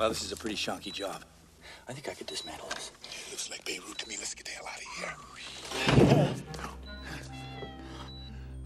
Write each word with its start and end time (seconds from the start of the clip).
Well, 0.00 0.08
this 0.08 0.24
is 0.24 0.32
a 0.32 0.36
pretty 0.36 0.56
shonky 0.56 0.92
job. 0.92 1.24
I 1.88 1.92
think 1.92 2.08
I 2.08 2.14
could 2.14 2.26
dismantle 2.26 2.68
this. 2.70 2.90
It 3.04 3.30
looks 3.30 3.48
like 3.48 3.64
Beirut 3.64 3.96
to 3.98 4.08
me. 4.08 4.16
Let's 4.18 4.34
get 4.34 4.44
the 4.44 4.50
hell 4.50 4.66
out 4.66 4.76
of 4.76 4.82
here. 4.98 6.34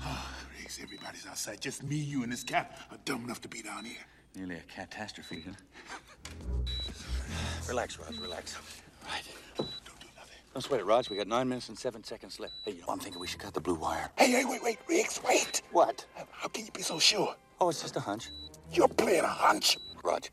Oh, 0.02 0.26
Riggs, 0.58 0.78
everybody's 0.82 1.26
outside. 1.26 1.60
Just 1.60 1.82
me, 1.82 1.96
you, 1.96 2.22
and 2.22 2.32
this 2.32 2.42
cat 2.42 2.78
are 2.90 2.96
dumb 3.04 3.24
enough 3.24 3.42
to 3.42 3.48
be 3.48 3.60
down 3.60 3.84
here. 3.84 3.98
Nearly 4.36 4.54
a 4.54 4.60
catastrophe, 4.74 5.44
huh? 5.46 5.98
Relax, 7.68 7.98
Rog, 7.98 8.18
relax. 8.22 8.56
Right. 9.04 9.22
Don't 9.58 9.68
do 10.00 10.06
nothing. 10.16 10.38
Don't 10.54 10.62
sweat 10.62 10.80
it, 10.80 10.86
Rog. 10.86 11.10
We 11.10 11.18
got 11.18 11.26
nine 11.26 11.46
minutes 11.46 11.68
and 11.68 11.78
seven 11.78 12.02
seconds 12.04 12.40
left. 12.40 12.54
Hey, 12.64 12.72
you 12.72 12.80
know, 12.80 12.86
I'm 12.88 13.00
thinking 13.00 13.20
we 13.20 13.26
should 13.26 13.40
cut 13.40 13.52
the 13.52 13.60
blue 13.60 13.74
wire. 13.74 14.08
Hey, 14.16 14.30
hey, 14.30 14.46
wait, 14.46 14.62
wait, 14.62 14.78
Riggs, 14.88 15.20
wait. 15.28 15.60
What? 15.72 16.06
How 16.32 16.48
can 16.48 16.64
you 16.64 16.72
be 16.72 16.80
so 16.80 16.98
sure? 16.98 17.34
Oh, 17.60 17.68
it's 17.68 17.82
just 17.82 17.96
a 17.96 18.00
hunch. 18.00 18.30
You're 18.72 18.88
playing 18.88 19.24
a 19.24 19.28
hunch. 19.28 19.76
Rog, 20.02 20.14
What? 20.14 20.30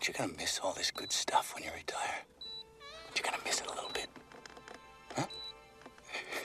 Aren't 0.00 0.08
you 0.08 0.14
gonna 0.14 0.32
miss 0.38 0.58
all 0.64 0.72
this 0.72 0.90
good 0.90 1.12
stuff 1.12 1.54
when 1.54 1.62
you 1.62 1.68
retire? 1.76 2.24
Aren't 3.04 3.18
you 3.18 3.22
gonna 3.22 3.36
miss 3.44 3.60
it 3.60 3.66
a 3.66 3.74
little 3.74 3.90
bit? 3.92 4.08
Huh? 5.14 5.26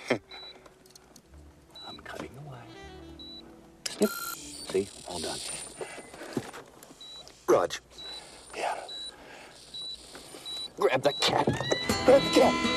I'm 1.88 1.98
cutting 2.02 2.32
the 2.36 2.42
wire. 2.42 2.60
Snip. 3.88 4.10
See? 4.10 4.90
All 5.08 5.20
done. 5.20 5.40
Rog, 7.48 7.72
Yeah. 8.58 8.76
grab 10.78 11.02
the 11.02 11.14
cat. 11.14 11.46
Grab 12.06 12.24
the 12.24 12.30
cat. 12.32 12.76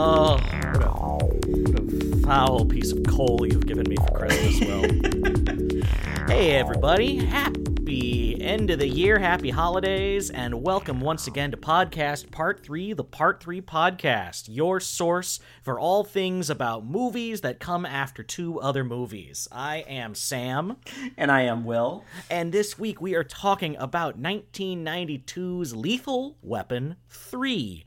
Oh, 0.00 0.34
what 0.36 0.84
a, 0.84 0.90
what 0.90 1.80
a 1.80 2.22
foul 2.22 2.64
piece 2.64 2.92
of 2.92 3.02
coal 3.08 3.44
you've 3.44 3.66
given 3.66 3.84
me 3.88 3.96
for 3.96 4.16
Christmas, 4.16 4.60
Will. 4.60 6.24
hey, 6.28 6.52
everybody. 6.52 7.16
Happy 7.16 8.40
end 8.40 8.70
of 8.70 8.78
the 8.78 8.86
year. 8.86 9.18
Happy 9.18 9.50
holidays. 9.50 10.30
And 10.30 10.62
welcome 10.62 11.00
once 11.00 11.26
again 11.26 11.50
to 11.50 11.56
Podcast 11.56 12.30
Part 12.30 12.62
3, 12.62 12.92
the 12.92 13.02
Part 13.02 13.42
3 13.42 13.60
Podcast, 13.60 14.44
your 14.48 14.78
source 14.78 15.40
for 15.64 15.80
all 15.80 16.04
things 16.04 16.48
about 16.48 16.86
movies 16.86 17.40
that 17.40 17.58
come 17.58 17.84
after 17.84 18.22
two 18.22 18.60
other 18.60 18.84
movies. 18.84 19.48
I 19.50 19.78
am 19.78 20.14
Sam. 20.14 20.76
And 21.16 21.32
I 21.32 21.40
am 21.42 21.64
Will. 21.64 22.04
And 22.30 22.52
this 22.52 22.78
week 22.78 23.00
we 23.00 23.16
are 23.16 23.24
talking 23.24 23.74
about 23.78 24.22
1992's 24.22 25.74
Lethal 25.74 26.36
Weapon 26.40 26.94
3, 27.08 27.84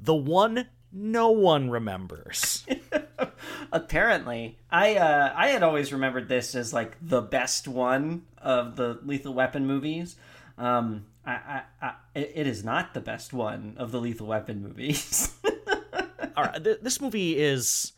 the 0.00 0.16
one 0.16 0.66
no 0.94 1.30
one 1.32 1.70
remembers. 1.70 2.64
Apparently, 3.72 4.56
I 4.70 4.94
uh, 4.96 5.32
I 5.34 5.48
had 5.48 5.62
always 5.62 5.92
remembered 5.92 6.28
this 6.28 6.54
as 6.54 6.72
like 6.72 6.96
the 7.02 7.20
best 7.20 7.66
one 7.66 8.22
of 8.38 8.76
the 8.76 9.00
Lethal 9.02 9.34
Weapon 9.34 9.66
movies. 9.66 10.16
Um, 10.56 11.06
I, 11.26 11.32
I, 11.32 11.62
I 11.82 11.94
it 12.14 12.46
is 12.46 12.64
not 12.64 12.94
the 12.94 13.00
best 13.00 13.32
one 13.32 13.74
of 13.76 13.90
the 13.90 14.00
Lethal 14.00 14.28
Weapon 14.28 14.62
movies. 14.62 15.34
All 16.36 16.44
right, 16.44 16.62
th- 16.62 16.80
this 16.80 17.00
movie 17.00 17.36
is 17.38 17.92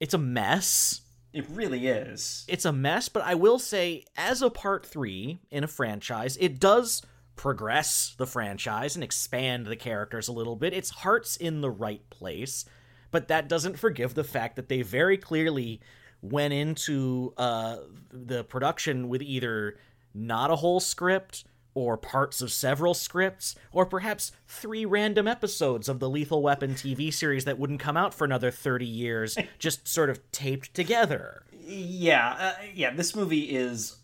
it's 0.00 0.14
a 0.14 0.18
mess. 0.18 1.02
it 1.32 1.46
really 1.48 1.86
is. 1.86 2.44
It's 2.48 2.64
a 2.64 2.72
mess, 2.72 3.08
but 3.08 3.22
I 3.22 3.34
will 3.36 3.58
say 3.60 4.04
as 4.16 4.42
a 4.42 4.50
part 4.50 4.84
3 4.84 5.38
in 5.50 5.62
a 5.64 5.68
franchise, 5.68 6.36
it 6.40 6.58
does 6.58 7.02
progress 7.42 8.14
the 8.18 8.26
franchise 8.26 8.94
and 8.94 9.02
expand 9.02 9.66
the 9.66 9.74
characters 9.74 10.28
a 10.28 10.32
little 10.32 10.54
bit. 10.54 10.72
Its 10.72 10.90
heart's 10.90 11.36
in 11.36 11.60
the 11.60 11.70
right 11.72 12.08
place, 12.08 12.64
but 13.10 13.26
that 13.26 13.48
doesn't 13.48 13.76
forgive 13.76 14.14
the 14.14 14.22
fact 14.22 14.54
that 14.54 14.68
they 14.68 14.80
very 14.80 15.18
clearly 15.18 15.80
went 16.20 16.54
into 16.54 17.34
uh, 17.36 17.78
the 18.12 18.44
production 18.44 19.08
with 19.08 19.20
either 19.22 19.76
not 20.14 20.52
a 20.52 20.56
whole 20.56 20.78
script 20.78 21.42
or 21.74 21.96
parts 21.96 22.42
of 22.42 22.52
several 22.52 22.94
scripts 22.94 23.56
or 23.72 23.84
perhaps 23.86 24.30
three 24.46 24.84
random 24.84 25.26
episodes 25.26 25.88
of 25.88 25.98
the 25.98 26.08
Lethal 26.08 26.42
Weapon 26.42 26.74
TV 26.74 27.12
series 27.12 27.44
that 27.44 27.58
wouldn't 27.58 27.80
come 27.80 27.96
out 27.96 28.14
for 28.14 28.24
another 28.24 28.52
30 28.52 28.86
years 28.86 29.36
just 29.58 29.88
sort 29.88 30.10
of 30.10 30.30
taped 30.30 30.72
together. 30.74 31.42
Yeah, 31.66 32.36
uh, 32.38 32.62
yeah. 32.72 32.94
This 32.94 33.16
movie 33.16 33.50
is. 33.50 33.96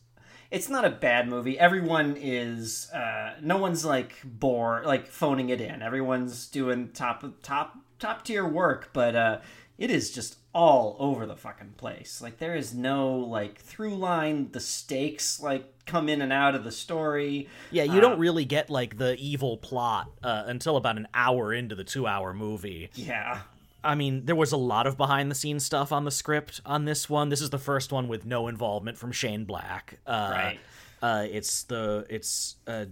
It's 0.51 0.69
not 0.69 0.85
a 0.85 0.91
bad 0.91 1.29
movie. 1.29 1.59
Everyone 1.59 2.17
is. 2.19 2.91
Uh, 2.91 3.35
no 3.43 3.59
one's 3.59 3.85
like 3.85 4.15
bored, 4.25 4.87
like 4.87 5.07
phoning 5.07 5.51
it 5.51 5.61
in. 5.61 5.83
Everyone's 5.83 6.47
doing 6.47 6.91
top 6.93 7.25
top 7.43 7.77
top 7.99 8.25
tier 8.25 8.47
work, 8.47 8.91
but 8.93 9.15
uh, 9.15 9.39
it 9.77 9.91
is 9.91 10.11
just 10.11 10.39
all 10.55 10.97
over 10.99 11.27
the 11.27 11.37
fucking 11.37 11.75
place. 11.77 12.21
Like 12.23 12.39
there 12.39 12.57
is 12.57 12.75
no 12.75 13.17
like 13.17 13.59
through 13.59 13.95
line. 13.95 14.49
The 14.53 14.61
stakes 14.61 15.41
like 15.41 15.67
come 15.87 16.09
in 16.09 16.23
and 16.23 16.33
out 16.33 16.55
of 16.55 16.65
the 16.65 16.73
story. 16.73 17.49
Yeah, 17.71 17.85
you 17.85 18.01
don't 18.01 18.19
really 18.19 18.45
get 18.45 18.71
like 18.71 18.99
the 18.99 19.17
evil 19.19 19.57
plot 19.57 20.11
uh, 20.23 20.45
until 20.47 20.77
about 20.77 20.97
an 20.97 21.09
hour 21.15 21.53
into 21.53 21.75
the 21.75 21.85
two-hour 21.85 22.35
movie. 22.35 22.91
Yeah, 22.95 23.41
I 23.89 23.95
mean, 23.95 24.27
there 24.27 24.37
was 24.37 24.53
a 24.53 24.57
lot 24.57 24.87
of 24.87 24.97
behind-the-scenes 24.97 25.65
stuff 25.65 25.91
on 25.93 26.05
the 26.05 26.11
script 26.11 26.61
on 26.67 26.85
this 26.85 27.09
one. 27.09 27.29
This 27.31 27.41
is 27.41 27.51
the 27.51 27.59
first 27.59 27.91
one 27.91 28.07
with 28.07 28.27
no 28.27 28.47
involvement 28.49 28.99
from 28.99 29.13
Shane 29.13 29.45
Black. 29.45 29.99
Uh, 30.07 30.29
Right. 30.33 30.59
Uh, 31.01 31.27
it's 31.31 31.63
the 31.65 32.05
it's 32.11 32.57
uh, 32.67 32.85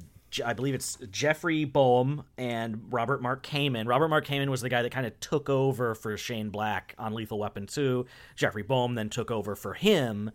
I 0.44 0.52
believe 0.52 0.74
it's 0.74 0.96
Jeffrey 1.10 1.64
Boam 1.64 2.24
and 2.38 2.82
Robert 2.90 3.20
Mark 3.22 3.44
Kamen. 3.46 3.86
Robert 3.88 4.08
Mark 4.08 4.26
Kamen 4.26 4.48
was 4.48 4.60
the 4.60 4.68
guy 4.68 4.82
that 4.82 4.92
kind 4.92 5.06
of 5.06 5.18
took 5.20 5.48
over 5.48 5.94
for 5.94 6.16
Shane 6.16 6.50
Black 6.50 6.94
on 6.98 7.14
Lethal 7.14 7.38
Weapon 7.38 7.66
2. 7.66 8.06
Jeffrey 8.36 8.62
Boam 8.62 8.94
then 8.94 9.08
took 9.10 9.30
over 9.30 9.54
for 9.56 9.74
him. 9.74 10.30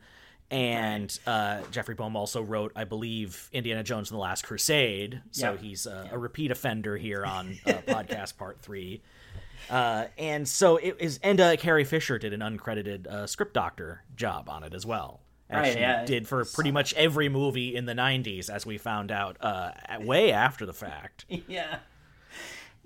And 0.49 1.17
uh, 1.25 1.61
Jeffrey 1.71 1.95
Boam 1.95 2.15
also 2.17 2.41
wrote, 2.41 2.73
I 2.75 2.83
believe, 2.83 3.49
Indiana 3.53 3.83
Jones 3.83 4.11
and 4.11 4.17
the 4.17 4.21
Last 4.21 4.43
Crusade. 4.43 5.21
So 5.31 5.53
Yeah. 5.53 5.57
he's 5.57 5.87
uh, 5.87 6.09
a 6.11 6.17
repeat 6.17 6.51
offender 6.51 6.97
here 6.97 7.23
on 7.25 7.57
uh, 7.65 7.71
podcast 7.87 8.37
part 8.37 8.59
three. 8.61 9.01
Uh, 9.69 10.05
and 10.17 10.47
so 10.47 10.77
it 10.77 10.97
is, 10.99 11.19
and 11.23 11.39
uh, 11.39 11.55
Carrie 11.55 11.83
Fisher 11.85 12.17
did 12.19 12.33
an 12.33 12.41
uncredited 12.41 13.07
uh, 13.07 13.27
script 13.27 13.53
doctor 13.53 14.03
job 14.15 14.49
on 14.49 14.63
it 14.63 14.73
as 14.73 14.85
well. 14.85 15.21
As 15.49 15.63
Right, 15.63 15.73
she 15.73 15.79
yeah. 15.79 16.05
did 16.05 16.27
for 16.27 16.45
pretty 16.45 16.71
much 16.71 16.93
every 16.93 17.27
movie 17.27 17.75
in 17.75 17.85
the 17.85 17.93
90s, 17.93 18.49
as 18.49 18.65
we 18.65 18.77
found 18.77 19.11
out 19.11 19.35
uh, 19.41 19.71
way 19.99 20.31
after 20.31 20.65
the 20.65 20.73
fact. 20.73 21.25
yeah. 21.47 21.79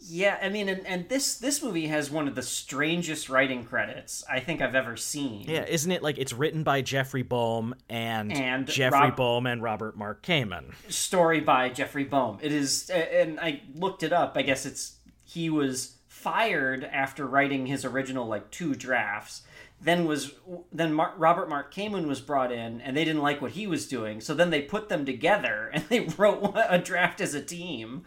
Yeah, 0.08 0.38
I 0.42 0.50
mean, 0.50 0.70
and, 0.70 0.86
and 0.86 1.10
this 1.10 1.38
this 1.38 1.64
movie 1.64 1.88
has 1.88 2.12
one 2.12 2.28
of 2.28 2.36
the 2.36 2.44
strangest 2.44 3.28
writing 3.30 3.64
credits 3.64 4.24
I 4.30 4.40
think 4.40 4.62
I've 4.62 4.76
ever 4.76 4.98
seen. 4.98 5.46
Yeah, 5.50 5.66
isn't 5.66 5.92
it 5.92 6.04
like 6.04 6.18
it's 6.20 6.34
written 6.34 6.64
by 6.64 6.82
Jeffrey 6.82 7.24
Boam 7.24 7.74
and, 7.90 8.32
And 8.32 8.68
Jeffrey 8.68 9.00
Rob- 9.00 9.16
Boam 9.16 9.48
and 9.48 9.64
Robert 9.64 9.98
Mark 9.98 10.22
Kamen? 10.24 10.74
story 10.90 11.40
by 11.40 11.70
Jeffrey 11.70 12.04
Boam. 12.04 12.38
It 12.42 12.52
is, 12.52 12.90
and 12.92 13.40
I 13.40 13.62
looked 13.74 14.04
it 14.04 14.14
up. 14.14 14.34
I 14.36 14.44
guess 14.44 14.66
it's 14.68 14.98
he 15.24 15.50
was 15.50 15.96
fired 16.26 16.84
after 16.84 17.28
writing 17.28 17.68
his 17.68 17.86
original 17.86 18.26
like 18.26 18.50
two 18.50 18.74
drafts. 18.74 19.44
Then 19.80 20.06
was 20.06 20.34
then 20.74 20.92
Mar- 20.92 21.14
Robert 21.18 21.48
Mark 21.48 21.72
Kamen 21.72 22.08
was 22.08 22.20
brought 22.20 22.52
in, 22.52 22.82
and 22.82 22.98
they 22.98 23.06
didn't 23.06 23.22
like 23.22 23.44
what 23.44 23.52
he 23.52 23.68
was 23.68 23.88
doing. 23.88 24.20
So 24.22 24.34
then 24.34 24.50
they 24.50 24.64
put 24.64 24.90
them 24.90 25.06
together, 25.06 25.70
and 25.74 25.84
they 25.84 26.00
wrote 26.00 26.56
a 26.68 26.80
draft 26.80 27.22
as 27.22 27.36
a 27.36 27.44
team. 27.44 28.06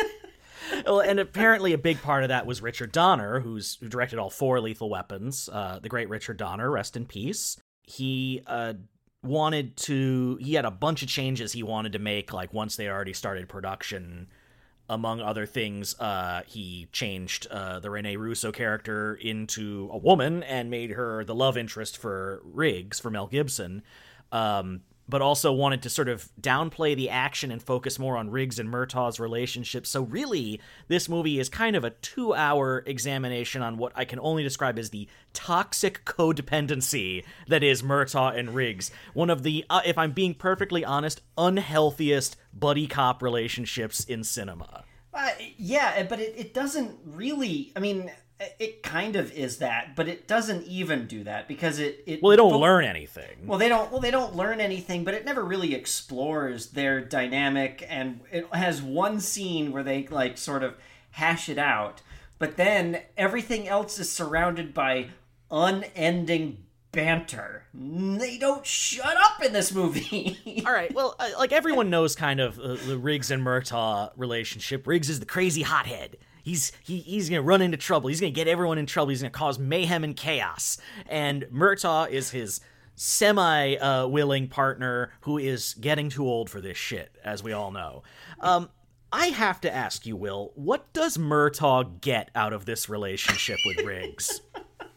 well, 0.84 0.98
and 0.98 1.20
apparently 1.20 1.72
a 1.72 1.78
big 1.78 2.02
part 2.02 2.24
of 2.24 2.30
that 2.30 2.44
was 2.44 2.60
Richard 2.60 2.90
Donner, 2.90 3.38
who's 3.38 3.78
who 3.80 3.88
directed 3.88 4.18
all 4.18 4.30
four 4.30 4.60
Lethal 4.60 4.90
Weapons. 4.90 5.48
Uh, 5.52 5.78
the 5.80 5.88
great 5.88 6.08
Richard 6.08 6.38
Donner, 6.38 6.68
rest 6.68 6.96
in 6.96 7.06
peace. 7.06 7.56
He 7.84 8.42
uh, 8.48 8.72
wanted 9.22 9.76
to. 9.76 10.40
He 10.40 10.54
had 10.54 10.64
a 10.64 10.72
bunch 10.72 11.04
of 11.04 11.08
changes 11.08 11.52
he 11.52 11.62
wanted 11.62 11.92
to 11.92 12.00
make. 12.00 12.32
Like 12.32 12.52
once 12.52 12.74
they 12.74 12.88
already 12.88 13.12
started 13.12 13.48
production, 13.48 14.26
among 14.88 15.20
other 15.20 15.46
things, 15.46 15.98
uh, 16.00 16.42
he 16.46 16.88
changed 16.92 17.46
uh, 17.50 17.78
the 17.78 17.90
Rene 17.90 18.16
Russo 18.16 18.50
character 18.52 19.14
into 19.14 19.88
a 19.92 19.98
woman 19.98 20.42
and 20.42 20.70
made 20.70 20.90
her 20.92 21.24
the 21.24 21.34
love 21.34 21.56
interest 21.56 21.96
for 21.98 22.40
Riggs 22.44 22.98
for 22.98 23.10
Mel 23.10 23.26
Gibson. 23.26 23.82
Um, 24.32 24.82
but 25.08 25.22
also 25.22 25.52
wanted 25.52 25.82
to 25.82 25.90
sort 25.90 26.08
of 26.08 26.30
downplay 26.40 26.94
the 26.94 27.08
action 27.08 27.50
and 27.50 27.62
focus 27.62 27.98
more 27.98 28.16
on 28.16 28.30
Riggs 28.30 28.58
and 28.58 28.68
Murtaugh's 28.68 29.18
relationship. 29.18 29.86
So 29.86 30.02
really, 30.02 30.60
this 30.88 31.08
movie 31.08 31.38
is 31.38 31.48
kind 31.48 31.76
of 31.76 31.84
a 31.84 31.90
two-hour 31.90 32.84
examination 32.86 33.62
on 33.62 33.78
what 33.78 33.92
I 33.94 34.04
can 34.04 34.20
only 34.20 34.42
describe 34.42 34.78
as 34.78 34.90
the 34.90 35.08
toxic 35.32 36.04
codependency 36.04 37.24
that 37.46 37.62
is 37.62 37.82
Murtaugh 37.82 38.36
and 38.36 38.54
Riggs. 38.54 38.90
One 39.14 39.30
of 39.30 39.42
the, 39.42 39.64
uh, 39.70 39.80
if 39.86 39.96
I'm 39.96 40.12
being 40.12 40.34
perfectly 40.34 40.84
honest, 40.84 41.22
unhealthiest 41.36 42.36
buddy 42.52 42.86
cop 42.86 43.22
relationships 43.22 44.04
in 44.04 44.24
cinema. 44.24 44.84
Uh, 45.14 45.30
yeah, 45.56 46.02
but 46.04 46.20
it, 46.20 46.34
it 46.36 46.54
doesn't 46.54 46.96
really. 47.04 47.72
I 47.74 47.80
mean, 47.80 48.10
it 48.58 48.82
kind 48.82 49.16
of 49.16 49.32
is 49.32 49.58
that, 49.58 49.96
but 49.96 50.08
it 50.08 50.28
doesn't 50.28 50.64
even 50.66 51.06
do 51.06 51.24
that 51.24 51.48
because 51.48 51.78
it. 51.78 52.02
it 52.06 52.22
Well, 52.22 52.30
they 52.30 52.36
don't 52.36 52.50
fo- 52.50 52.58
learn 52.58 52.84
anything. 52.84 53.46
Well, 53.46 53.58
they 53.58 53.68
don't. 53.68 53.90
Well, 53.90 54.00
they 54.00 54.10
don't 54.10 54.36
learn 54.36 54.60
anything, 54.60 55.04
but 55.04 55.14
it 55.14 55.24
never 55.24 55.44
really 55.44 55.74
explores 55.74 56.68
their 56.68 57.00
dynamic, 57.00 57.84
and 57.88 58.20
it 58.30 58.46
has 58.54 58.80
one 58.80 59.20
scene 59.20 59.72
where 59.72 59.82
they 59.82 60.06
like 60.06 60.38
sort 60.38 60.62
of 60.62 60.76
hash 61.12 61.48
it 61.48 61.58
out, 61.58 62.02
but 62.38 62.56
then 62.56 63.02
everything 63.16 63.66
else 63.66 63.98
is 63.98 64.10
surrounded 64.10 64.72
by 64.72 65.08
unending 65.50 66.64
banter. 66.92 67.64
They 67.74 68.38
don't 68.38 68.64
shut 68.64 69.16
up 69.16 69.42
in 69.44 69.52
this 69.52 69.72
movie. 69.72 70.62
All 70.66 70.72
right. 70.72 70.92
Well, 70.94 71.16
uh, 71.18 71.30
like 71.38 71.52
everyone 71.52 71.90
knows, 71.90 72.14
kind 72.14 72.40
of 72.40 72.58
uh, 72.58 72.76
the 72.86 72.98
Riggs 72.98 73.30
and 73.30 73.44
Murtaugh 73.44 74.12
relationship. 74.16 74.86
Riggs 74.86 75.10
is 75.10 75.20
the 75.20 75.26
crazy 75.26 75.62
hothead. 75.62 76.16
He's 76.48 76.72
he, 76.82 77.00
he's 77.00 77.28
gonna 77.28 77.42
run 77.42 77.60
into 77.60 77.76
trouble. 77.76 78.08
He's 78.08 78.20
gonna 78.20 78.30
get 78.30 78.48
everyone 78.48 78.78
in 78.78 78.86
trouble. 78.86 79.10
He's 79.10 79.20
gonna 79.20 79.30
cause 79.30 79.58
mayhem 79.58 80.02
and 80.02 80.16
chaos. 80.16 80.78
And 81.06 81.44
Murtaugh 81.52 82.08
is 82.10 82.30
his 82.30 82.60
semi 82.94 83.76
uh, 83.76 84.06
willing 84.06 84.48
partner 84.48 85.12
who 85.20 85.36
is 85.36 85.74
getting 85.74 86.08
too 86.08 86.26
old 86.26 86.48
for 86.48 86.62
this 86.62 86.78
shit, 86.78 87.14
as 87.22 87.42
we 87.42 87.52
all 87.52 87.70
know. 87.70 88.02
Um, 88.40 88.70
I 89.12 89.26
have 89.26 89.60
to 89.60 89.74
ask 89.74 90.06
you, 90.06 90.16
Will, 90.16 90.52
what 90.54 90.90
does 90.94 91.18
Murtaugh 91.18 92.00
get 92.00 92.30
out 92.34 92.54
of 92.54 92.64
this 92.64 92.88
relationship 92.88 93.58
with 93.66 93.84
Riggs? 93.84 94.40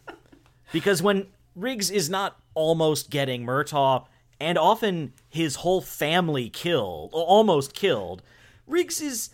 because 0.72 1.04
when 1.04 1.28
Riggs 1.54 1.92
is 1.92 2.10
not 2.10 2.40
almost 2.54 3.10
getting 3.10 3.46
Murtaugh 3.46 4.06
and 4.40 4.58
often 4.58 5.14
his 5.30 5.58
whole 5.58 5.82
family 5.82 6.50
killed, 6.50 7.12
almost 7.14 7.74
killed, 7.74 8.22
Riggs 8.68 9.02
is 9.02 9.32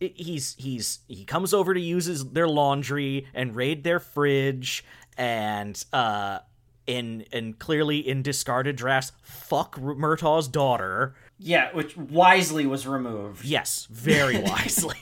he's 0.00 0.54
he's 0.58 1.00
he 1.08 1.24
comes 1.24 1.52
over 1.54 1.74
to 1.74 1.80
use 1.80 2.06
his, 2.06 2.30
their 2.30 2.48
laundry 2.48 3.26
and 3.34 3.54
raid 3.56 3.84
their 3.84 3.98
fridge 4.00 4.84
and 5.16 5.84
uh 5.92 6.38
in 6.86 7.24
and 7.32 7.58
clearly 7.58 7.98
in 7.98 8.22
discarded 8.22 8.76
drafts 8.76 9.12
fuck 9.22 9.78
Murtaugh's 9.78 10.48
daughter. 10.48 11.14
yeah, 11.38 11.70
which 11.72 11.96
wisely 11.96 12.64
was 12.66 12.86
removed. 12.86 13.44
Yes, 13.44 13.86
very 13.90 14.40
wisely. 14.42 14.96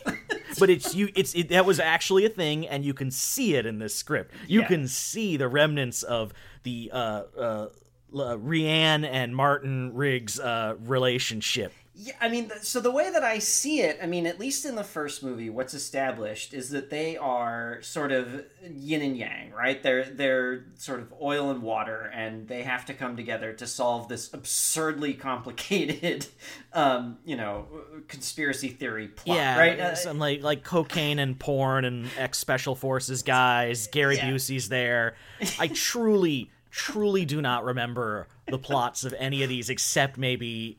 but 0.59 0.69
it's 0.71 0.95
you 0.95 1.11
it's 1.15 1.35
it, 1.35 1.49
that 1.51 1.65
was 1.65 1.79
actually 1.79 2.25
a 2.25 2.29
thing 2.29 2.67
and 2.67 2.85
you 2.85 2.93
can 2.95 3.11
see 3.11 3.55
it 3.55 3.67
in 3.67 3.79
this 3.79 3.95
script. 3.95 4.33
You 4.49 4.63
Yeah. 4.63 4.67
can 4.69 4.89
see 4.89 5.37
the 5.37 5.47
remnants 5.49 6.03
of 6.03 6.33
the 6.65 6.91
uh 6.93 7.23
uh 7.39 7.69
uh, 8.15 8.37
Rianne 8.37 9.05
and 9.07 9.37
Martin 9.37 9.93
Riggs 9.95 10.39
uh, 10.41 10.75
relationship. 10.81 11.73
Yeah, 11.99 12.13
I 12.21 12.29
mean, 12.29 12.53
so 12.61 12.81
the 12.81 12.91
way 12.91 13.11
that 13.11 13.25
I 13.25 13.39
see 13.39 13.81
it, 13.81 13.99
I 14.03 14.07
mean, 14.07 14.27
at 14.27 14.39
least 14.39 14.67
in 14.67 14.75
the 14.75 14.85
first 14.85 15.23
movie, 15.23 15.49
what's 15.49 15.73
established 15.73 16.53
is 16.53 16.69
that 16.71 16.91
they 16.91 17.17
are 17.17 17.79
sort 17.81 18.13
of 18.13 18.45
yin 18.63 19.01
and 19.01 19.17
yang, 19.17 19.51
right? 19.53 19.83
They're 19.83 20.05
they're 20.05 20.67
sort 20.75 21.01
of 21.01 21.15
oil 21.23 21.51
and 21.51 21.63
water, 21.63 22.11
and 22.15 22.49
they 22.49 22.65
have 22.65 22.85
to 22.87 22.95
come 22.95 23.17
together 23.17 23.55
to 23.55 23.67
solve 23.67 24.09
this 24.09 24.33
absurdly 24.35 25.15
complicated, 25.15 26.27
um, 26.75 27.17
you 27.25 27.35
know, 27.35 27.67
conspiracy 28.09 28.69
theory 28.69 29.09
plot, 29.09 29.39
Yeah, 29.39 29.59
right? 29.59 29.81
Uh, 29.81 29.95
some 29.95 30.19
like 30.19 30.43
like 30.43 30.65
cocaine 30.65 31.19
and 31.19 31.39
porn 31.39 31.87
and 31.87 32.11
ex 32.19 32.39
special 32.39 32.75
forces 32.75 33.23
guys. 33.23 33.87
Gary 33.87 34.17
Yeah. 34.17 34.31
Busey's 34.31 34.69
there. 34.69 35.17
I 35.59 35.69
truly, 35.69 36.51
truly 36.71 37.25
do 37.25 37.41
not 37.41 37.65
remember 37.65 38.29
the 38.49 38.59
plots 38.59 39.05
of 39.05 39.15
any 39.19 39.43
of 39.43 39.49
these 39.49 39.71
except 39.71 40.19
maybe 40.19 40.77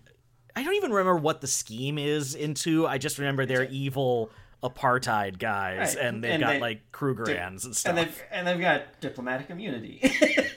I 0.57 0.63
don't 0.63 0.73
even 0.75 0.91
remember 0.91 1.15
what 1.17 1.41
the 1.41 1.47
scheme 1.47 1.97
is 1.97 2.33
into. 2.35 2.87
I 2.87 2.97
just 2.97 3.17
remember 3.19 3.45
they're 3.45 3.65
evil 3.69 4.31
apartheid 4.63 5.37
guys 5.37 5.95
Right, 5.95 6.03
and 6.05 6.23
they've 6.23 6.31
and 6.31 6.41
got 6.41 6.53
they- 6.53 6.59
like 6.59 6.91
Krugerrands 6.91 7.63
and 7.65 7.75
stuff. 7.75 7.89
and 7.91 7.97
they've 7.97 8.23
and 8.31 8.47
they've 8.47 8.59
got 8.59 8.99
diplomatic 8.99 9.49
immunity. 9.51 9.99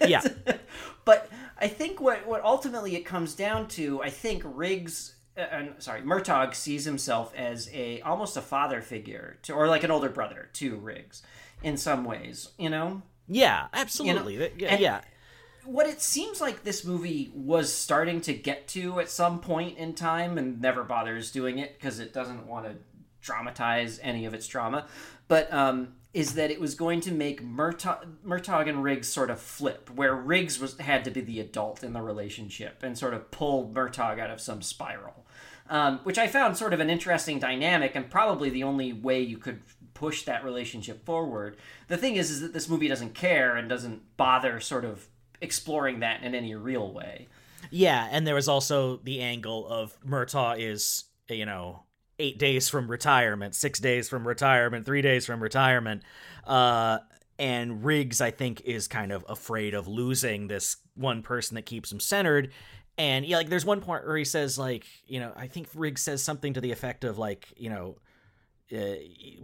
yeah. 0.06 0.22
but 1.04 1.28
I 1.60 1.68
think 1.68 2.00
what 2.00 2.26
what 2.26 2.42
ultimately 2.42 2.96
it 2.96 3.04
comes 3.04 3.34
down 3.34 3.68
to, 3.68 4.02
I 4.02 4.08
think 4.08 4.42
Riggs, 4.46 5.16
uh, 5.36 5.64
sorry, 5.78 6.00
Murtaugh 6.00 6.54
sees 6.54 6.84
himself 6.86 7.34
as 7.36 7.68
a 7.74 8.00
almost 8.00 8.36
a 8.38 8.40
father 8.40 8.80
figure 8.80 9.36
to, 9.42 9.52
or 9.52 9.68
like 9.68 9.84
an 9.84 9.90
older 9.90 10.08
brother 10.08 10.48
to 10.54 10.76
Riggs, 10.76 11.22
in 11.62 11.76
some 11.76 12.04
ways. 12.04 12.48
You 12.58 12.70
know, 12.70 13.02
Yeah, 13.28 13.66
absolutely. 13.74 14.38
That- 14.38 14.58
yeah, 14.58 14.68
and- 14.68 14.80
yeah. 14.80 15.00
What 15.64 15.86
it 15.86 16.00
seems 16.00 16.40
like 16.40 16.62
this 16.62 16.84
movie 16.84 17.30
was 17.34 17.72
starting 17.72 18.20
to 18.22 18.32
get 18.32 18.68
to 18.68 19.00
at 19.00 19.10
some 19.10 19.40
point 19.40 19.78
in 19.78 19.94
time, 19.94 20.38
and 20.38 20.60
never 20.60 20.84
bothers 20.84 21.30
doing 21.30 21.58
it 21.58 21.78
because 21.78 21.98
it 21.98 22.12
doesn't 22.12 22.46
want 22.46 22.66
to 22.66 22.76
dramatize 23.20 24.00
any 24.02 24.24
of 24.24 24.34
its 24.34 24.46
drama, 24.46 24.86
but 25.28 25.52
um, 25.52 25.94
is 26.12 26.34
that 26.34 26.50
it 26.50 26.60
was 26.60 26.74
going 26.74 27.00
to 27.00 27.12
make 27.12 27.44
Murtaugh 27.44 28.68
and 28.68 28.82
Riggs 28.82 29.08
sort 29.08 29.30
of 29.30 29.40
flip, 29.40 29.90
where 29.94 30.14
Riggs 30.14 30.58
was 30.58 30.76
had 30.78 31.04
to 31.04 31.10
be 31.10 31.20
the 31.20 31.40
adult 31.40 31.84
in 31.84 31.92
the 31.92 32.02
relationship 32.02 32.82
and 32.82 32.98
sort 32.98 33.14
of 33.14 33.30
pull 33.30 33.70
Murtaugh 33.72 34.18
out 34.18 34.30
of 34.30 34.40
some 34.40 34.62
spiral, 34.62 35.26
um, 35.68 36.00
which 36.02 36.18
I 36.18 36.26
found 36.26 36.56
sort 36.56 36.72
of 36.72 36.80
an 36.80 36.90
interesting 36.90 37.38
dynamic 37.38 37.94
and 37.94 38.10
probably 38.10 38.50
the 38.50 38.64
only 38.64 38.92
way 38.92 39.20
you 39.20 39.38
could 39.38 39.60
push 39.94 40.22
that 40.22 40.42
relationship 40.42 41.04
forward. 41.04 41.56
The 41.88 41.96
thing 41.96 42.16
is, 42.16 42.30
is 42.30 42.40
that 42.40 42.54
this 42.54 42.68
movie 42.68 42.88
doesn't 42.88 43.14
care 43.14 43.54
and 43.54 43.68
doesn't 43.68 44.16
bother 44.16 44.58
sort 44.58 44.84
of 44.84 45.06
exploring 45.40 46.00
that 46.00 46.22
in 46.22 46.34
any 46.34 46.54
real 46.54 46.92
way. 46.92 47.28
Yeah, 47.70 48.08
and 48.10 48.26
there 48.26 48.34
was 48.34 48.48
also 48.48 48.96
the 48.98 49.20
angle 49.20 49.68
of 49.68 49.96
Murtaugh 50.04 50.58
is, 50.58 51.04
you 51.28 51.46
know, 51.46 51.84
eight 52.18 52.38
days 52.38 52.68
from 52.68 52.90
retirement, 52.90 53.54
six 53.54 53.78
days 53.78 54.08
from 54.08 54.26
retirement, 54.26 54.86
three 54.86 55.02
days 55.02 55.26
from 55.26 55.42
retirement. 55.42 56.02
Uh, 56.46 56.98
and 57.38 57.84
Riggs, 57.84 58.20
I 58.20 58.30
think, 58.30 58.60
is 58.62 58.88
kind 58.88 59.12
of 59.12 59.24
afraid 59.28 59.74
of 59.74 59.88
losing 59.88 60.48
this 60.48 60.76
one 60.94 61.22
person 61.22 61.54
that 61.54 61.66
keeps 61.66 61.90
him 61.90 62.00
centered. 62.00 62.52
And 62.98 63.24
yeah, 63.24 63.38
like 63.38 63.48
there's 63.48 63.64
one 63.64 63.80
point 63.80 64.06
where 64.06 64.16
he 64.16 64.24
says, 64.24 64.58
like, 64.58 64.84
you 65.06 65.20
know, 65.20 65.32
I 65.34 65.46
think 65.46 65.68
Riggs 65.74 66.02
says 66.02 66.22
something 66.22 66.52
to 66.54 66.60
the 66.60 66.72
effect 66.72 67.04
of, 67.04 67.16
like, 67.16 67.48
you 67.56 67.70
know, 67.70 67.96
uh, 68.72 68.94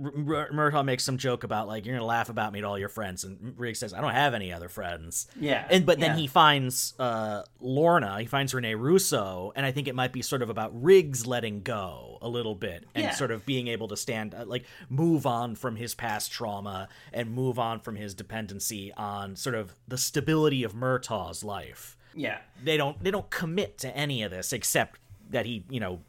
Murtaugh 0.01 0.85
makes 0.85 1.05
some 1.05 1.19
joke 1.19 1.45
about 1.45 1.67
like 1.69 1.85
you're 1.87 1.95
gonna 1.97 2.07
laugh 2.07 2.29
about 2.29 2.53
me 2.53 2.61
to 2.61 2.67
all 2.67 2.79
your 2.79 2.89
friends, 2.89 3.25
and 3.25 3.55
Riggs 3.59 3.79
says 3.79 3.93
I 3.95 4.01
don't 4.01 4.13
have 4.13 4.35
any 4.35 4.53
other 4.53 4.69
friends. 4.69 5.27
Yeah, 5.39 5.67
and 5.71 5.85
but 5.87 5.99
then 5.99 6.11
yeah. 6.13 6.17
he 6.23 6.27
finds 6.27 6.95
uh, 6.99 7.43
Lorna, 7.61 8.21
he 8.21 8.27
finds 8.27 8.55
Rene 8.55 8.75
Russo, 8.75 9.53
and 9.57 9.65
I 9.67 9.73
think 9.73 9.89
it 9.89 9.95
might 9.95 10.13
be 10.13 10.23
sort 10.23 10.43
of 10.43 10.51
about 10.51 10.71
Riggs 10.81 11.27
letting 11.27 11.63
go 11.63 12.19
a 12.23 12.29
little 12.29 12.55
bit 12.55 12.85
and 12.95 13.05
Yeah. 13.05 13.11
sort 13.13 13.31
of 13.31 13.45
being 13.47 13.69
able 13.69 13.89
to 13.89 13.97
stand 13.97 14.35
uh, 14.35 14.45
like 14.47 14.65
move 14.89 15.27
on 15.27 15.55
from 15.55 15.77
his 15.77 15.95
past 15.95 16.31
trauma 16.33 16.89
and 17.13 17.31
move 17.31 17.59
on 17.59 17.81
from 17.81 17.97
his 17.97 18.15
dependency 18.15 18.93
on 18.97 19.37
sort 19.37 19.55
of 19.55 19.75
the 19.89 19.99
stability 19.99 20.63
of 20.63 20.75
Murtaugh's 20.75 21.43
life. 21.45 21.97
Yeah. 22.15 22.39
They 22.63 22.77
don't 22.77 23.03
they 23.03 23.11
don't 23.11 23.29
commit 23.31 23.79
to 23.79 23.95
any 23.97 24.23
of 24.23 24.31
this 24.31 24.53
except 24.53 24.99
that 25.31 25.45
he 25.47 25.65
you 25.69 25.81
know 25.81 26.01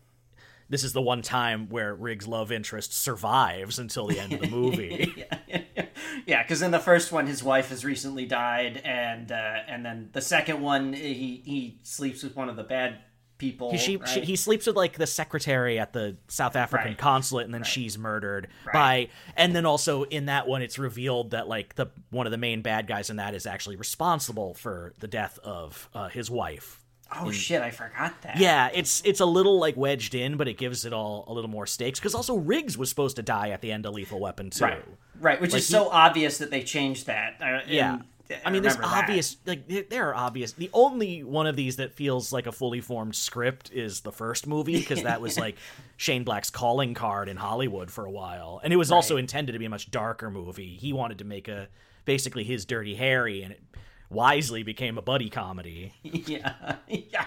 this 0.69 0.83
is 0.83 0.93
the 0.93 1.01
one 1.01 1.21
time 1.21 1.69
where 1.69 1.93
Riggs' 1.95 2.27
love 2.27 2.51
interest 2.51 2.93
survives 2.93 3.79
until 3.79 4.07
the 4.07 4.19
end 4.19 4.33
of 4.33 4.41
the 4.41 4.47
movie. 4.47 5.25
yeah, 6.25 6.43
because 6.43 6.61
in 6.61 6.71
the 6.71 6.79
first 6.79 7.11
one, 7.11 7.27
his 7.27 7.43
wife 7.43 7.69
has 7.69 7.85
recently 7.85 8.25
died, 8.25 8.81
and 8.83 9.31
uh, 9.31 9.55
and 9.67 9.85
then 9.85 10.09
the 10.13 10.21
second 10.21 10.61
one, 10.61 10.93
he 10.93 11.41
he 11.45 11.79
sleeps 11.83 12.23
with 12.23 12.35
one 12.35 12.49
of 12.49 12.55
the 12.55 12.63
bad 12.63 12.99
people. 13.37 13.71
He, 13.71 13.77
she, 13.77 13.97
right? 13.97 14.09
she, 14.09 14.21
he 14.21 14.35
sleeps 14.35 14.67
with 14.67 14.75
like 14.75 14.97
the 14.97 15.07
secretary 15.07 15.79
at 15.79 15.93
the 15.93 16.17
South 16.27 16.55
African 16.55 16.89
Right. 16.89 16.97
consulate, 16.97 17.45
and 17.45 17.53
then 17.53 17.63
she's 17.63 17.97
murdered 17.97 18.47
by. 18.73 19.09
And 19.35 19.55
then 19.55 19.65
also 19.65 20.03
in 20.03 20.25
that 20.25 20.47
one, 20.47 20.61
it's 20.61 20.79
revealed 20.79 21.31
that 21.31 21.47
like 21.47 21.75
the 21.75 21.87
one 22.09 22.25
of 22.27 22.31
the 22.31 22.37
main 22.37 22.61
bad 22.61 22.87
guys 22.87 23.09
in 23.09 23.17
that 23.17 23.33
is 23.33 23.45
actually 23.45 23.75
responsible 23.75 24.53
for 24.53 24.93
the 24.99 25.07
death 25.07 25.39
of 25.43 25.89
uh, 25.93 26.09
his 26.09 26.29
wife. 26.29 26.83
Oh 27.19 27.31
shit, 27.31 27.61
I 27.61 27.71
forgot 27.71 28.21
that. 28.23 28.37
Yeah, 28.37 28.69
it's 28.73 29.01
it's 29.05 29.19
a 29.19 29.25
little 29.25 29.59
like 29.59 29.75
wedged 29.77 30.15
in, 30.15 30.37
but 30.37 30.47
it 30.47 30.57
gives 30.57 30.85
it 30.85 30.93
all 30.93 31.25
a 31.27 31.33
little 31.33 31.49
more 31.49 31.65
stakes 31.67 31.99
because 31.99 32.15
also 32.15 32.35
Riggs 32.35 32.77
was 32.77 32.89
supposed 32.89 33.15
to 33.17 33.23
die 33.23 33.49
at 33.49 33.61
the 33.61 33.71
end 33.71 33.85
of 33.85 33.93
Lethal 33.93 34.19
Weapon 34.19 34.49
too. 34.49 34.63
right, 34.65 34.85
right, 35.19 35.41
which 35.41 35.51
Like, 35.53 35.59
is 35.59 35.67
so 35.67 35.89
obvious 35.89 36.37
that 36.39 36.51
they 36.51 36.63
changed 36.63 37.07
that. 37.07 37.37
Uh, 37.41 37.59
Yeah. 37.67 37.93
and- 37.95 38.03
I 38.45 38.49
mean, 38.51 38.61
there's 38.61 38.75
that. 38.75 38.83
obvious, 38.83 39.37
like, 39.45 39.69
there- 39.69 39.85
there 39.89 40.09
are 40.09 40.15
obvious. 40.15 40.51
The 40.51 40.69
only 40.73 41.23
one 41.23 41.47
of 41.47 41.55
these 41.55 41.77
that 41.77 41.93
feels 41.93 42.33
like 42.33 42.45
a 42.45 42.51
fully 42.51 42.81
formed 42.81 43.15
script 43.15 43.71
is 43.71 44.01
the 44.01 44.11
first 44.11 44.45
movie, 44.47 44.77
because 44.77 45.03
that 45.03 45.21
was 45.21 45.37
like 45.39 45.55
Shane 45.95 46.25
Black's 46.25 46.49
calling 46.49 46.93
card 46.93 47.29
in 47.29 47.37
Hollywood 47.37 47.89
for 47.89 48.05
a 48.05 48.11
while. 48.11 48.59
And 48.61 48.73
it 48.73 48.75
was 48.75 48.91
also 48.91 49.15
intended 49.15 49.53
to 49.53 49.59
be 49.59 49.63
a 49.65 49.69
much 49.69 49.89
darker 49.91 50.29
movie. 50.29 50.75
He 50.75 50.91
wanted 50.91 51.19
to 51.19 51.23
make 51.23 51.47
a 51.47 51.69
basically 52.03 52.43
his 52.43 52.65
Dirty 52.65 52.95
Harry, 52.95 53.43
and 53.43 53.53
it 53.53 53.61
wisely 54.09 54.63
became 54.63 54.97
a 54.97 55.01
buddy 55.01 55.29
comedy. 55.29 55.93
yeah, 56.03 56.75
yeah. 56.87 57.25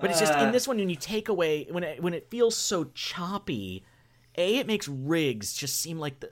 But 0.00 0.10
it's 0.10 0.20
just 0.20 0.32
Uh. 0.34 0.44
in 0.44 0.52
this 0.52 0.68
one 0.68 0.76
when 0.78 0.90
you 0.90 0.96
take 0.96 1.28
away 1.28 1.66
when 1.70 1.82
it 1.84 2.02
when 2.02 2.14
it 2.14 2.30
feels 2.30 2.54
so 2.56 2.84
choppy, 2.94 3.84
a 4.36 4.56
it 4.58 4.66
makes 4.66 4.86
Riggs 4.88 5.54
just 5.54 5.80
seem 5.80 5.98
like 5.98 6.20
the 6.20 6.30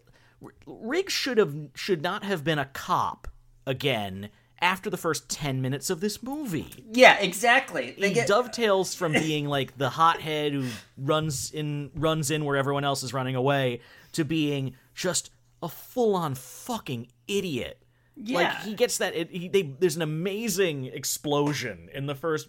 Riggs 0.66 1.12
should 1.12 1.38
have 1.38 1.54
should 1.74 2.02
not 2.02 2.24
have 2.24 2.44
been 2.44 2.58
a 2.58 2.66
cop 2.66 3.28
again 3.66 4.28
after 4.60 4.88
the 4.88 4.96
first 4.96 5.28
10 5.28 5.60
minutes 5.60 5.90
of 5.90 6.00
this 6.00 6.22
movie. 6.22 6.84
Yeah, 6.92 7.18
exactly. 7.18 7.94
They 7.98 8.08
He 8.08 8.14
get 8.14 8.28
dovetails 8.28 8.94
from 8.94 9.12
being 9.26 9.46
like 9.46 9.76
the 9.78 9.90
hothead 9.90 10.52
who 10.52 10.68
runs 10.98 11.50
in 11.50 11.90
runs 11.94 12.30
in 12.30 12.44
where 12.44 12.56
everyone 12.56 12.84
else 12.84 13.02
is 13.02 13.12
running 13.14 13.34
away 13.36 13.80
to 14.12 14.24
being 14.24 14.74
just 14.94 15.30
a 15.62 15.68
full-on 15.68 16.34
fucking 16.34 17.08
idiot. 17.26 17.82
Yeah. 18.16 18.36
Like 18.38 18.58
he 18.62 18.74
gets 18.74 18.98
that. 18.98 19.14
It, 19.14 19.30
he, 19.30 19.48
they, 19.48 19.62
there's 19.62 19.96
an 19.96 20.02
amazing 20.02 20.86
explosion 20.86 21.88
in 21.92 22.06
the 22.06 22.14
first 22.14 22.48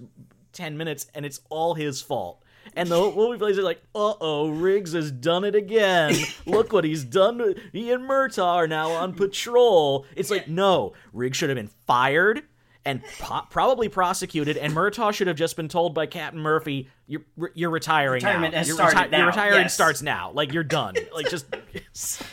ten 0.53 0.77
minutes, 0.77 1.07
and 1.15 1.25
it's 1.25 1.41
all 1.49 1.73
his 1.73 2.01
fault. 2.01 2.41
And 2.75 2.89
the 2.89 2.99
movie 2.99 3.37
players 3.37 3.57
are 3.57 3.63
like, 3.63 3.81
"Uh 3.93 4.13
oh, 4.21 4.49
Riggs 4.49 4.93
has 4.93 5.11
done 5.11 5.43
it 5.43 5.55
again. 5.55 6.15
Look 6.45 6.73
what 6.73 6.83
he's 6.83 7.03
done. 7.03 7.55
He 7.71 7.91
and 7.91 8.07
Murtaugh 8.09 8.55
are 8.55 8.67
now 8.67 8.91
on 8.91 9.13
patrol." 9.13 10.05
It's 10.15 10.29
like, 10.31 10.47
no, 10.47 10.93
Riggs 11.13 11.37
should 11.37 11.49
have 11.49 11.55
been 11.57 11.71
fired 11.87 12.43
and 12.85 13.01
po- 13.19 13.45
probably 13.49 13.89
prosecuted, 13.89 14.57
and 14.57 14.73
Murtaugh 14.73 15.13
should 15.13 15.27
have 15.27 15.35
just 15.35 15.55
been 15.55 15.67
told 15.67 15.95
by 15.95 16.05
Captain 16.05 16.39
Murphy, 16.39 16.89
"You're 17.07 17.23
you're 17.53 17.71
retiring 17.71 18.23
Retirement 18.23 18.53
now. 18.53 18.59
has 18.59 18.67
You're 18.67 18.77
started 18.77 19.11
Your 19.11 19.21
now, 19.21 19.27
retiring 19.27 19.61
yes. 19.63 19.73
starts 19.73 20.01
now. 20.01 20.31
Like 20.31 20.53
you're 20.53 20.63
done. 20.63 20.95
like 21.13 21.29
just." 21.29 21.47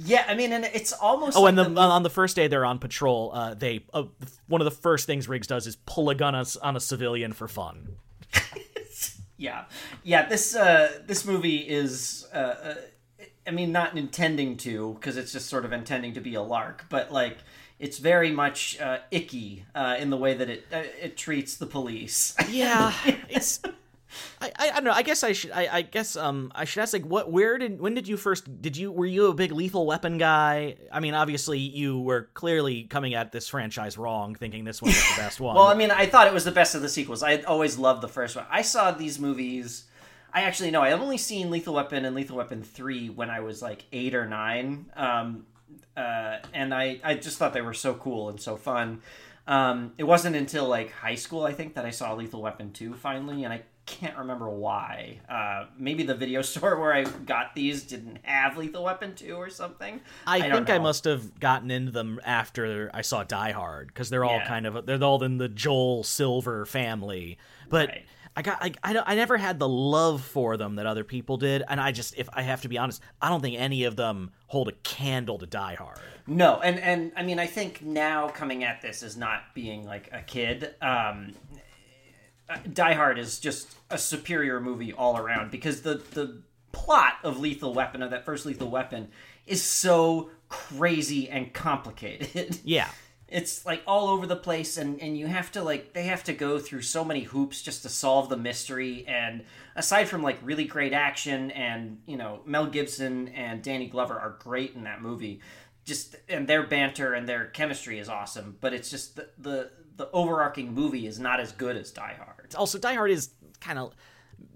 Yeah, 0.00 0.24
I 0.28 0.34
mean, 0.34 0.52
and 0.52 0.64
it's 0.64 0.92
almost. 0.92 1.36
Oh, 1.36 1.42
like 1.42 1.48
and 1.50 1.58
the, 1.58 1.64
the 1.64 1.80
on 1.80 2.04
the 2.04 2.10
first 2.10 2.36
day 2.36 2.46
they're 2.46 2.64
on 2.64 2.78
patrol, 2.78 3.32
uh, 3.34 3.54
they 3.54 3.84
uh, 3.92 4.04
one 4.46 4.60
of 4.60 4.64
the 4.64 4.70
first 4.70 5.06
things 5.06 5.28
Riggs 5.28 5.48
does 5.48 5.66
is 5.66 5.76
pull 5.86 6.08
a 6.08 6.14
gun 6.14 6.36
on, 6.36 6.44
a- 6.46 6.64
on 6.64 6.76
a 6.76 6.80
civilian 6.80 7.32
for 7.32 7.48
fun. 7.48 7.96
Yeah, 9.40 9.66
yeah. 10.02 10.28
This 10.28 10.56
uh, 10.56 10.98
this 11.06 11.24
movie 11.24 11.58
is, 11.58 12.26
uh, 12.34 12.36
uh, 12.36 12.74
I 13.46 13.52
mean, 13.52 13.70
not 13.70 13.96
intending 13.96 14.56
to, 14.58 14.94
because 14.94 15.16
it's 15.16 15.30
just 15.30 15.48
sort 15.48 15.64
of 15.64 15.72
intending 15.72 16.14
to 16.14 16.20
be 16.20 16.34
a 16.34 16.42
lark, 16.42 16.86
but 16.88 17.12
like 17.12 17.38
it's 17.78 17.98
very 17.98 18.32
much 18.32 18.80
uh, 18.80 18.98
icky 19.12 19.64
uh, 19.76 19.94
in 19.96 20.10
the 20.10 20.16
way 20.16 20.34
that 20.34 20.50
it 20.50 20.66
uh, 20.72 20.82
it 21.00 21.16
treats 21.16 21.56
the 21.56 21.66
police. 21.66 22.34
Yeah, 22.50 22.92
it's. 23.28 23.60
I, 24.40 24.52
I, 24.56 24.70
I 24.70 24.74
don't 24.74 24.84
know. 24.84 24.92
I 24.92 25.02
guess 25.02 25.22
I 25.22 25.32
should. 25.32 25.50
I, 25.50 25.68
I 25.70 25.82
guess 25.82 26.16
um 26.16 26.52
I 26.54 26.64
should 26.64 26.82
ask 26.82 26.92
like 26.92 27.04
what 27.04 27.30
where 27.30 27.58
did 27.58 27.80
when 27.80 27.94
did 27.94 28.08
you 28.08 28.16
first 28.16 28.60
did 28.60 28.76
you 28.76 28.90
were 28.90 29.06
you 29.06 29.26
a 29.26 29.34
big 29.34 29.52
Lethal 29.52 29.86
Weapon 29.86 30.18
guy? 30.18 30.76
I 30.92 31.00
mean, 31.00 31.14
obviously 31.14 31.58
you 31.58 32.00
were 32.00 32.28
clearly 32.34 32.84
coming 32.84 33.14
at 33.14 33.32
this 33.32 33.48
franchise 33.48 33.98
wrong, 33.98 34.34
thinking 34.34 34.64
this 34.64 34.80
one 34.82 34.90
was 34.90 35.08
the 35.16 35.22
best 35.22 35.40
one. 35.40 35.54
well, 35.56 35.66
I 35.66 35.74
mean, 35.74 35.90
I 35.90 36.06
thought 36.06 36.26
it 36.26 36.32
was 36.32 36.44
the 36.44 36.52
best 36.52 36.74
of 36.74 36.82
the 36.82 36.88
sequels. 36.88 37.22
I 37.22 37.38
always 37.42 37.78
loved 37.78 38.02
the 38.02 38.08
first 38.08 38.36
one. 38.36 38.46
I 38.50 38.62
saw 38.62 38.90
these 38.90 39.18
movies. 39.18 39.84
I 40.32 40.42
actually 40.42 40.70
know 40.70 40.82
I've 40.82 41.00
only 41.00 41.18
seen 41.18 41.50
Lethal 41.50 41.74
Weapon 41.74 42.04
and 42.04 42.14
Lethal 42.14 42.36
Weapon 42.36 42.62
three 42.62 43.08
when 43.08 43.30
I 43.30 43.40
was 43.40 43.62
like 43.62 43.84
eight 43.92 44.14
or 44.14 44.26
nine, 44.26 44.86
um, 44.94 45.46
uh, 45.96 46.38
and 46.52 46.74
I 46.74 47.00
I 47.02 47.14
just 47.14 47.38
thought 47.38 47.52
they 47.54 47.62
were 47.62 47.74
so 47.74 47.94
cool 47.94 48.28
and 48.28 48.40
so 48.40 48.56
fun. 48.56 49.00
Um, 49.46 49.94
it 49.96 50.04
wasn't 50.04 50.36
until 50.36 50.68
like 50.68 50.92
high 50.92 51.14
school 51.14 51.44
I 51.44 51.54
think 51.54 51.74
that 51.74 51.86
I 51.86 51.90
saw 51.90 52.12
Lethal 52.12 52.42
Weapon 52.42 52.72
two 52.72 52.92
finally, 52.94 53.44
and 53.44 53.52
I 53.52 53.62
can't 53.88 54.16
remember 54.18 54.48
why. 54.50 55.18
Uh, 55.28 55.66
maybe 55.78 56.02
the 56.02 56.14
video 56.14 56.42
store 56.52 56.78
where 56.78 56.92
I 56.92 57.04
got 57.04 57.54
these 57.54 57.82
didn't 57.84 58.18
have 58.22 58.56
Lethal 58.58 58.84
Weapon 58.84 59.14
two 59.14 59.34
or 59.34 59.48
something. 59.50 60.00
I, 60.26 60.40
don't 60.40 60.52
think 60.52 60.70
I 60.70 60.78
must 60.78 61.04
have 61.04 61.40
gotten 61.40 61.70
into 61.70 61.90
them 61.90 62.20
after 62.24 62.90
I 62.92 63.00
saw 63.02 63.24
Die 63.24 63.52
Hard 63.52 63.88
because 63.88 64.10
they're 64.10 64.24
all 64.24 64.36
Yeah. 64.36 64.46
kind 64.48 64.66
of 64.66 64.86
they're 64.86 65.02
all 65.02 65.22
in 65.24 65.38
the 65.38 65.48
Joel 65.48 66.04
Silver 66.04 66.66
family. 66.66 67.38
But 67.68 67.88
Right. 67.88 68.06
I 68.36 68.42
got 68.42 68.62
I, 68.62 68.72
I 68.84 69.02
I 69.04 69.14
never 69.16 69.36
had 69.36 69.58
the 69.58 69.68
love 69.68 70.22
for 70.22 70.56
them 70.56 70.76
that 70.76 70.86
other 70.86 71.02
people 71.02 71.38
did, 71.38 71.64
and 71.68 71.80
I 71.80 71.90
just 71.90 72.14
if 72.16 72.28
I 72.32 72.42
have 72.42 72.60
to 72.62 72.68
be 72.68 72.78
honest, 72.78 73.02
I 73.20 73.30
don't 73.30 73.40
think 73.40 73.58
any 73.58 73.82
of 73.84 73.96
them 73.96 74.30
hold 74.46 74.68
a 74.68 74.72
candle 74.84 75.38
to 75.38 75.46
Die 75.46 75.74
Hard. 75.74 75.98
No, 76.28 76.60
and 76.60 76.78
and 76.78 77.10
I 77.16 77.24
mean, 77.24 77.40
I 77.40 77.46
think 77.46 77.82
now 77.82 78.28
coming 78.28 78.62
at 78.62 78.80
this 78.80 79.02
as 79.02 79.16
not 79.16 79.54
being 79.54 79.84
like 79.86 80.08
a 80.12 80.22
kid, 80.22 80.74
um, 80.80 81.32
Die 82.72 82.94
Hard 82.94 83.18
is 83.18 83.38
just 83.38 83.74
a 83.90 83.98
superior 83.98 84.60
movie 84.60 84.92
all 84.92 85.16
around 85.16 85.50
because 85.50 85.82
the 85.82 85.94
the 86.12 86.42
plot 86.72 87.14
of 87.22 87.38
Lethal 87.40 87.74
Weapon 87.74 88.02
of 88.02 88.10
that 88.10 88.24
first 88.24 88.46
Lethal 88.46 88.70
Weapon 88.70 89.08
is 89.46 89.62
so 89.62 90.30
crazy 90.48 91.28
and 91.28 91.52
complicated. 91.52 92.58
Yeah. 92.64 92.88
it's 93.28 93.66
like 93.66 93.82
all 93.86 94.08
over 94.08 94.26
the 94.26 94.36
place 94.36 94.78
and 94.78 95.00
and 95.02 95.18
you 95.18 95.26
have 95.26 95.52
to 95.52 95.62
like 95.62 95.92
they 95.92 96.04
have 96.04 96.24
to 96.24 96.32
go 96.32 96.58
through 96.58 96.80
so 96.82 97.04
many 97.04 97.24
hoops 97.24 97.60
just 97.62 97.82
to 97.82 97.88
solve 97.90 98.28
the 98.30 98.36
mystery 98.36 99.04
and 99.06 99.44
aside 99.76 100.08
from 100.08 100.22
like 100.22 100.38
really 100.42 100.64
great 100.64 100.94
action 100.94 101.50
and 101.50 102.00
you 102.06 102.16
know 102.16 102.40
Mel 102.46 102.66
Gibson 102.66 103.28
and 103.28 103.62
Danny 103.62 103.86
Glover 103.88 104.18
are 104.18 104.36
great 104.38 104.74
in 104.74 104.84
that 104.84 105.02
movie 105.02 105.40
just 105.84 106.16
and 106.28 106.46
their 106.48 106.66
banter 106.66 107.12
and 107.12 107.28
their 107.28 107.46
chemistry 107.46 107.98
is 107.98 108.08
awesome 108.08 108.56
but 108.62 108.72
it's 108.72 108.88
just 108.90 109.16
the 109.16 109.28
the, 109.38 109.70
the 109.96 110.10
overarching 110.12 110.72
movie 110.72 111.06
is 111.06 111.18
not 111.18 111.38
as 111.40 111.52
good 111.52 111.76
as 111.76 111.90
Die 111.90 112.16
Hard 112.18 112.37
Also, 112.54 112.78
Die 112.78 112.94
Hard 112.94 113.10
is 113.10 113.30
kind 113.60 113.78
of 113.78 113.94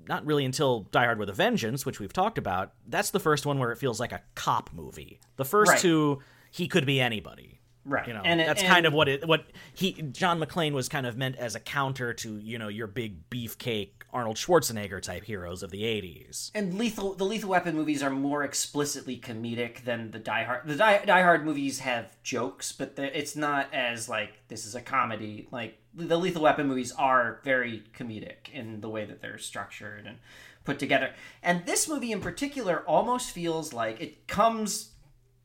not 0.09 0.25
really 0.27 0.45
until 0.45 0.81
Die 0.93 1.05
Hard 1.05 1.19
with 1.19 1.29
a 1.29 1.33
Vengeance, 1.33 1.85
which 1.87 2.01
we've 2.01 2.13
talked 2.13 2.39
about. 2.39 2.73
That's 2.87 3.11
the 3.11 3.21
first 3.21 3.47
one 3.47 3.59
where 3.59 3.73
it 3.73 3.77
feels 3.79 3.99
like 4.01 4.13
a 4.13 4.21
cop 4.35 4.71
movie. 4.73 5.21
The 5.37 5.45
first 5.45 5.73
Right. 5.73 5.81
two, 5.81 6.21
he 6.51 6.69
could 6.69 6.87
be 6.87 7.01
anybody. 7.01 7.59
right 7.85 8.07
You 8.07 8.15
know, 8.15 8.21
and 8.25 8.39
that's 8.39 8.63
and- 8.63 8.71
kind 8.71 8.87
of 8.87 8.93
what 8.93 9.09
it 9.09 9.27
what 9.27 9.45
he 9.75 9.91
John 9.95 10.39
McClane 10.39 10.73
was 10.73 10.89
kind 10.89 11.05
of 11.05 11.17
meant 11.17 11.35
as 11.35 11.57
a 11.57 11.61
counter 11.61 12.15
to 12.15 12.39
you 12.39 12.57
know 12.57 12.69
your 12.69 12.87
big 12.87 13.29
beefcake 13.29 13.91
Arnold 14.13 14.37
Schwarzenegger 14.37 15.01
type 15.01 15.25
heroes 15.25 15.63
of 15.63 15.71
the 15.71 15.83
'80s. 15.83 16.51
and 16.55 16.75
lethal 16.75 17.15
the 17.15 17.25
lethal 17.25 17.51
weapon 17.51 17.75
movies 17.75 18.03
are 18.03 18.11
more 18.11 18.43
explicitly 18.45 19.17
comedic 19.17 19.85
than 19.85 20.11
the 20.11 20.19
die 20.19 20.45
hard 20.45 20.67
the 20.67 20.77
die, 20.77 21.05
die 21.05 21.23
hard 21.23 21.45
movies 21.45 21.81
have 21.81 22.17
jokes 22.23 22.73
but 22.73 22.97
the, 22.97 23.19
it's 23.19 23.37
not 23.37 23.73
as 23.73 24.09
like 24.09 24.35
this 24.49 24.67
is 24.67 24.75
a 24.75 24.81
comedy. 24.81 25.49
Like 25.51 25.79
the 25.95 26.19
lethal 26.19 26.43
weapon 26.43 26.69
movies 26.69 26.93
are 26.93 27.41
very 27.45 27.83
comedic 27.97 28.51
in 28.53 28.81
the 28.81 28.89
way 28.89 29.05
that 29.05 29.21
they're 29.21 29.39
structured 29.39 30.07
and 30.07 30.19
put 30.65 30.79
together. 30.79 31.13
And 31.43 31.67
this 31.67 31.89
movie 31.89 32.13
in 32.13 32.21
particular 32.21 32.81
almost 32.87 33.31
feels 33.31 33.73
like 33.73 34.01
it 34.01 34.29
comes 34.29 34.91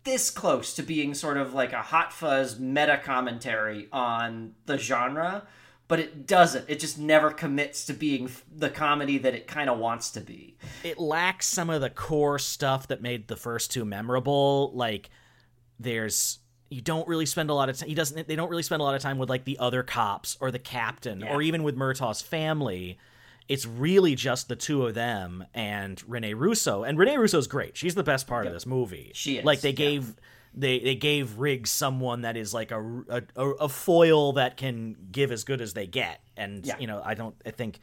this 0.03 0.29
close 0.29 0.73
to 0.75 0.83
being 0.83 1.13
sort 1.13 1.37
of 1.37 1.53
like 1.53 1.73
a 1.73 1.81
hot 1.81 2.13
fuzz 2.13 2.59
meta 2.59 2.99
commentary 3.03 3.89
on 3.91 4.53
the 4.65 4.77
genre 4.77 5.45
but 5.87 5.99
it 5.99 6.27
doesn't 6.27 6.65
it 6.67 6.79
just 6.79 6.97
never 6.99 7.31
commits 7.31 7.85
to 7.85 7.93
being 7.93 8.29
the 8.55 8.69
comedy 8.69 9.17
that 9.17 9.33
it 9.33 9.47
kind 9.47 9.69
of 9.69 9.77
wants 9.77 10.11
to 10.11 10.21
be 10.21 10.55
It 10.83 10.97
lacks 10.99 11.45
some 11.47 11.69
of 11.69 11.81
the 11.81 11.89
core 11.89 12.39
stuff 12.39 12.87
that 12.87 13.01
made 13.01 13.27
the 13.27 13.35
first 13.37 13.71
two 13.71 13.85
memorable. 13.85 14.71
Like 14.73 15.09
there's 15.79 16.39
you 16.69 16.81
don't 16.81 17.07
really 17.07 17.25
spend 17.25 17.49
a 17.49 17.53
lot 17.53 17.69
of 17.69 17.77
time. 17.77 17.87
He 17.87 17.95
doesn't. 17.95 18.27
They 18.27 18.35
don't 18.35 18.49
really 18.49 18.63
spend 18.63 18.81
a 18.81 18.83
lot 18.83 18.93
of 18.95 19.01
time 19.01 19.17
with 19.17 19.29
like 19.29 19.45
the 19.45 19.57
other 19.59 19.83
cops 19.83 20.37
or 20.41 20.51
the 20.51 20.59
captain 20.59 21.23
or 21.23 21.41
even 21.41 21.63
with 21.63 21.75
Murtaugh's 21.77 22.21
family. 22.21 22.97
It's 23.47 23.65
really 23.65 24.15
just 24.15 24.49
the 24.49 24.57
two 24.57 24.85
of 24.85 24.93
them 24.93 25.45
and 25.53 26.03
Rene 26.05 26.33
Russo. 26.33 26.83
And 26.83 26.97
Rene 26.97 27.15
Russo's 27.15 27.47
great. 27.47 27.77
She's 27.77 27.95
the 27.95 28.03
best 28.03 28.27
part 28.27 28.45
of 28.45 28.51
this 28.51 28.65
movie. 28.65 29.11
She 29.15 29.37
is, 29.37 29.45
Like 29.45 29.61
they 29.61 29.69
yeah. 29.69 29.75
gave 29.75 30.15
they 30.59 30.79
they 30.79 30.95
gave 30.95 31.37
Riggs 31.37 31.69
someone 31.71 32.21
that 32.21 32.35
is 32.35 32.53
like 32.53 32.71
a, 32.71 33.03
a 33.35 33.43
a 33.61 33.69
foil 33.69 34.33
that 34.33 34.57
can 34.57 34.95
give 35.11 35.31
as 35.31 35.43
good 35.43 35.61
as 35.61 35.73
they 35.73 35.87
get. 35.87 36.19
And 36.35 36.65
Yeah. 36.65 36.77
you 36.79 36.87
know, 36.87 37.01
I 37.05 37.13
don't 37.13 37.35
I 37.45 37.51
think 37.51 37.79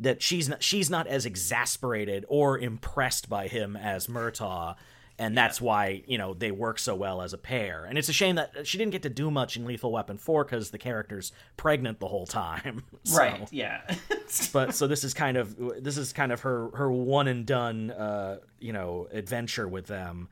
that 0.00 0.20
she's 0.22 0.48
not 0.48 0.62
she's 0.62 0.90
not 0.90 1.06
as 1.06 1.24
exasperated 1.26 2.24
or 2.28 2.58
impressed 2.58 3.28
by 3.28 3.48
him 3.48 3.76
as 3.76 4.06
Murtaugh. 4.06 4.76
And 5.18 5.36
that's 5.36 5.60
why, 5.60 6.02
you 6.06 6.16
know, 6.16 6.32
they 6.32 6.50
work 6.50 6.78
so 6.78 6.94
well 6.94 7.20
as 7.20 7.34
a 7.34 7.38
pair. 7.38 7.84
And 7.84 7.98
it's 7.98 8.08
a 8.08 8.12
shame 8.14 8.36
that 8.36 8.66
she 8.66 8.78
didn't 8.78 8.92
get 8.92 9.02
to 9.02 9.10
do 9.10 9.30
much 9.30 9.54
in 9.54 9.66
Lethal 9.66 9.92
Weapon 9.92 10.16
4 10.16 10.44
because 10.44 10.70
the 10.70 10.78
character's 10.78 11.30
pregnant 11.58 12.00
the 12.00 12.08
whole 12.08 12.26
time. 12.26 12.84
So- 13.04 13.18
Right. 13.18 13.46
Yeah. 13.52 13.82
but 14.54 14.74
so 14.74 14.86
this 14.86 15.04
is 15.04 15.12
kind 15.12 15.36
of 15.36 15.54
this 15.84 15.98
is 15.98 16.14
kind 16.14 16.32
of 16.32 16.40
her 16.40 16.70
her 16.74 16.90
one 16.90 17.28
and 17.28 17.44
done 17.44 17.90
uh 17.90 18.38
you 18.58 18.72
know 18.72 19.08
adventure 19.12 19.68
with 19.68 19.86
them 19.86 20.28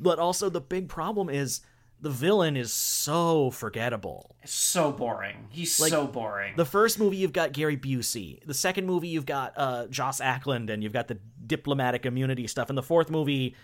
but 0.00 0.18
also 0.18 0.48
the 0.48 0.60
big 0.60 0.88
problem 0.88 1.28
is 1.30 1.60
the 2.00 2.10
villain 2.10 2.56
is 2.56 2.72
so 2.72 3.50
forgettable 3.50 4.36
so 4.44 4.92
boring. 4.92 5.46
He's 5.50 5.72
so 5.74 6.06
boring. 6.06 6.54
the 6.56 6.64
first 6.66 6.98
movie 6.98 7.16
you've 7.16 7.32
got 7.32 7.52
Gary 7.52 7.76
Busey 7.76 8.44
the 8.44 8.52
second 8.54 8.86
movie 8.86 9.08
you've 9.08 9.26
got 9.26 9.52
uh 9.56 9.86
Joss 9.86 10.20
Ackland 10.20 10.68
and 10.70 10.82
you've 10.82 10.92
got 10.92 11.08
the 11.08 11.18
diplomatic 11.46 12.04
immunity 12.04 12.46
stuff 12.46 12.68
and 12.68 12.76
the 12.76 12.82
fourth 12.82 13.10
movie 13.10 13.54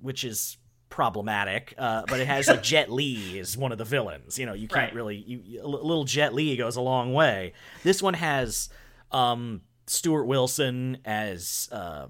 which 0.00 0.24
is 0.24 0.56
problematic 0.88 1.72
uh, 1.78 2.02
but 2.08 2.18
it 2.18 2.26
has 2.26 2.48
like 2.48 2.62
Jet 2.72 2.90
Li 2.90 3.38
is 3.38 3.56
one 3.56 3.70
of 3.72 3.78
the 3.78 3.84
villains 3.84 4.38
you 4.38 4.46
know 4.46 4.54
you 4.54 4.66
can't 4.66 4.86
Right. 4.88 4.94
really 4.94 5.16
you, 5.16 5.40
you- 5.44 5.62
a 5.62 5.66
little 5.68 6.04
Jet 6.04 6.34
Li 6.34 6.56
goes 6.56 6.74
a 6.76 6.80
long 6.80 7.12
way 7.14 7.52
this 7.84 8.02
one 8.02 8.14
has 8.14 8.68
um 9.12 9.62
Stuart 9.86 10.24
Wilson 10.24 10.98
as 11.04 11.68
uh 11.70 12.06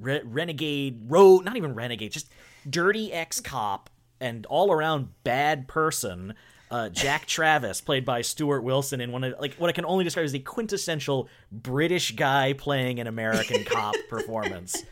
re- 0.00 0.22
renegade 0.24 1.00
road 1.06 1.44
not 1.44 1.56
even 1.56 1.74
renegade 1.74 2.12
just 2.12 2.30
dirty 2.68 3.12
ex-cop 3.12 3.90
and 4.20 4.46
all 4.46 4.72
around 4.72 5.08
bad 5.24 5.68
person 5.68 6.34
uh, 6.70 6.88
Jack 6.90 7.26
Travis, 7.26 7.80
played 7.80 8.04
by 8.04 8.22
Stuart 8.22 8.62
Wilson, 8.62 9.00
in 9.00 9.12
one 9.12 9.24
of 9.24 9.34
like 9.40 9.54
what 9.54 9.68
I 9.68 9.72
can 9.72 9.84
only 9.84 10.04
describe 10.04 10.24
as 10.24 10.32
the 10.32 10.38
quintessential 10.38 11.28
British 11.50 12.12
guy 12.12 12.52
playing 12.52 13.00
an 13.00 13.06
American 13.06 13.64
cop 13.64 13.94
performance, 14.08 14.82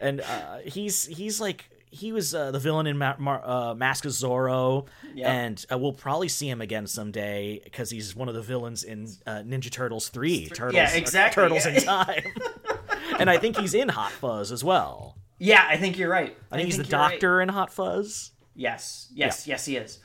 and 0.00 0.20
uh, 0.20 0.58
he's 0.64 1.06
he's 1.06 1.40
like 1.40 1.70
he 1.92 2.12
was 2.12 2.34
uh, 2.34 2.50
the 2.52 2.58
villain 2.58 2.86
in 2.86 2.96
Ma- 2.96 3.16
Mar- 3.18 3.42
uh, 3.44 3.74
Mask 3.74 4.04
of 4.04 4.12
Zorro, 4.12 4.86
and 5.20 5.64
uh, 5.72 5.78
we'll 5.78 5.92
probably 5.92 6.28
see 6.28 6.48
him 6.48 6.60
again 6.60 6.86
someday 6.86 7.60
because 7.64 7.90
he's 7.90 8.14
one 8.14 8.28
of 8.28 8.34
the 8.34 8.42
villains 8.42 8.84
in 8.84 9.08
uh, 9.26 9.38
Ninja 9.38 9.70
Turtles 9.70 10.08
three. 10.08 10.48
Turtles, 10.48 10.74
yeah, 10.74 10.94
exactly, 10.94 11.42
Turtles 11.42 11.66
yeah. 11.66 11.72
in 11.72 11.82
Time, 11.82 12.22
and 13.18 13.28
I 13.30 13.38
think 13.38 13.56
he's 13.56 13.74
in 13.74 13.88
Hot 13.90 14.12
Fuzz 14.12 14.52
as 14.52 14.64
well. 14.64 15.16
yeah, 15.38 15.66
I 15.68 15.76
think 15.76 15.98
you're 15.98 16.10
right. 16.10 16.36
I 16.50 16.56
think 16.56 16.66
he's 16.66 16.76
the 16.76 16.84
you're 16.84 16.98
right. 16.98 17.12
doctor 17.12 17.40
in 17.40 17.48
Hot 17.48 17.72
Fuzz. 17.72 18.32
Yes, 18.54 19.08
yes, 19.14 19.46
yes, 19.46 19.64
he 19.64 19.76
is. 19.76 19.98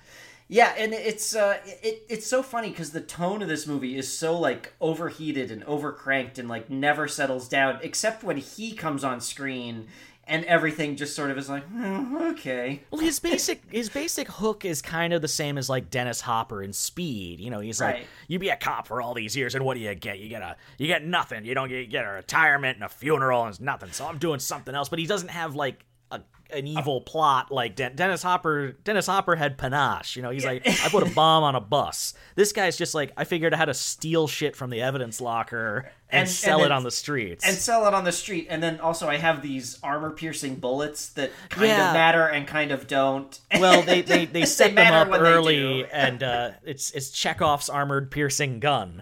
Yeah, 0.47 0.73
and 0.77 0.93
it's 0.93 1.35
uh, 1.35 1.57
it, 1.65 2.03
it's 2.07 2.27
so 2.27 2.43
funny 2.43 2.69
because 2.69 2.91
the 2.91 3.01
tone 3.01 3.41
of 3.41 3.47
this 3.47 3.65
movie 3.65 3.97
is 3.97 4.15
so 4.15 4.37
like 4.37 4.73
overheated 4.79 5.49
and 5.49 5.65
overcranked 5.65 6.37
and 6.37 6.47
like 6.47 6.69
never 6.69 7.07
settles 7.07 7.49
down, 7.49 7.79
except 7.81 8.23
when 8.23 8.37
he 8.37 8.73
comes 8.73 9.03
on 9.03 9.19
screen 9.21 9.87
and 10.27 10.43
everything 10.45 10.95
just 10.95 11.15
sort 11.15 11.29
of 11.31 11.37
is 11.37 11.49
like 11.49 11.63
"Hmm, 11.65 12.17
okay. 12.31 12.81
Well, 12.91 13.01
his 13.01 13.19
basic 13.19 13.61
his 13.71 13.89
basic 13.89 14.27
hook 14.27 14.65
is 14.65 14.81
kind 14.81 15.13
of 15.13 15.21
the 15.21 15.27
same 15.27 15.57
as 15.57 15.69
like 15.69 15.89
Dennis 15.89 16.21
Hopper 16.21 16.63
in 16.63 16.73
Speed. 16.73 17.39
You 17.39 17.49
know, 17.49 17.59
he's 17.59 17.79
like, 17.79 18.07
you 18.27 18.39
be 18.39 18.49
a 18.49 18.55
cop 18.55 18.87
for 18.87 19.01
all 19.01 19.13
these 19.13 19.35
years, 19.35 19.55
and 19.55 19.63
what 19.63 19.75
do 19.75 19.81
you 19.81 19.93
get? 19.95 20.19
You 20.19 20.29
get 20.29 20.41
a 20.41 20.55
you 20.77 20.87
get 20.87 21.05
nothing. 21.05 21.45
You 21.45 21.53
don't 21.53 21.69
get 21.69 21.79
you 21.81 21.87
get 21.87 22.05
a 22.05 22.09
retirement 22.09 22.77
and 22.77 22.83
a 22.83 22.89
funeral 22.89 23.43
and 23.43 23.51
it's 23.51 23.59
nothing. 23.59 23.91
So 23.91 24.05
I'm 24.05 24.17
doing 24.17 24.39
something 24.39 24.73
else. 24.73 24.89
But 24.89 24.99
he 24.99 25.05
doesn't 25.05 25.29
have 25.29 25.55
like 25.55 25.85
a 26.11 26.21
an 26.51 26.67
evil 26.67 27.01
plot 27.01 27.51
like 27.51 27.75
Den- 27.75 27.95
Dennis 27.95 28.23
Hopper. 28.23 28.73
Dennis 28.83 29.07
Hopper 29.07 29.35
had 29.35 29.57
panache. 29.57 30.15
You 30.15 30.21
know, 30.21 30.29
he's 30.29 30.45
like, 30.45 30.67
I 30.67 30.89
put 30.89 31.03
a 31.05 31.13
bomb 31.13 31.43
on 31.43 31.55
a 31.55 31.59
bus. 31.61 32.13
This 32.35 32.51
guy's 32.53 32.77
just 32.77 32.93
like, 32.95 33.11
I 33.17 33.23
figured 33.23 33.53
out 33.53 33.57
how 33.59 33.65
to 33.65 33.73
steal 33.73 34.27
shit 34.27 34.55
from 34.55 34.69
the 34.69 34.81
evidence 34.81 35.19
locker 35.21 35.91
and, 36.09 36.21
And- 36.21 36.29
sell 36.29 36.57
and 36.57 36.67
it 36.67 36.71
on 36.71 36.83
the 36.83 36.91
streets. 36.91 37.45
and 37.45 37.55
sell 37.57 37.87
it 37.87 37.93
on 37.93 38.03
the 38.03 38.11
street. 38.11 38.47
And 38.49 38.61
then 38.61 38.79
also, 38.79 39.07
I 39.09 39.17
have 39.17 39.41
these 39.41 39.79
armor 39.83 40.11
piercing 40.11 40.55
bullets 40.55 41.09
that 41.09 41.31
kind 41.49 41.67
Yeah. 41.67 41.87
of 41.89 41.93
matter 41.93 42.27
and 42.27 42.47
kind 42.47 42.71
of 42.71 42.87
don't. 42.87 43.39
Well, 43.59 43.81
they 43.81 44.01
they, 44.03 44.25
they 44.25 44.45
set 44.45 44.75
them 44.75 44.93
up 44.93 45.19
early, 45.19 45.85
and 45.91 46.21
uh, 46.21 46.51
it's 46.63 46.91
it's 46.91 47.09
Chekhov's 47.11 47.69
armored 47.69 48.11
piercing 48.11 48.59
gun 48.59 49.01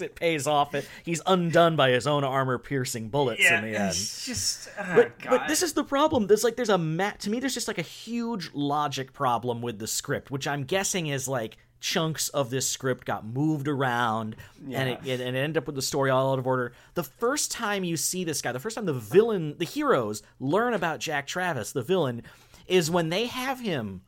it 0.00 0.14
pays 0.14 0.46
off. 0.46 0.74
It 0.74 0.88
he's 1.04 1.20
undone 1.26 1.76
by 1.76 1.90
his 1.90 2.06
own 2.06 2.24
armor 2.24 2.58
piercing 2.58 3.08
bullets 3.08 3.42
yeah, 3.42 3.58
in 3.58 3.64
the 3.64 3.78
end. 3.78 3.88
it's 3.90 4.26
just. 4.26 4.68
ah, 4.78 4.92
But, 4.96 5.18
God. 5.18 5.30
but 5.30 5.48
this 5.48 5.62
is 5.62 5.72
the 5.74 5.84
problem. 5.84 6.26
There's 6.26 6.44
like 6.44 6.56
there's 6.56 6.68
a 6.68 6.78
mat 6.78 7.20
to 7.20 7.30
me 7.30 7.40
there's 7.40 7.54
just 7.54 7.68
like 7.68 7.78
a 7.78 7.82
huge 7.82 8.50
logic 8.54 9.12
problem 9.12 9.62
with 9.62 9.78
the 9.78 9.86
script, 9.86 10.30
which 10.30 10.46
I'm 10.46 10.64
guessing 10.64 11.06
is 11.08 11.28
like 11.28 11.56
chunks 11.78 12.28
of 12.30 12.50
this 12.50 12.68
script 12.68 13.04
got 13.04 13.24
moved 13.26 13.68
around 13.68 14.34
and 14.72 14.88
it, 14.88 14.98
it, 15.04 15.20
and 15.20 15.36
it 15.36 15.40
ended 15.40 15.58
up 15.58 15.66
with 15.66 15.76
the 15.76 15.82
story 15.82 16.10
all 16.10 16.32
out 16.32 16.38
of 16.38 16.46
order. 16.46 16.72
The 16.94 17.02
first 17.04 17.52
time 17.52 17.84
you 17.84 17.96
see 17.96 18.24
this 18.24 18.40
guy, 18.40 18.50
the 18.52 18.58
first 18.58 18.76
time 18.76 18.86
the 18.86 18.94
villain, 18.94 19.56
the 19.58 19.66
heroes 19.66 20.22
learn 20.40 20.72
about 20.72 21.00
Jack 21.00 21.26
Travis, 21.26 21.72
the 21.72 21.82
villain, 21.82 22.22
is 22.66 22.90
when 22.90 23.10
they 23.10 23.26
have 23.26 23.60
him 23.60 24.00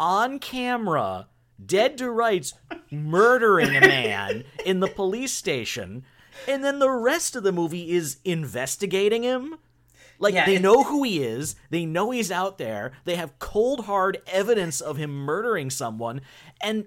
on 0.00 0.38
camera, 0.38 1.26
dead 1.64 1.98
to 1.98 2.10
rights, 2.10 2.54
murdering 2.90 3.76
a 3.76 3.80
man 3.80 4.44
in 4.64 4.80
the 4.80 4.88
police 4.88 5.32
station. 5.32 6.04
And 6.46 6.62
then 6.64 6.78
the 6.78 6.90
rest 6.90 7.34
of 7.36 7.42
the 7.42 7.52
movie 7.52 7.90
is 7.92 8.18
investigating 8.24 9.22
him. 9.24 9.56
Like 10.20 10.34
Yeah, 10.34 10.46
they 10.46 10.56
it- 10.56 10.62
know 10.62 10.82
who 10.84 11.02
he 11.04 11.22
is, 11.22 11.54
they 11.70 11.84
know 11.86 12.10
he's 12.10 12.30
out 12.32 12.58
there, 12.58 12.92
they 13.04 13.16
have 13.16 13.38
cold 13.38 13.84
hard 13.86 14.20
evidence 14.26 14.80
of 14.80 14.96
him 14.96 15.10
murdering 15.12 15.70
someone, 15.70 16.20
and 16.60 16.86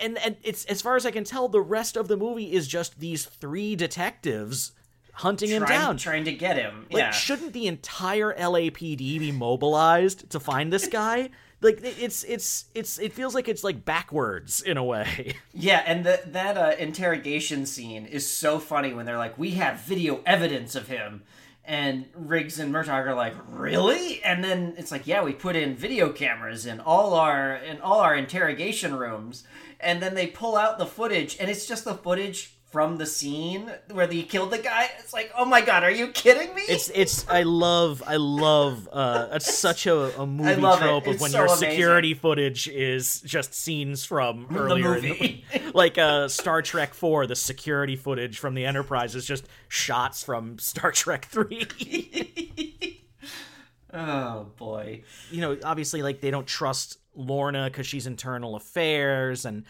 and 0.00 0.16
and 0.18 0.36
it's 0.42 0.64
as 0.66 0.80
far 0.80 0.96
as 0.96 1.04
I 1.04 1.10
can 1.10 1.24
tell, 1.24 1.48
the 1.48 1.60
rest 1.60 1.96
of 1.96 2.08
the 2.08 2.16
movie 2.16 2.52
is 2.52 2.66
just 2.66 2.98
these 3.00 3.26
three 3.26 3.76
detectives 3.76 4.72
hunting 5.12 5.50
him 5.50 5.64
down. 5.64 5.96
trying 5.98 6.24
to 6.24 6.32
get 6.32 6.56
him. 6.56 6.86
Like, 6.90 7.00
yeah. 7.02 7.10
shouldn't 7.10 7.52
the 7.52 7.66
entire 7.66 8.34
LAPD 8.34 9.18
be 9.18 9.32
mobilized 9.32 10.30
to 10.30 10.40
find 10.40 10.72
this 10.72 10.88
guy? 10.88 11.28
Like, 11.62 11.80
it's 11.82 12.22
it's 12.24 12.66
it's 12.74 12.98
it 12.98 13.12
feels 13.12 13.34
like 13.34 13.48
it's 13.48 13.64
like 13.64 13.84
backwards 13.84 14.60
in 14.60 14.76
a 14.76 14.84
way. 14.84 15.36
Yeah, 15.58 15.82
and 15.86 16.04
the, 16.04 16.20
that 16.26 16.58
uh, 16.58 16.76
interrogation 16.78 17.64
scene 17.64 18.04
is 18.04 18.30
so 18.30 18.58
funny 18.58 18.92
when 18.92 19.06
they're 19.06 19.16
like, 19.16 19.38
"We 19.38 19.52
have 19.52 19.80
video 19.80 20.20
evidence 20.26 20.74
of 20.74 20.88
him," 20.88 21.22
and 21.64 22.04
Riggs 22.14 22.58
and 22.58 22.72
Murtaugh 22.74 23.06
are 23.06 23.14
like, 23.14 23.34
"Really?" 23.48 24.22
And 24.22 24.44
then 24.44 24.74
it's 24.76 24.92
like, 24.92 25.06
"Yeah, 25.06 25.22
we 25.22 25.32
put 25.32 25.56
in 25.56 25.74
video 25.74 26.10
cameras 26.12 26.66
in 26.66 26.78
all 26.78 27.14
our 27.14 27.54
in 27.56 27.80
all 27.80 28.00
our 28.00 28.14
interrogation 28.14 28.94
rooms," 28.94 29.44
and 29.80 30.02
then 30.02 30.14
they 30.14 30.26
pull 30.26 30.56
out 30.56 30.76
the 30.76 30.86
footage, 30.86 31.38
and 31.40 31.50
it's 31.50 31.66
just 31.66 31.84
the 31.86 31.94
footage 31.94 32.55
from 32.70 32.98
the 32.98 33.06
scene 33.06 33.70
where 33.92 34.06
they 34.06 34.22
killed 34.22 34.50
the 34.50 34.58
guy. 34.58 34.90
It's 34.98 35.12
like, 35.12 35.32
"Oh 35.36 35.44
my 35.44 35.60
god, 35.60 35.82
are 35.84 35.90
you 35.90 36.08
kidding 36.08 36.54
me?" 36.54 36.62
It's 36.62 36.90
it's 36.94 37.26
I 37.28 37.42
love 37.42 38.02
I 38.06 38.16
love 38.16 38.88
uh 38.92 39.28
it's 39.32 39.54
such 39.58 39.86
a, 39.86 40.20
a 40.20 40.26
movie 40.26 40.60
love 40.60 40.80
it. 40.80 40.84
trope 40.84 41.06
of 41.06 41.20
when 41.20 41.30
so 41.30 41.38
your 41.38 41.46
amazing. 41.46 41.70
security 41.70 42.14
footage 42.14 42.68
is 42.68 43.20
just 43.22 43.54
scenes 43.54 44.04
from 44.04 44.46
earlier 44.54 44.96
in 44.96 45.02
the 45.02 45.08
movie. 45.08 45.44
like 45.74 45.96
uh 45.96 46.28
Star 46.28 46.60
Trek 46.62 46.92
4 46.94 47.26
the 47.26 47.36
security 47.36 47.96
footage 47.96 48.38
from 48.38 48.54
the 48.54 48.64
Enterprise 48.66 49.14
is 49.14 49.24
just 49.24 49.46
shots 49.68 50.22
from 50.22 50.58
Star 50.58 50.92
Trek 50.92 51.24
3 51.26 51.66
oh 53.94 54.46
boy. 54.56 55.02
you 55.30 55.40
know, 55.40 55.56
obviously, 55.64 56.02
like 56.02 56.20
they 56.20 56.30
don't 56.30 56.46
trust 56.46 56.98
Lorna 57.14 57.64
because 57.70 57.86
she's 57.86 58.06
internal 58.06 58.56
affairs, 58.56 59.44
and 59.44 59.64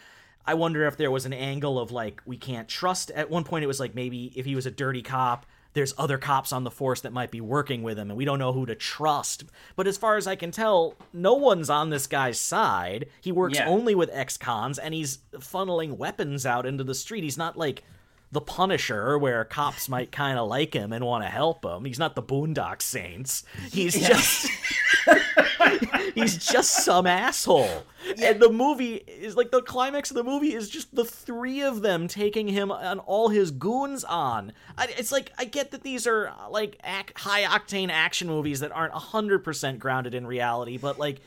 I 0.47 0.53
wonder 0.55 0.87
if 0.87 0.97
there 0.97 1.11
was 1.11 1.25
an 1.25 1.33
angle 1.33 1.77
of 1.77 1.91
like 1.91 2.21
we 2.25 2.37
can't 2.37 2.67
trust. 2.67 3.11
At 3.11 3.29
one 3.29 3.43
point, 3.43 3.63
it 3.63 3.67
was 3.67 3.79
like 3.79 3.93
maybe 3.93 4.31
if 4.35 4.45
he 4.45 4.55
was 4.55 4.65
a 4.65 4.71
dirty 4.71 5.01
cop, 5.03 5.45
there's 5.73 5.93
other 5.97 6.17
cops 6.17 6.51
on 6.53 6.63
the 6.63 6.71
force 6.71 7.01
that 7.01 7.13
might 7.13 7.29
be 7.29 7.41
working 7.41 7.83
with 7.83 7.99
him, 7.99 8.09
and 8.09 8.17
we 8.17 8.25
don't 8.25 8.39
know 8.39 8.53
who 8.53 8.65
to 8.65 8.73
trust. 8.73 9.43
But 9.75 9.85
as 9.85 9.97
far 9.97 10.15
as 10.17 10.25
I 10.25 10.35
can 10.35 10.49
tell, 10.49 10.95
no 11.13 11.33
one's 11.35 11.69
on 11.69 11.89
this 11.91 12.07
guy's 12.07 12.39
side. 12.39 13.07
He 13.21 13.31
works 13.31 13.57
Yeah. 13.59 13.67
only 13.67 13.93
with 13.93 14.09
ex-cons, 14.11 14.79
and 14.79 14.93
he's 14.93 15.19
funneling 15.35 15.97
weapons 15.97 16.45
out 16.45 16.65
into 16.65 16.83
the 16.83 16.95
street. 16.95 17.23
He's 17.23 17.37
not 17.37 17.57
like 17.57 17.83
the 18.31 18.41
Punisher, 18.41 19.17
where 19.19 19.43
cops 19.45 19.87
might 19.95 20.11
kind 20.11 20.39
of 20.39 20.47
like 20.47 20.73
him 20.73 20.91
and 20.93 21.05
want 21.05 21.23
to 21.25 21.29
help 21.29 21.63
him. 21.63 21.85
He's 21.85 21.99
not 21.99 22.15
the 22.15 22.23
Boondock 22.23 22.81
Saints. 22.81 23.43
He's 23.71 23.93
just 23.99 24.49
he's 26.15 26.37
just 26.37 26.83
some 26.85 27.07
asshole. 27.07 27.83
And 28.21 28.39
the 28.39 28.49
movie 28.49 28.95
is 28.95 29.35
like 29.35 29.51
the 29.51 29.61
climax 29.61 30.11
of 30.11 30.15
the 30.15 30.23
movie 30.23 30.53
is 30.53 30.69
just 30.69 30.95
the 30.95 31.03
three 31.05 31.61
of 31.61 31.81
them 31.81 32.07
taking 32.07 32.47
him 32.47 32.71
and 32.71 32.99
all 33.01 33.29
his 33.29 33.51
goons 33.51 34.03
on. 34.03 34.53
I, 34.77 34.87
it's 34.97 35.11
like 35.11 35.31
I 35.37 35.45
get 35.45 35.71
that 35.71 35.83
these 35.83 36.07
are 36.07 36.33
like 36.49 36.79
ac- 36.83 37.13
high 37.15 37.43
octane 37.43 37.89
action 37.89 38.27
movies 38.27 38.61
that 38.61 38.71
aren't 38.71 38.93
hundred 38.93 39.39
percent 39.43 39.79
grounded 39.79 40.13
in 40.13 40.25
reality, 40.25 40.77
but 40.77 40.97
like 40.97 41.21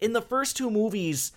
in 0.00 0.12
the 0.12 0.22
first 0.22 0.56
two 0.56 0.70
movies 0.70 1.32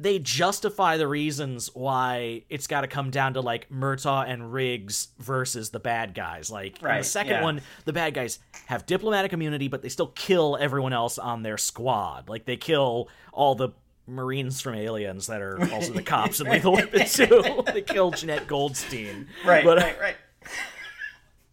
they 0.00 0.18
justify 0.18 0.96
the 0.96 1.06
reasons 1.06 1.70
why 1.74 2.42
it's 2.48 2.66
got 2.66 2.80
to 2.80 2.86
come 2.86 3.10
down 3.10 3.34
to 3.34 3.42
like 3.42 3.68
Murtaugh 3.68 4.26
and 4.26 4.50
Riggs 4.50 5.08
versus 5.18 5.68
the 5.70 5.78
bad 5.78 6.14
guys. 6.14 6.50
Like 6.50 6.82
in 6.82 6.96
the 6.96 7.04
second 7.04 7.32
yeah. 7.32 7.42
one, 7.42 7.60
the 7.84 7.92
bad 7.92 8.14
guys 8.14 8.38
have 8.66 8.86
diplomatic 8.86 9.34
immunity, 9.34 9.68
but 9.68 9.82
they 9.82 9.90
still 9.90 10.06
kill 10.08 10.56
everyone 10.58 10.94
else 10.94 11.18
on 11.18 11.42
their 11.42 11.58
squad. 11.58 12.30
Like 12.30 12.46
they 12.46 12.56
kill 12.56 13.10
all 13.30 13.54
the 13.54 13.70
Marines 14.06 14.62
from 14.62 14.74
Aliens 14.74 15.26
that 15.26 15.42
are 15.42 15.60
also 15.70 15.92
the 15.92 16.02
cops 16.02 16.40
in 16.40 16.48
Lethal 16.48 16.72
Weapon 16.76 17.06
too. 17.06 17.62
they 17.72 17.82
kill 17.82 18.10
Jenette 18.10 18.46
Goldstein. 18.46 19.28
Right, 19.44 19.64
but, 19.64 19.78
right, 19.78 20.00
right. 20.00 20.16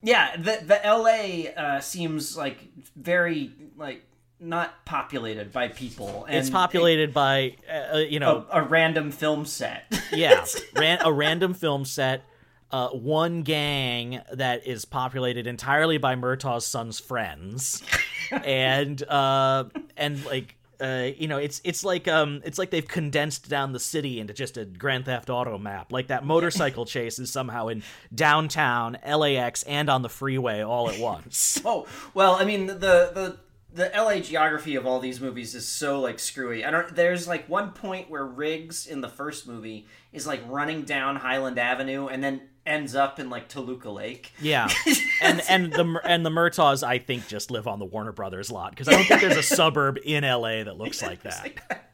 Yeah, 0.01 0.37
the 0.37 0.61
the 0.63 0.79
LA 0.85 1.51
uh, 1.51 1.79
seems 1.81 2.37
like 2.37 2.59
very 2.95 3.51
like 3.75 4.06
not 4.39 4.85
populated 4.85 5.51
by 5.51 5.67
people. 5.69 6.25
And 6.25 6.37
It's 6.37 6.49
populated 6.49 7.13
by, 7.13 7.55
uh, 7.93 7.97
you 7.97 8.19
know, 8.19 8.45
a, 8.51 8.61
a 8.61 8.63
random 8.63 9.11
film 9.11 9.45
set. 9.45 9.91
yeah, 10.13 10.45
ran, 10.75 10.99
a 11.03 11.11
random 11.11 11.53
film 11.53 11.85
set, 11.85 12.23
uh, 12.71 12.89
one 12.89 13.43
gang 13.43 14.21
that 14.33 14.67
is 14.67 14.85
populated 14.85 15.47
entirely 15.47 15.97
by 15.97 16.15
Murtaugh's 16.15 16.65
son's 16.65 16.99
friends, 16.99 17.83
and 18.31 19.01
uh, 19.03 19.65
and 19.95 20.23
like. 20.25 20.53
Uh, 20.79 21.09
you 21.17 21.27
know, 21.27 21.39
it's 21.39 21.59
it's 21.63 21.83
like 21.83 22.07
um, 22.07 22.39
it's 22.45 22.59
like 22.59 22.69
they've 22.69 22.87
condensed 22.87 23.49
down 23.49 23.71
the 23.71 23.79
city 23.79 24.19
into 24.19 24.31
just 24.31 24.57
a 24.57 24.65
Grand 24.65 25.05
Theft 25.05 25.27
Auto 25.27 25.57
map. 25.57 25.91
Like 25.91 26.09
that 26.09 26.23
motorcycle 26.23 26.85
chase 26.85 27.17
is 27.17 27.31
somehow 27.31 27.69
in 27.69 27.81
downtown 28.13 28.95
LAX 29.03 29.63
and 29.63 29.89
on 29.89 30.03
the 30.03 30.09
freeway 30.09 30.61
all 30.61 30.87
at 30.87 30.99
once. 30.99 31.59
oh 31.65 31.87
well, 32.13 32.35
I 32.35 32.45
mean 32.45 32.67
the 32.67 32.75
the 32.75 33.37
the 33.73 33.91
LA 33.95 34.19
geography 34.19 34.75
of 34.75 34.85
all 34.85 34.99
these 34.99 35.19
movies 35.19 35.53
is 35.53 35.67
so 35.67 35.99
like 35.99 36.19
screwy. 36.19 36.63
I 36.63 36.71
don't. 36.71 36.95
There's 36.95 37.27
like 37.27 37.47
one 37.49 37.71
point 37.71 38.09
where 38.09 38.25
Riggs 38.25 38.87
in 38.87 39.01
the 39.01 39.09
first 39.09 39.47
movie 39.47 39.87
is 40.11 40.25
like 40.25 40.41
running 40.47 40.83
down 40.83 41.17
Highland 41.17 41.59
Avenue 41.59 42.07
and 42.07 42.23
then 42.23 42.41
ends 42.65 42.95
up 42.95 43.19
in 43.19 43.29
like 43.29 43.47
Toluca 43.47 43.89
Lake. 43.89 44.31
Yeah, 44.39 44.69
and 45.21 45.41
and 45.49 45.71
the 45.71 46.01
and 46.03 46.25
the 46.25 46.29
Murtaughs 46.29 46.83
I 46.83 46.99
think 46.99 47.27
just 47.27 47.51
live 47.51 47.67
on 47.67 47.79
the 47.79 47.85
Warner 47.85 48.11
Brothers 48.11 48.51
lot 48.51 48.71
because 48.71 48.87
I 48.87 48.91
don't 48.91 49.05
think 49.05 49.21
there's 49.21 49.37
a 49.37 49.43
suburb 49.43 49.99
in 50.03 50.23
LA 50.23 50.63
that 50.63 50.77
looks 50.77 51.01
like 51.01 51.23
that. 51.23 51.83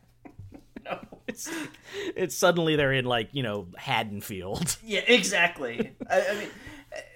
No. 0.85 0.99
It's 1.29 1.49
it's 2.13 2.35
suddenly 2.35 2.75
they're 2.75 2.91
in 2.91 3.05
like 3.05 3.29
you 3.31 3.41
know 3.41 3.67
Haddonfield. 3.77 4.75
Yeah, 4.83 4.99
exactly. 5.07 5.93
I, 6.09 6.27
I 6.27 6.33
mean, 6.35 6.49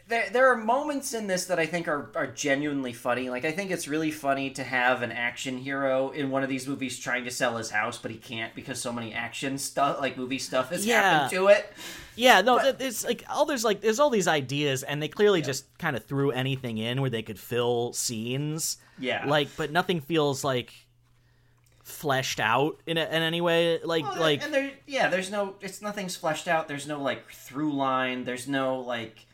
there 0.09 0.29
there 0.31 0.51
are 0.51 0.55
moments 0.55 1.13
in 1.13 1.27
this 1.27 1.45
that 1.45 1.59
I 1.59 1.65
think 1.65 1.87
are 1.87 2.09
are 2.15 2.27
genuinely 2.27 2.93
funny. 2.93 3.29
Like 3.29 3.43
I 3.45 3.51
think 3.51 3.71
it's 3.71 3.87
really 3.87 4.11
funny 4.11 4.49
to 4.51 4.63
have 4.63 5.01
an 5.01 5.11
action 5.11 5.57
hero 5.57 6.11
in 6.11 6.29
one 6.29 6.43
of 6.43 6.49
these 6.49 6.67
movies 6.67 6.97
trying 6.99 7.25
to 7.25 7.31
sell 7.31 7.57
his 7.57 7.69
house, 7.71 7.97
but 7.97 8.11
he 8.11 8.17
can't 8.17 8.55
because 8.55 8.79
so 8.79 8.93
many 8.93 9.13
action 9.13 9.57
stuff, 9.57 9.99
like 9.99 10.15
movie 10.17 10.39
stuff, 10.39 10.69
has 10.69 10.85
Yeah. 10.85 11.01
happened 11.01 11.31
to 11.31 11.47
it. 11.47 11.73
Yeah, 12.15 12.41
no, 12.41 12.57
th- 12.59 12.75
it's 12.79 13.03
like 13.05 13.23
all 13.29 13.45
there's 13.45 13.63
like 13.65 13.81
there's 13.81 13.99
all 13.99 14.09
these 14.09 14.27
ideas, 14.27 14.83
and 14.83 15.01
they 15.03 15.07
clearly 15.07 15.41
just 15.41 15.65
kind 15.77 15.95
of 15.95 16.05
threw 16.05 16.31
anything 16.31 16.77
in 16.77 17.01
where 17.01 17.09
they 17.09 17.21
could 17.21 17.39
fill 17.39 17.93
scenes. 17.93 18.77
Yeah. 18.99 19.25
like, 19.27 19.49
but 19.57 19.71
nothing 19.71 20.01
feels 20.01 20.43
like 20.43 20.73
fleshed 21.83 22.39
out 22.39 22.79
in, 22.87 22.97
a, 22.97 23.01
in 23.05 23.21
any 23.21 23.41
way. 23.41 23.79
Like 23.83 24.03
Well, 24.03 24.19
like 24.19 24.43
and 24.43 24.53
there, 24.53 24.71
yeah, 24.87 25.07
there's 25.09 25.29
no, 25.31 25.55
it's 25.61 25.81
nothing's 25.81 26.15
fleshed 26.15 26.47
out. 26.47 26.67
There's 26.67 26.87
no 26.87 27.01
like 27.01 27.29
through 27.29 27.73
line. 27.73 28.23
There's 28.23 28.47
no 28.47 28.79
like, 28.79 29.26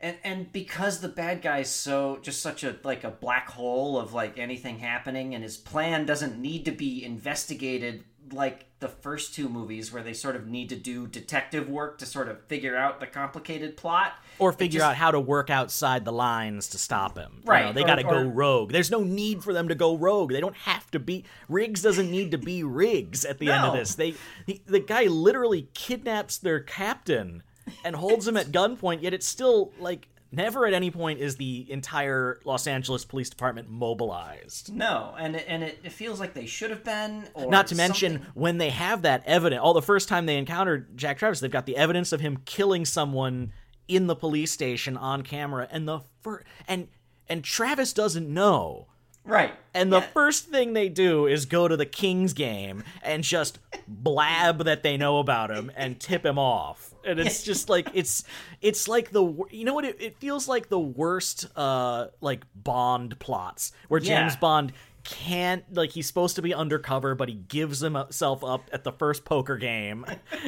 and 0.00 0.16
and 0.24 0.52
because 0.52 1.00
the 1.00 1.08
bad 1.08 1.42
guy's 1.42 1.70
so 1.70 2.18
just 2.22 2.40
such 2.40 2.62
a 2.64 2.76
like 2.84 3.04
a 3.04 3.10
black 3.10 3.48
hole 3.50 3.98
of 3.98 4.12
like 4.14 4.38
anything 4.38 4.78
happening, 4.78 5.34
and 5.34 5.42
his 5.42 5.56
plan 5.56 6.06
doesn't 6.06 6.38
need 6.40 6.64
to 6.66 6.72
be 6.72 7.04
investigated 7.04 8.04
like 8.32 8.66
the 8.80 8.88
first 8.88 9.34
two 9.34 9.48
movies 9.48 9.90
where 9.90 10.02
they 10.02 10.12
sort 10.12 10.36
of 10.36 10.46
need 10.46 10.68
to 10.68 10.76
do 10.76 11.06
detective 11.06 11.66
work 11.66 11.96
to 11.96 12.04
sort 12.04 12.28
of 12.28 12.44
figure 12.44 12.76
out 12.76 13.00
the 13.00 13.06
complicated 13.06 13.74
plot 13.74 14.12
or 14.38 14.52
figure 14.52 14.80
just- 14.80 14.90
out 14.90 14.96
how 14.96 15.10
to 15.10 15.18
work 15.18 15.48
outside 15.48 16.04
the 16.04 16.12
lines 16.12 16.68
to 16.68 16.76
stop 16.78 17.16
him. 17.16 17.40
You 17.42 17.50
Right, 17.50 17.64
know, 17.64 17.72
they 17.72 17.82
got 17.84 17.94
to 17.96 18.02
go 18.04 18.22
rogue. 18.22 18.70
There's 18.70 18.90
no 18.90 19.02
need 19.02 19.42
for 19.42 19.54
them 19.54 19.68
to 19.68 19.74
go 19.74 19.96
rogue. 19.96 20.30
They 20.30 20.40
don't 20.40 20.54
have 20.58 20.88
to 20.90 20.98
be. 20.98 21.24
Riggs 21.48 21.80
doesn't 21.80 22.10
need 22.10 22.30
to 22.32 22.38
be 22.38 22.62
Riggs 22.62 23.24
at 23.24 23.38
the 23.38 23.50
end 23.50 23.64
of 23.64 23.72
this. 23.72 23.94
They 23.94 24.14
he, 24.46 24.60
the 24.66 24.80
guy 24.80 25.04
literally 25.04 25.68
kidnaps 25.72 26.36
their 26.36 26.60
captain 26.60 27.42
and 27.84 27.94
holds 27.96 28.26
him 28.26 28.36
at 28.36 28.46
gunpoint. 28.52 29.02
Yet 29.02 29.14
it's 29.14 29.26
still 29.26 29.72
like 29.78 30.08
never 30.30 30.66
at 30.66 30.74
any 30.74 30.90
point 30.90 31.20
is 31.20 31.36
the 31.36 31.66
entire 31.70 32.38
Los 32.44 32.66
Angeles 32.66 33.04
Police 33.04 33.30
Department 33.30 33.68
mobilized. 33.70 34.72
No, 34.74 35.14
and 35.18 35.36
it, 35.36 35.44
and 35.48 35.62
it, 35.62 35.78
it 35.82 35.92
feels 35.92 36.20
like 36.20 36.34
they 36.34 36.46
should 36.46 36.70
have 36.70 36.84
been. 36.84 37.24
Or 37.34 37.50
Not 37.50 37.66
to 37.68 37.74
mention 37.74 38.12
something- 38.14 38.30
when 38.34 38.58
they 38.58 38.70
have 38.70 39.02
that 39.02 39.22
evidence. 39.26 39.60
All 39.62 39.74
the 39.74 39.82
first 39.82 40.08
time 40.08 40.26
they 40.26 40.36
encounter 40.36 40.86
Jack 40.96 41.18
Travis, 41.18 41.40
they've 41.40 41.50
got 41.50 41.66
the 41.66 41.76
evidence 41.76 42.12
of 42.12 42.20
him 42.20 42.38
killing 42.44 42.84
someone 42.84 43.52
in 43.86 44.06
the 44.06 44.14
police 44.16 44.52
station 44.52 44.96
on 44.98 45.22
camera, 45.22 45.66
and 45.70 45.88
the 45.88 46.00
fir- 46.22 46.42
and 46.66 46.88
and 47.28 47.42
Travis 47.44 47.92
doesn't 47.92 48.28
know. 48.32 48.86
Right? 49.28 49.52
And 49.74 49.92
the 49.92 50.00
Yeah. 50.00 50.06
first 50.12 50.48
thing 50.48 50.72
they 50.72 50.88
do 50.88 51.26
is 51.26 51.44
go 51.46 51.68
to 51.68 51.76
the 51.76 51.86
Kings 51.86 52.32
game 52.32 52.82
and 53.02 53.22
just 53.22 53.60
blab 53.86 54.64
that 54.64 54.82
they 54.82 54.96
know 54.96 55.18
about 55.18 55.50
him 55.50 55.70
and 55.76 56.00
tip 56.00 56.24
him 56.26 56.38
off. 56.38 56.92
And 57.04 57.20
it's 57.20 57.42
just 57.44 57.68
like 57.68 57.88
it's 57.94 58.24
it's 58.60 58.88
like 58.88 59.12
the 59.12 59.22
you 59.50 59.64
know 59.64 59.74
what 59.74 59.84
it, 59.84 59.96
it 60.00 60.16
feels 60.18 60.48
like 60.48 60.68
the 60.68 60.78
worst 60.80 61.46
uh 61.56 62.08
like 62.20 62.44
Bond 62.54 63.18
plots 63.20 63.72
where 63.88 64.00
James 64.00 64.32
Yeah. 64.34 64.40
Bond 64.40 64.72
can't 65.10 65.64
like 65.74 65.90
he's 65.92 66.06
supposed 66.06 66.36
to 66.36 66.42
be 66.42 66.52
undercover 66.52 67.14
but 67.14 67.28
he 67.30 67.34
gives 67.34 67.80
himself 67.80 68.44
up 68.44 68.68
at 68.72 68.84
the 68.84 68.92
first 68.92 69.24
poker 69.24 69.56
game 69.56 70.04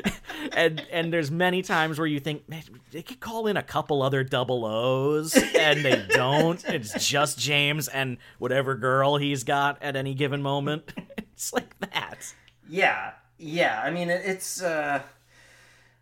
and 0.52 0.86
and 0.92 1.10
there's 1.12 1.30
many 1.30 1.62
times 1.62 1.98
where 1.98 2.06
you 2.06 2.20
think 2.20 2.46
man 2.46 2.62
they 2.92 3.02
could 3.02 3.20
call 3.20 3.46
in 3.46 3.56
a 3.56 3.62
couple 3.62 4.02
other 4.02 4.22
double 4.22 4.66
o's 4.66 5.34
and 5.34 5.82
they 5.82 6.04
don't 6.10 6.62
it's 6.68 7.08
just 7.08 7.38
james 7.38 7.88
and 7.88 8.18
whatever 8.38 8.74
girl 8.74 9.16
he's 9.16 9.44
got 9.44 9.82
at 9.82 9.96
any 9.96 10.12
given 10.14 10.42
moment 10.42 10.92
it's 11.16 11.52
like 11.54 11.78
that 11.80 12.34
Yeah, 12.68 13.12
yeah. 13.38 13.82
I 13.84 13.90
mean, 13.90 14.10
it's 14.10 14.62
uh, 14.62 15.02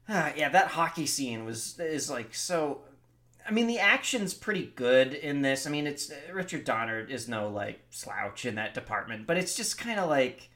uh, 0.09 0.31
yeah. 0.37 0.49
That 0.51 0.69
hockey 0.69 1.07
scene 1.07 1.45
was 1.45 1.79
is 1.79 2.11
like 2.11 2.35
so. 2.35 2.83
I 3.49 3.51
mean, 3.51 3.67
the 3.67 3.79
action's 3.79 4.35
pretty 4.35 4.73
good 4.77 5.15
in 5.15 5.41
this. 5.41 5.67
I 5.67 5.71
mean, 5.71 5.87
it's 5.87 6.13
Richard 6.33 6.65
Donner 6.65 7.01
is 7.01 7.29
no 7.29 7.49
like 7.49 7.81
slouch 7.91 8.45
in 8.45 8.57
that 8.57 8.75
department, 8.75 9.27
but 9.27 9.39
it's 9.39 9.55
just 9.57 9.79
kind 9.79 9.99
of 9.99 10.09
like 10.11 10.51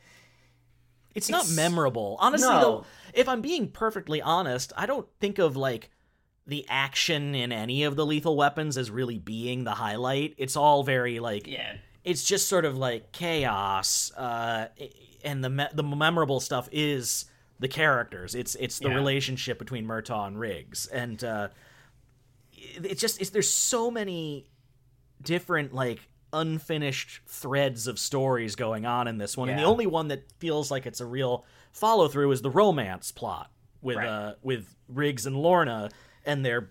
it's, 1.15 1.29
not 1.29 1.49
memorable 1.51 2.17
honestly 2.21 2.49
No. 2.49 2.61
though 2.61 2.85
if 3.13 3.29
i'm 3.29 3.43
being 3.43 3.69
perfectly 3.69 4.23
honest 4.23 4.73
i 4.79 4.87
don't 4.87 5.07
think 5.21 5.39
of 5.39 5.59
like 5.59 5.91
the 6.47 6.65
action 6.71 7.35
in 7.35 7.53
any 7.53 7.85
of 7.85 7.97
the 7.97 8.07
lethal 8.07 8.35
weapons 8.35 8.79
as 8.79 8.91
really 8.91 9.19
being 9.19 9.65
the 9.65 9.73
highlight 9.73 10.35
it's 10.39 10.57
all 10.57 10.83
very 10.83 11.21
like 11.21 11.47
yeah, 11.47 11.75
it's 12.03 12.25
just 12.25 12.49
sort 12.49 12.65
of 12.65 12.79
like 12.79 13.13
chaos 13.13 14.11
uh 14.17 14.69
and 15.23 15.45
the 15.45 15.51
me- 15.51 15.69
the 15.75 15.83
memorable 15.83 16.41
stuff 16.41 16.67
is 16.73 17.27
the 17.61 17.69
characters 17.69 18.35
it's 18.35 18.55
it's 18.55 18.79
the 18.79 18.89
Yeah. 18.89 18.95
relationship 18.95 19.59
between 19.59 19.85
Murtaugh 19.87 20.27
and 20.29 20.41
Riggs 20.41 20.87
and 20.87 21.23
uh 21.23 21.49
it's 22.83 23.01
just 23.01 23.21
it's 23.21 23.31
there's 23.31 23.49
so 23.51 23.91
many 23.91 24.47
different 25.21 25.73
like 25.73 26.01
unfinished 26.33 27.21
threads 27.27 27.87
of 27.87 27.99
stories 27.99 28.57
going 28.57 28.87
on 28.87 29.07
in 29.07 29.19
this 29.19 29.37
one 29.37 29.49
and 29.51 29.59
the 29.59 29.65
only 29.65 29.87
one 29.87 30.09
that 30.09 30.25
feels 30.39 30.71
like 30.71 30.87
it's 30.87 31.01
a 31.01 31.07
real 31.07 31.45
follow 31.73 32.09
through 32.09 32.31
is 32.33 32.41
the 32.43 32.51
romance 32.51 33.13
plot 33.13 33.51
with 33.83 33.97
Right. 33.99 34.09
uh 34.09 34.35
with 34.43 34.75
Riggs 34.89 35.27
and 35.27 35.37
Lorna 35.37 35.91
and 36.25 36.45
their 36.45 36.71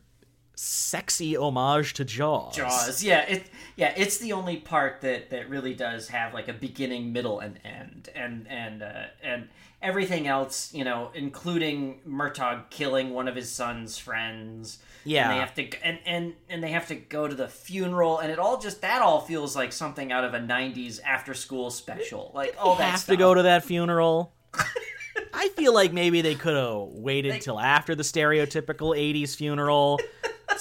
sexy 0.55 1.35
homage 1.35 1.93
to 1.95 2.05
Jaws. 2.05 2.55
Jaws. 2.55 3.03
Yeah, 3.03 3.21
it 3.21 3.49
yeah, 3.75 3.93
it's 3.97 4.17
the 4.17 4.33
only 4.33 4.57
part 4.57 5.01
that 5.01 5.29
that 5.31 5.49
really 5.49 5.73
does 5.73 6.09
have 6.09 6.33
like 6.33 6.47
a 6.47 6.53
beginning, 6.53 7.11
middle, 7.13 7.39
and 7.39 7.59
end, 7.63 8.09
and 8.13 8.47
and 8.47 8.83
uh, 8.83 9.05
and 9.23 9.49
everything 9.81 10.27
else, 10.27 10.73
you 10.73 10.83
know, 10.83 11.11
including 11.13 11.99
Murtaugh 12.07 12.69
killing 12.69 13.11
one 13.11 13.27
of 13.27 13.35
his 13.35 13.51
son's 13.51 13.97
friends. 13.97 14.79
Yeah. 15.03 15.23
and 15.23 15.33
they 15.33 15.39
have 15.39 15.55
to 15.55 15.83
and 15.83 15.99
and 16.05 16.33
and 16.47 16.63
they 16.63 16.71
have 16.71 16.87
to 16.89 16.95
go 16.95 17.27
to 17.27 17.33
the 17.33 17.47
funeral, 17.47 18.19
and 18.19 18.31
it 18.31 18.37
all 18.37 18.59
just 18.59 18.81
that 18.81 19.01
all 19.01 19.21
feels 19.21 19.55
like 19.55 19.73
something 19.73 20.11
out 20.11 20.23
of 20.23 20.33
a 20.33 20.39
'90s 20.39 20.99
after 21.03 21.33
school 21.33 21.71
special. 21.71 22.31
Like 22.35 22.55
all 22.59 22.75
that 22.75 22.91
have 22.91 22.99
stuff. 22.99 23.13
to 23.13 23.17
go 23.17 23.33
to 23.33 23.43
that 23.43 23.63
funeral. 23.63 24.33
I 25.33 25.49
feel 25.49 25.73
like 25.73 25.91
maybe 25.93 26.21
they 26.21 26.35
could 26.35 26.55
have 26.55 26.89
waited 26.89 27.41
till 27.41 27.59
after 27.59 27.95
the 27.95 28.03
stereotypical 28.03 28.95
80s 28.95 29.35
funeral 29.35 29.99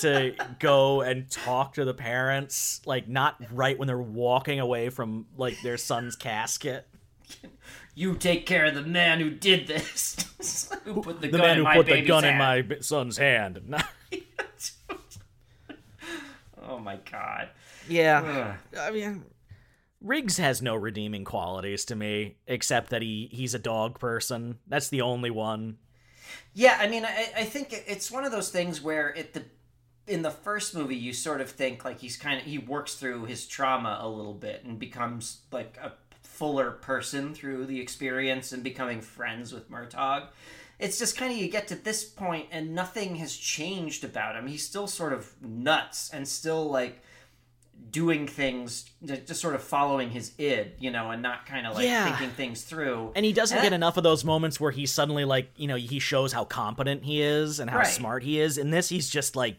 to 0.00 0.34
go 0.58 1.02
and 1.02 1.30
talk 1.30 1.74
to 1.74 1.84
the 1.84 1.94
parents, 1.94 2.80
like 2.86 3.08
not 3.08 3.36
right 3.52 3.78
when 3.78 3.88
they're 3.88 3.98
walking 3.98 4.60
away 4.60 4.88
from 4.88 5.26
like 5.36 5.60
their 5.62 5.76
son's 5.76 6.16
casket. 6.16 6.86
You 7.94 8.14
take 8.14 8.46
care 8.46 8.66
of 8.66 8.74
the 8.74 8.82
man 8.82 9.20
who 9.20 9.30
did 9.30 9.66
this. 9.66 10.16
who 10.84 11.02
put 11.02 11.20
the, 11.20 11.28
The 11.28 11.38
gun 11.38 11.40
man 11.40 11.50
in 11.50 11.56
who 11.58 11.64
my 11.64 11.76
put 11.76 11.86
the 11.86 11.92
baby's 11.92 12.08
gun 12.08 12.24
in 12.24 12.38
my 12.38 12.64
son's 12.80 13.16
hand. 13.18 13.74
Oh 16.62 16.78
my 16.78 16.98
god. 17.10 17.48
yeah. 17.88 18.56
Ugh. 18.72 18.78
I 18.80 18.90
mean 18.92 19.24
Riggs 20.00 20.38
has 20.38 20.62
no 20.62 20.76
redeeming 20.76 21.24
qualities 21.24 21.84
to 21.86 21.96
me 21.96 22.36
except 22.46 22.90
that 22.90 23.02
he 23.02 23.28
he's 23.32 23.54
a 23.54 23.58
dog 23.58 23.98
person. 23.98 24.58
That's 24.66 24.88
the 24.88 25.00
only 25.02 25.30
one. 25.30 25.78
Yeah, 26.54 26.78
I 26.80 26.86
mean, 26.86 27.04
I, 27.04 27.32
I 27.36 27.44
think 27.44 27.74
it's 27.86 28.10
one 28.10 28.24
of 28.24 28.32
those 28.32 28.50
things 28.50 28.80
where 28.80 29.08
it 29.10 29.34
the 29.34 29.44
in 30.06 30.22
the 30.22 30.30
first 30.30 30.74
movie 30.74 30.96
you 30.96 31.12
sort 31.12 31.40
of 31.40 31.50
think 31.50 31.84
like 31.84 32.00
he's 32.00 32.16
kind 32.16 32.40
of 32.40 32.46
he 32.46 32.58
works 32.58 32.94
through 32.94 33.26
his 33.26 33.46
trauma 33.46 33.98
a 34.00 34.08
little 34.08 34.34
bit 34.34 34.64
and 34.64 34.78
becomes 34.78 35.40
like 35.52 35.76
a 35.82 35.92
fuller 36.40 36.70
person 36.70 37.34
through 37.34 37.66
the 37.66 37.78
experience 37.78 38.50
and 38.52 38.62
becoming 38.64 39.02
friends 39.02 39.52
with 39.52 39.70
Murtaugh. 39.70 40.24
It's 40.78 40.98
just 40.98 41.14
kind 41.18 41.30
of 41.30 41.36
you 41.36 41.48
get 41.50 41.68
to 41.68 41.74
this 41.74 42.02
point 42.02 42.46
and 42.50 42.74
nothing 42.74 43.16
has 43.16 43.36
changed 43.36 44.04
about 44.04 44.36
him. 44.36 44.46
He's 44.46 44.66
still 44.66 44.86
sort 44.86 45.12
of 45.12 45.30
nuts 45.42 46.08
and 46.14 46.26
still 46.26 46.64
like 46.70 47.02
doing 47.90 48.26
things 48.26 48.88
just 49.04 49.34
sort 49.42 49.54
of 49.54 49.62
following 49.62 50.08
his 50.08 50.32
id, 50.38 50.72
you 50.78 50.90
know, 50.90 51.10
and 51.10 51.20
not 51.20 51.44
kind 51.44 51.66
of 51.66 51.74
like 51.74 51.84
Yeah. 51.84 52.08
thinking 52.08 52.30
things 52.34 52.62
through. 52.62 53.12
And 53.14 53.26
he 53.26 53.34
doesn't 53.34 53.58
And 53.58 53.64
get 53.64 53.72
I- 53.74 53.76
enough 53.76 53.98
of 53.98 54.02
those 54.02 54.24
moments 54.24 54.58
where 54.58 54.70
he 54.70 54.86
suddenly 54.86 55.26
like, 55.26 55.50
you 55.56 55.68
know, 55.68 55.76
he 55.76 55.98
shows 55.98 56.32
how 56.32 56.44
competent 56.46 57.04
he 57.04 57.20
is 57.20 57.60
and 57.60 57.68
how 57.68 57.78
Right. 57.78 57.86
smart 57.86 58.22
he 58.22 58.40
is. 58.40 58.56
In 58.56 58.70
this 58.70 58.88
he's 58.88 59.10
just 59.10 59.36
like 59.36 59.58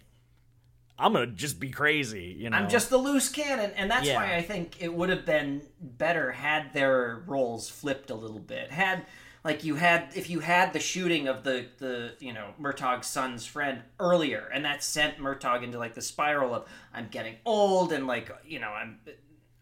I'm 1.01 1.13
going 1.13 1.29
to 1.29 1.35
just 1.35 1.59
be 1.59 1.69
crazy, 1.69 2.35
you 2.37 2.49
know. 2.49 2.57
I'm 2.57 2.69
just 2.69 2.89
the 2.89 2.97
loose 2.97 3.29
cannon, 3.29 3.71
and 3.75 3.89
that's 3.89 4.07
Yeah. 4.07 4.15
why 4.15 4.35
I 4.35 4.41
think 4.41 4.81
it 4.81 4.93
would 4.93 5.09
have 5.09 5.25
been 5.25 5.61
better 5.79 6.31
had 6.31 6.73
their 6.73 7.23
roles 7.25 7.69
flipped 7.69 8.09
a 8.09 8.15
little 8.15 8.39
bit. 8.39 8.71
Had 8.71 9.05
like 9.43 9.63
you 9.63 9.75
had 9.75 10.09
if 10.15 10.29
you 10.29 10.39
had 10.41 10.71
the 10.73 10.79
shooting 10.79 11.27
of 11.27 11.43
the 11.43 11.65
the 11.79 12.13
you 12.19 12.31
know 12.33 12.53
Murtaugh's 12.59 13.07
son's 13.07 13.45
friend 13.45 13.81
earlier, 13.99 14.49
and 14.53 14.63
that 14.65 14.83
sent 14.83 15.17
Murtaugh 15.17 15.63
into 15.63 15.77
like 15.79 15.95
the 15.95 16.01
spiral 16.01 16.53
of 16.53 16.67
I'm 16.93 17.07
getting 17.09 17.35
old 17.45 17.91
and 17.91 18.05
like 18.07 18.29
you 18.45 18.59
know 18.59 18.69
I'm. 18.69 18.99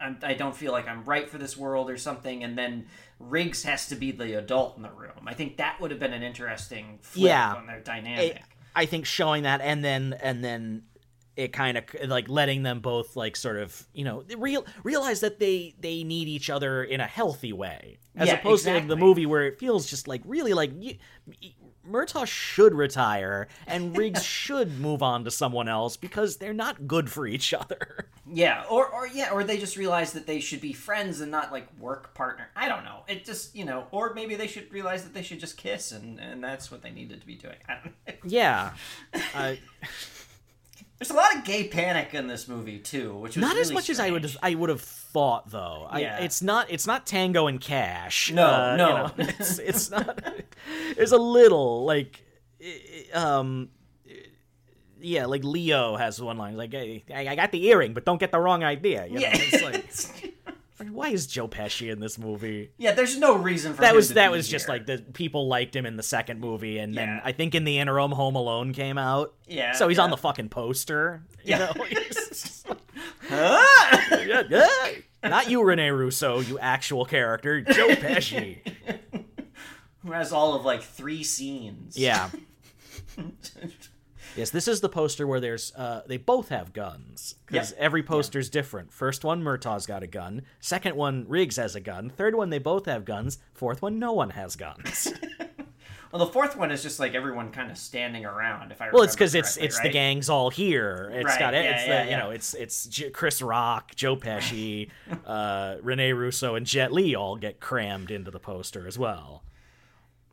I'm, 0.02 0.18
I 0.24 0.34
don't 0.34 0.56
feel 0.56 0.72
like 0.72 0.88
I'm 0.88 1.04
right 1.04 1.28
for 1.30 1.38
this 1.38 1.58
world 1.58 1.90
or 1.90 1.98
something, 1.98 2.42
and 2.42 2.58
then 2.58 2.86
Riggs 3.20 3.64
has 3.64 3.90
to 3.90 3.96
be 3.98 4.12
the 4.14 4.38
adult 4.38 4.78
in 4.78 4.84
the 4.84 4.90
room. 4.92 5.28
I 5.28 5.34
think 5.34 5.58
that 5.58 5.82
would 5.82 5.92
have 5.92 6.00
been 6.00 6.14
an 6.14 6.24
interesting 6.24 7.00
flip 7.02 7.26
Yeah. 7.26 7.54
on 7.56 7.68
their 7.68 7.82
dynamic. 7.82 8.42
I, 8.74 8.84
I 8.84 8.86
think 8.86 9.06
showing 9.06 9.44
that 9.44 9.60
and 9.60 9.84
then 9.84 10.18
and 10.22 10.42
then 10.42 10.84
it 11.40 11.54
kind 11.54 11.78
of 11.78 11.86
like 12.08 12.28
letting 12.28 12.64
them 12.64 12.82
both 12.82 13.16
like 13.16 13.36
sort 13.38 13.58
of 13.58 13.88
you 13.94 14.04
know 14.04 14.24
real 14.38 14.66
realize 14.84 15.22
that 15.22 15.40
they 15.40 15.74
they 15.80 16.04
need 16.04 16.28
each 16.28 16.50
other 16.50 16.84
in 16.84 17.00
a 17.00 17.08
healthy 17.08 17.54
way 17.54 17.98
as 18.18 18.28
Yeah, 18.28 18.34
opposed 18.34 18.66
to 18.66 18.74
like, 18.74 18.88
the 18.88 18.98
movie 18.98 19.26
where 19.26 19.44
it 19.46 19.58
feels 19.58 19.90
just 19.90 20.08
like 20.08 20.22
really 20.26 20.54
like 20.54 20.72
you, 20.78 20.96
Murtaugh 21.90 22.28
should 22.28 22.74
retire 22.76 23.48
and 23.66 23.96
Riggs 23.98 24.24
should 24.26 24.78
move 24.80 25.02
on 25.02 25.24
to 25.24 25.32
someone 25.32 25.68
else 25.70 25.96
because 25.98 26.38
they're 26.38 26.54
not 26.54 26.88
good 26.88 27.10
for 27.10 27.26
each 27.26 27.54
other. 27.54 28.10
Yeah, 28.32 28.64
or 28.70 28.88
or 28.88 29.08
yeah, 29.08 29.32
or 29.32 29.44
they 29.44 29.58
just 29.58 29.76
realize 29.76 30.14
that 30.14 30.28
they 30.28 30.40
should 30.40 30.62
be 30.62 30.72
friends 30.74 31.20
and 31.20 31.32
not 31.32 31.52
like 31.52 31.68
work 31.80 32.14
partner. 32.14 32.50
I 32.56 32.68
don't 32.68 32.84
know. 32.84 33.04
It 33.08 33.26
just 33.26 33.56
you 33.56 33.66
know, 33.66 33.88
or 33.92 34.14
maybe 34.14 34.36
they 34.36 34.46
should 34.46 34.72
realize 34.72 35.04
that 35.04 35.14
they 35.16 35.24
should 35.24 35.40
just 35.40 35.58
kiss 35.58 35.92
and 35.92 36.20
and 36.20 36.44
that's 36.44 36.70
what 36.70 36.84
they 36.84 36.92
needed 36.92 37.22
to 37.22 37.26
be 37.28 37.36
doing. 37.36 37.56
I 37.68 37.74
don't 37.76 37.86
know. 37.86 38.14
Yeah. 38.24 38.72
Uh, 39.34 39.56
There's 41.00 41.12
a 41.12 41.14
lot 41.14 41.34
of 41.36 41.46
gay 41.46 41.68
panic 41.70 42.14
in 42.14 42.28
this 42.28 42.48
movie 42.50 42.78
too, 42.78 43.16
which 43.16 43.36
was 43.38 43.42
Not 43.42 43.56
as 43.58 43.68
really 43.70 43.76
much 43.76 43.90
as 43.90 44.00
I 44.02 44.12
would. 44.12 44.36
I 44.44 44.54
would 44.56 44.70
have 44.70 44.82
thought 44.82 45.50
though. 45.50 45.88
Yeah. 45.96 46.18
I, 46.20 46.24
it's 46.24 46.42
not 46.42 46.70
it's 46.70 46.86
not 46.86 47.06
Tango 47.08 47.48
and 47.48 47.60
Cash. 47.62 48.32
No, 48.34 48.46
Uh, 48.46 48.72
you 48.72 48.78
no. 48.78 48.96
know, 48.98 49.12
it's 49.40 49.60
it's 49.60 49.90
not. 49.90 50.22
There's 50.98 51.14
a 51.14 51.18
little 51.18 51.86
like, 51.86 52.22
um, 53.14 53.70
yeah, 55.00 55.26
like 55.26 55.46
Leo 55.46 55.96
has 55.96 56.22
one 56.22 56.38
line 56.38 56.58
like, 56.58 56.74
"Hey, 56.74 57.06
I, 57.14 57.30
I 57.30 57.36
got 57.36 57.54
the 57.54 57.66
earring, 57.68 57.94
but 57.94 58.04
don't 58.04 58.20
get 58.20 58.32
the 58.34 58.40
wrong 58.40 58.64
idea." 58.66 59.06
You 59.06 59.16
know? 59.16 59.22
Yeah. 59.22 59.32
it's 59.34 59.64
like, 59.64 60.29
why 60.88 61.10
is 61.10 61.28
Joe 61.28 61.48
Pesci 61.48 61.92
in 61.92 62.00
this 62.00 62.18
movie? 62.18 62.72
yeah, 62.78 62.94
there's 62.94 63.18
no 63.18 63.36
reason 63.36 63.74
for 63.74 63.82
That 63.82 63.92
him 63.92 63.96
was 63.98 64.10
that 64.14 64.32
was 64.32 64.48
just 64.48 64.68
like 64.70 64.86
the 64.86 64.98
people 65.14 65.48
liked 65.48 65.76
him 65.76 65.86
in 65.86 65.98
the 65.98 66.04
second 66.04 66.40
movie, 66.40 66.78
and 66.80 66.96
then 66.96 67.08
Yeah. 67.08 67.22
I 67.24 67.32
think 67.34 67.54
in 67.56 67.64
the 67.66 67.78
interim, 67.80 68.12
Home 68.12 68.36
Alone 68.36 68.74
came 68.74 68.98
out. 68.98 69.34
Yeah, 69.48 69.74
so 69.74 69.88
he's 69.88 70.00
on 70.00 70.10
the 70.10 70.18
fucking 70.18 70.50
poster. 70.50 71.24
You 71.44 71.52
Yeah. 71.52 71.58
know? 71.76 71.84
He's 71.90 72.16
just 72.16 72.70
like- 72.70 72.78
Ah! 73.32 74.08
yeah, 74.26 74.44
yeah. 74.50 74.68
Not 75.30 75.50
you, 75.50 75.64
Rene 75.64 75.90
Russo, 75.90 76.40
you 76.40 76.58
actual 76.60 77.04
character, 77.06 77.62
Joe 77.62 77.90
Pesci. 77.90 78.60
who 80.06 80.12
has 80.14 80.32
all 80.32 80.56
of 80.56 80.64
like 80.66 80.82
three 80.82 81.24
scenes. 81.24 81.98
Yeah. 81.98 82.30
Yes, 84.36 84.50
this 84.50 84.68
is 84.68 84.82
the 84.82 84.90
poster 84.90 85.26
where 85.28 85.40
there's 85.40 85.74
uh 85.76 86.02
they 86.08 86.18
both 86.18 86.50
have 86.50 86.74
guns 86.74 87.36
because 87.46 87.72
Yep. 87.72 87.80
every 87.80 88.04
poster's 88.04 88.50
different. 88.50 88.92
First 88.92 89.24
one, 89.24 89.42
Murtaugh's 89.44 89.86
got 89.86 90.04
a 90.04 90.08
gun. 90.08 90.44
Second 90.60 90.96
one, 90.96 91.26
Riggs 91.28 91.56
has 91.58 91.76
a 91.76 91.80
gun. 91.82 92.10
Third 92.10 92.36
one, 92.36 92.50
they 92.50 92.60
both 92.60 92.86
have 92.86 93.06
guns. 93.06 93.38
Fourth 93.54 93.82
one, 93.82 94.00
no 94.00 94.14
one 94.14 94.32
has 94.32 94.56
guns. 94.56 95.14
Well, 96.12 96.26
the 96.26 96.32
fourth 96.34 96.58
one 96.58 96.72
is 96.72 96.82
just 96.82 97.00
like 97.00 97.14
everyone 97.14 97.52
kind 97.52 97.70
of 97.70 97.78
standing 97.78 98.26
around. 98.26 98.72
If 98.72 98.82
I 98.82 98.90
well, 98.92 99.04
it's 99.04 99.14
because 99.14 99.36
it's 99.36 99.58
it's 99.58 99.80
the 99.80 99.90
gang's 99.90 100.28
all 100.28 100.50
here. 100.50 101.12
It's 101.14 101.26
Right, 101.26 101.40
got 101.40 101.54
it. 101.54 101.64
yeah, 101.66 101.72
it's 101.78 101.88
yeah, 101.88 102.04
the, 102.06 102.10
you 102.10 102.18
know 102.18 102.30
it's 102.32 102.56
it's 102.56 102.86
J- 102.88 103.12
Chris 103.12 103.44
Rock, 103.44 103.94
Joe 103.94 104.16
Pesci, 104.18 104.90
uh, 105.28 105.76
Rene 105.84 106.14
Russo, 106.14 106.56
and 106.56 106.66
Jet 106.66 106.92
Li 106.92 107.14
all 107.16 107.36
get 107.36 107.60
crammed 107.60 108.10
into 108.10 108.32
the 108.32 108.40
poster 108.40 108.88
as 108.88 108.98
well. 108.98 109.44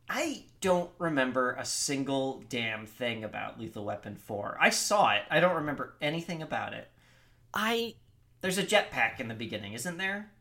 I 0.09 0.43
don't 0.61 0.91
remember 0.99 1.51
a 1.53 1.65
single 1.65 2.43
damn 2.49 2.85
thing 2.85 3.23
about 3.23 3.59
Lethal 3.59 3.85
Weapon 3.85 4.15
4. 4.15 4.57
I 4.59 4.69
saw 4.69 5.13
it. 5.13 5.23
I 5.29 5.39
don't 5.39 5.55
remember 5.55 5.95
anything 6.01 6.41
about 6.41 6.73
it. 6.73 6.89
I 7.53 7.95
There's 8.41 8.57
a 8.57 8.63
jetpack 8.63 9.19
in 9.19 9.27
the 9.27 9.33
beginning, 9.33 9.73
isn't 9.73 9.97
there? 9.97 10.31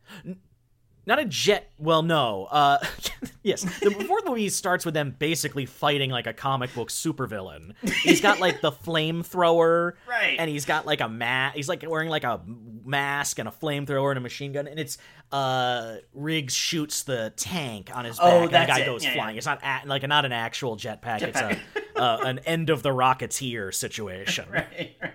Not 1.06 1.18
a 1.20 1.24
jet 1.24 1.70
well 1.78 2.02
no 2.02 2.46
uh 2.50 2.78
yes 3.42 3.62
the 3.80 3.90
the 3.90 4.22
movie 4.26 4.48
starts 4.48 4.84
with 4.84 4.94
them 4.94 5.14
basically 5.18 5.64
fighting 5.66 6.10
like 6.10 6.26
a 6.26 6.32
comic 6.32 6.74
book 6.74 6.88
supervillain 6.90 7.72
he's 8.02 8.20
got 8.20 8.40
like 8.40 8.60
the 8.60 8.72
flamethrower 8.72 9.92
Right. 10.08 10.36
and 10.38 10.50
he's 10.50 10.64
got 10.64 10.86
like 10.86 11.00
a 11.00 11.08
mat 11.08 11.54
he's 11.54 11.68
like 11.68 11.84
wearing 11.88 12.08
like 12.08 12.24
a 12.24 12.40
mask 12.84 13.38
and 13.38 13.48
a 13.48 13.52
flamethrower 13.52 14.10
and 14.10 14.18
a 14.18 14.20
machine 14.20 14.52
gun 14.52 14.66
and 14.66 14.78
it's 14.78 14.98
uh 15.32 15.96
riggs 16.12 16.54
shoots 16.54 17.02
the 17.02 17.32
tank 17.36 17.90
on 17.96 18.04
his 18.04 18.18
back 18.18 18.26
Oh, 18.32 18.38
and 18.42 18.46
the 18.48 18.64
guy 18.66 18.80
it. 18.80 18.86
goes 18.86 19.04
Yeah, 19.04 19.14
flying 19.14 19.34
yeah. 19.34 19.38
it's 19.38 19.46
not 19.46 19.60
a, 19.62 19.80
like 19.86 20.06
not 20.06 20.24
an 20.24 20.32
actual 20.32 20.76
jetpack, 20.76 21.22
it's 21.22 21.40
a 21.40 21.58
uh, 22.00 22.18
an 22.24 22.38
end 22.40 22.68
of 22.70 22.82
the 22.82 22.90
rocketeer 22.90 23.72
situation 23.74 24.44
Right, 24.52 24.96
right. 25.00 25.12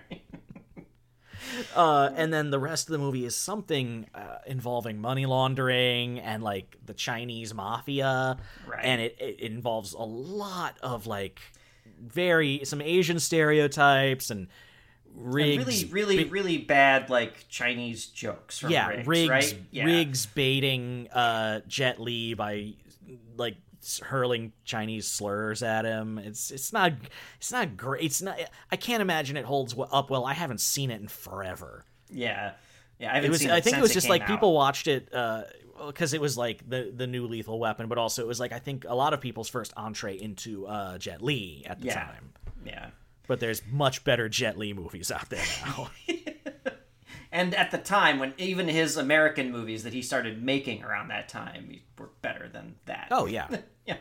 Uh, 1.74 2.10
and 2.16 2.32
then 2.32 2.50
the 2.50 2.58
rest 2.58 2.88
of 2.88 2.92
the 2.92 2.98
movie 2.98 3.24
is 3.24 3.34
something 3.36 4.06
uh, 4.14 4.38
involving 4.46 5.00
money 5.00 5.26
laundering 5.26 6.18
and 6.20 6.42
like 6.42 6.76
the 6.84 6.94
Chinese 6.94 7.54
mafia, 7.54 8.36
Right. 8.66 8.84
and 8.84 9.00
it, 9.00 9.16
it 9.18 9.40
involves 9.40 9.92
a 9.92 10.02
lot 10.02 10.76
of 10.82 11.06
like 11.06 11.40
very 12.00 12.62
some 12.64 12.80
Asian 12.80 13.18
stereotypes 13.18 14.30
and 14.30 14.48
Riggs, 15.14 15.84
Really, 15.92 16.16
really, 16.16 16.24
really 16.30 16.56
bad, 16.58 17.10
like, 17.10 17.46
Chinese 17.50 18.06
jokes 18.06 18.58
from 18.58 18.70
yeah, 18.70 18.88
Riggs, 18.88 19.06
rigs, 19.06 19.28
right? 19.30 19.58
Yeah. 19.70 19.84
Riggs 19.84 20.24
baiting 20.24 21.06
uh, 21.12 21.60
Jet 21.68 22.00
Li 22.00 22.32
by 22.32 22.72
like 23.36 23.56
hurling 23.98 24.52
Chinese 24.64 25.06
slurs 25.06 25.62
at 25.62 25.84
him. 25.84 26.18
It's 26.18 26.50
it's 26.50 26.72
not 26.72 26.92
it's 27.36 27.52
not 27.52 27.76
great. 27.76 28.04
It's 28.04 28.22
not. 28.22 28.38
I 28.70 28.76
can't 28.76 29.00
imagine 29.02 29.36
it 29.36 29.44
holds 29.44 29.74
up 29.90 30.10
well. 30.10 30.24
I 30.24 30.32
haven't 30.34 30.60
seen 30.60 30.90
it 30.90 31.00
in 31.00 31.08
forever. 31.08 31.84
Yeah. 32.10 32.52
Yeah, 32.98 33.10
I 33.10 33.14
haven't 33.16 33.28
it 33.28 33.30
was 33.30 33.40
seen 33.40 33.50
i 33.50 33.60
think 33.60 33.76
it 33.76 33.82
was 33.82 33.92
just 33.92 34.04
came 34.06 34.10
like 34.12 34.22
out. 34.22 34.28
people 34.28 34.52
watched 34.54 34.86
it 34.86 35.06
because 35.86 36.12
it 36.14 36.20
was 36.20 36.38
like 36.38 36.62
the 36.68 36.92
the 36.94 37.08
new 37.08 37.26
lethal 37.26 37.58
weapon 37.58 37.88
but 37.88 37.98
also 37.98 38.22
it 38.22 38.28
was 38.28 38.38
like 38.38 38.52
i 38.52 38.60
think 38.60 38.84
a 38.86 38.94
lot 38.94 39.12
of 39.12 39.20
people's 39.20 39.48
first 39.48 39.72
entree 39.76 40.14
into 40.20 40.64
uh 40.68 40.98
jet 40.98 41.20
li 41.20 41.64
at 41.66 41.80
the 41.80 41.86
Yeah. 41.86 41.94
time 41.94 42.32
Yeah. 42.64 42.90
but 43.26 43.40
there's 43.40 43.60
much 43.72 44.04
better 44.04 44.28
jet 44.28 44.56
li 44.56 44.72
movies 44.72 45.10
out 45.10 45.28
there 45.30 45.42
now 45.66 45.90
And 47.34 47.54
at 47.54 47.70
the 47.70 47.78
time, 47.78 48.18
when 48.18 48.34
even 48.36 48.68
his 48.68 48.96
American 48.98 49.50
movies 49.50 49.84
that 49.84 49.94
he 49.94 50.02
started 50.02 50.42
making 50.42 50.84
around 50.84 51.08
that 51.08 51.28
time 51.30 51.80
were 51.98 52.10
better 52.20 52.46
than 52.48 52.74
that. 52.84 53.08
oh 53.10 53.26
yeah 53.26 53.48
Yeah. 53.86 53.96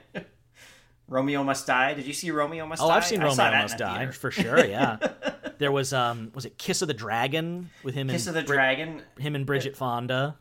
Romeo 1.08 1.44
Must 1.44 1.66
Die. 1.66 1.94
Did 1.96 2.06
you 2.06 2.14
see 2.14 2.30
Romeo 2.32 2.66
Must 2.68 2.82
oh 2.82 2.88
Die? 2.88 2.94
Oh, 2.94 2.98
I've 2.98 3.06
seen 3.06 3.22
I 3.22 3.30
saw 3.34 3.46
romeo 3.46 3.62
must 3.64 3.78
die 3.78 3.98
theater. 3.98 4.12
for 4.12 4.32
sure 4.32 4.66
yeah 4.66 4.98
there 5.58 5.72
was 5.72 5.92
um 5.94 6.32
was 6.36 6.46
it 6.46 6.58
kiss 6.58 6.82
of 6.82 6.88
the 6.88 6.94
dragon 6.94 7.70
with 7.84 7.96
him 7.96 8.08
Kiss 8.10 8.28
and 8.28 8.36
of 8.38 8.44
the 8.44 8.48
Brid- 8.48 8.56
Dragon. 8.58 9.02
him 9.18 9.36
and 9.36 9.46
bridget 9.46 9.76
fonda 9.76 10.38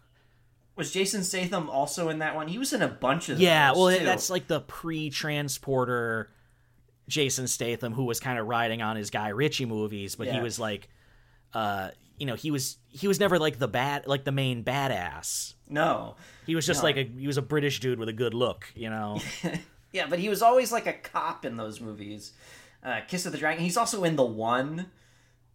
Was 0.76 0.92
Jason 0.92 1.24
Statham 1.24 1.68
also 1.70 2.09
in 2.09 2.20
that 2.20 2.35
one? 2.37 2.48
He 2.48 2.59
was 2.59 2.72
in 2.72 2.83
a 2.83 2.88
bunch 2.88 3.29
of 3.29 3.40
yeah 3.40 3.72
well 3.72 3.96
too. 3.96 4.05
that's 4.05 4.31
like 4.31 4.46
the 4.46 4.61
pre-transporter 4.61 6.31
jason 7.09 7.48
statham 7.48 7.92
who 7.92 8.05
was 8.05 8.20
kind 8.20 8.38
of 8.38 8.46
riding 8.46 8.83
on 8.83 8.94
his 8.96 9.11
guy 9.11 9.29
ritchie 9.31 9.64
movies 9.66 10.14
but 10.14 10.29
he 10.29 10.38
was 10.40 10.61
like 10.61 10.88
uh 11.55 11.88
you 12.20 12.26
know 12.26 12.37
he 12.37 12.50
was 12.52 12.76
he 12.88 13.09
was 13.09 13.18
never 13.18 13.38
like 13.38 13.59
the 13.59 13.66
bad 13.66 14.06
like 14.06 14.22
the 14.24 14.30
main 14.33 14.62
badass 14.62 15.54
no. 15.68 16.14
he 16.46 16.54
was 16.54 16.64
just 16.66 16.83
No. 16.83 16.88
like 16.88 16.96
a 16.96 17.02
he 17.04 17.26
was 17.26 17.37
a 17.38 17.42
british 17.42 17.80
dude 17.80 17.98
with 17.98 18.09
a 18.09 18.12
good 18.12 18.35
look 18.35 18.66
you 18.76 18.88
know 18.90 19.18
Yeah, 19.92 20.06
but 20.09 20.20
he 20.20 20.28
was 20.28 20.40
always 20.40 20.70
like 20.70 20.87
a 20.87 20.92
cop 20.92 21.44
in 21.44 21.56
those 21.56 21.80
movies. 21.80 22.33
Uh, 22.80 23.00
Kiss 23.09 23.26
of 23.26 23.33
the 23.33 23.38
Dragon. 23.38 23.61
He's 23.64 23.76
also 23.76 24.04
in 24.04 24.14
the 24.14 24.24
one. 24.24 24.87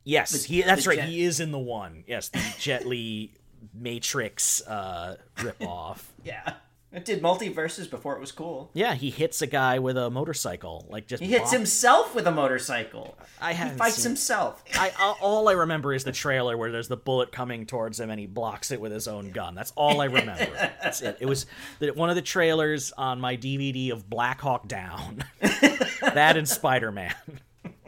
yes 0.04 0.44
he 0.44 0.62
that's 0.62 0.86
right 0.86 0.98
Jet- 1.00 1.08
he 1.08 1.24
is 1.24 1.40
in 1.40 1.52
the 1.54 1.58
one 1.60 2.04
yes 2.06 2.28
the 2.28 2.42
jet 2.60 2.86
li 2.86 3.32
matrix 3.74 4.62
uh 4.68 5.16
ripoff 5.38 6.00
Yeah. 6.26 6.54
It 6.96 7.04
did 7.06 7.22
multiverses 7.22 7.90
before 7.90 8.16
it 8.16 8.22
was 8.22 8.32
cool. 8.32 8.70
yeah 8.74 8.94
he 8.96 9.10
hits 9.10 9.42
a 9.42 9.48
guy 9.48 9.80
with 9.80 9.98
a 9.98 10.10
motorcycle 10.10 10.86
like 10.90 11.08
just 11.08 11.22
He 11.22 11.30
hits 11.30 11.52
himself 11.52 12.16
with 12.16 12.26
a 12.26 12.32
motorcycle. 12.32 13.18
I 13.42 13.52
He 13.52 13.58
haven't 13.58 13.78
fights 13.78 13.96
seen- 13.98 14.12
himself. 14.12 14.64
I 14.76 14.92
all- 15.00 15.18
all 15.22 15.50
I 15.50 15.54
remember 15.54 15.94
is 15.94 16.06
the 16.06 16.14
trailer 16.14 16.56
where 16.58 16.72
there's 16.72 16.88
the 16.88 16.96
bullet 16.98 17.32
coming 17.34 17.66
towards 17.66 18.00
him 18.00 18.10
and 18.10 18.20
he 18.20 18.28
blocks 18.28 18.72
it 18.72 18.80
with 18.80 18.94
his 18.94 19.08
own 19.10 19.32
gun. 19.32 19.56
That's 19.56 19.74
all 19.76 20.00
I 20.00 20.06
remember. 20.06 20.48
That's 20.82 21.02
it. 21.02 21.18
It 21.20 21.26
was 21.26 21.46
the, 21.80 21.90
one 21.92 22.10
of 22.10 22.16
the 22.16 22.22
trailers 22.22 22.94
on 22.98 23.20
my 23.20 23.36
DVD 23.36 23.92
of 23.92 24.10
Black 24.10 24.40
Hawk 24.40 24.68
Down. 24.68 25.24
that 25.42 26.38
and 26.38 26.48
Spider 26.48 26.92
Man. 26.94 27.14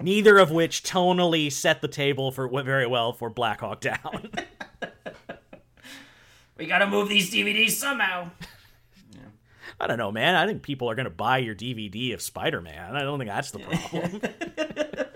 Neither 0.01 0.37
of 0.37 0.51
which 0.51 0.83
tonally 0.83 1.51
set 1.51 1.81
the 1.81 1.87
table 1.87 2.31
for 2.31 2.47
very 2.63 2.85
well 2.87 3.13
for 3.13 3.29
Black 3.29 3.61
Hawk 3.61 3.79
Down. 3.79 4.31
We 6.57 6.65
gotta 6.65 6.87
move 6.87 7.07
these 7.07 7.31
DVDs 7.31 7.71
somehow. 7.71 8.31
I 9.79 9.87
don't 9.87 9.97
know, 9.97 10.11
man. 10.11 10.35
I 10.35 10.47
think 10.47 10.63
people 10.63 10.89
are 10.89 10.95
going 10.95 11.05
to 11.05 11.09
buy 11.11 11.37
your 11.37 11.55
DVD 11.55 12.13
of 12.13 12.21
Spider 12.21 12.61
Man. 12.61 12.95
I 12.95 13.01
don't 13.01 13.19
think 13.19 13.29
that's 13.29 13.51
the 13.51 13.59
problem. 13.59 14.21